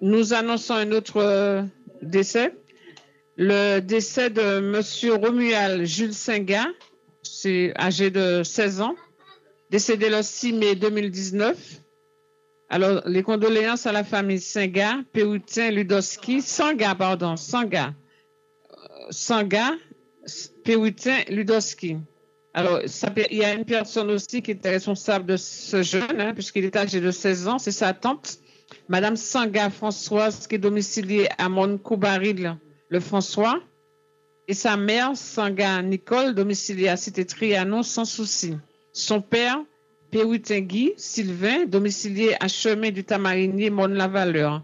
[0.01, 1.63] nous annonçons un autre euh,
[2.03, 2.55] décès.
[3.37, 6.67] Le décès de Monsieur Romuald Jules Singa,
[7.23, 8.95] c'est âgé de 16 ans,
[9.71, 11.83] décédé le 6 mai 2019.
[12.69, 17.95] Alors, les condoléances à la famille Singa, Péoutin, Ludoski, Sanga, pardon, Sanga,
[18.71, 19.73] Euh, Sanga,
[20.65, 21.99] Péoutin, Ludoski.
[22.55, 22.81] Alors,
[23.31, 26.75] il y a une personne aussi qui était responsable de ce jeune, hein, puisqu'il est
[26.75, 28.39] âgé de 16 ans, c'est sa tante,
[28.89, 32.57] Madame Sanga Françoise, qui est domiciliée à Moncoubaril,
[32.89, 33.61] le François,
[34.49, 38.55] et sa mère, Sanga Nicole, domiciliée à Cité Trianon, sans souci.
[38.93, 39.59] Son père,
[40.21, 44.63] Péroutingui Sylvain, domicilié à Chemin du Tamarinier, Mont-la-Valeur.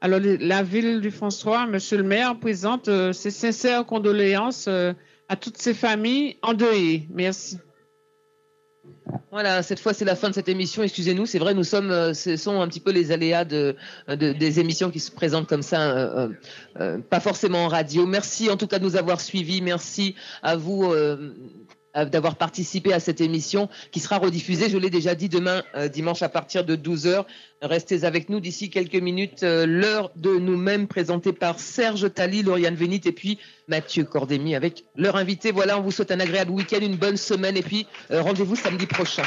[0.00, 4.92] Alors, la ville du François, monsieur le maire, présente euh, ses sincères condoléances euh,
[5.28, 7.08] à toutes ces familles endeuillées.
[7.12, 7.58] Merci.
[9.32, 10.84] Voilà, cette fois c'est la fin de cette émission.
[10.84, 13.74] Excusez-nous, c'est vrai, nous sommes, euh, ce sont un petit peu les aléas de,
[14.06, 16.28] de- des émissions qui se présentent comme ça,
[17.10, 18.06] pas forcément en radio.
[18.06, 19.60] Merci en tout cas de nous avoir suivis.
[19.60, 20.84] Merci à vous.
[21.94, 26.22] D'avoir participé à cette émission qui sera rediffusée, je l'ai déjà dit, demain euh, dimanche
[26.22, 27.24] à partir de 12h.
[27.62, 29.42] Restez avec nous d'ici quelques minutes.
[29.42, 33.38] euh, L'heure de nous-mêmes présentée par Serge Tali, Lauriane Vénit et puis
[33.68, 35.52] Mathieu Cordémy avec leur invité.
[35.52, 38.86] Voilà, on vous souhaite un agréable week-end, une bonne semaine et puis euh, rendez-vous samedi
[38.86, 39.22] prochain.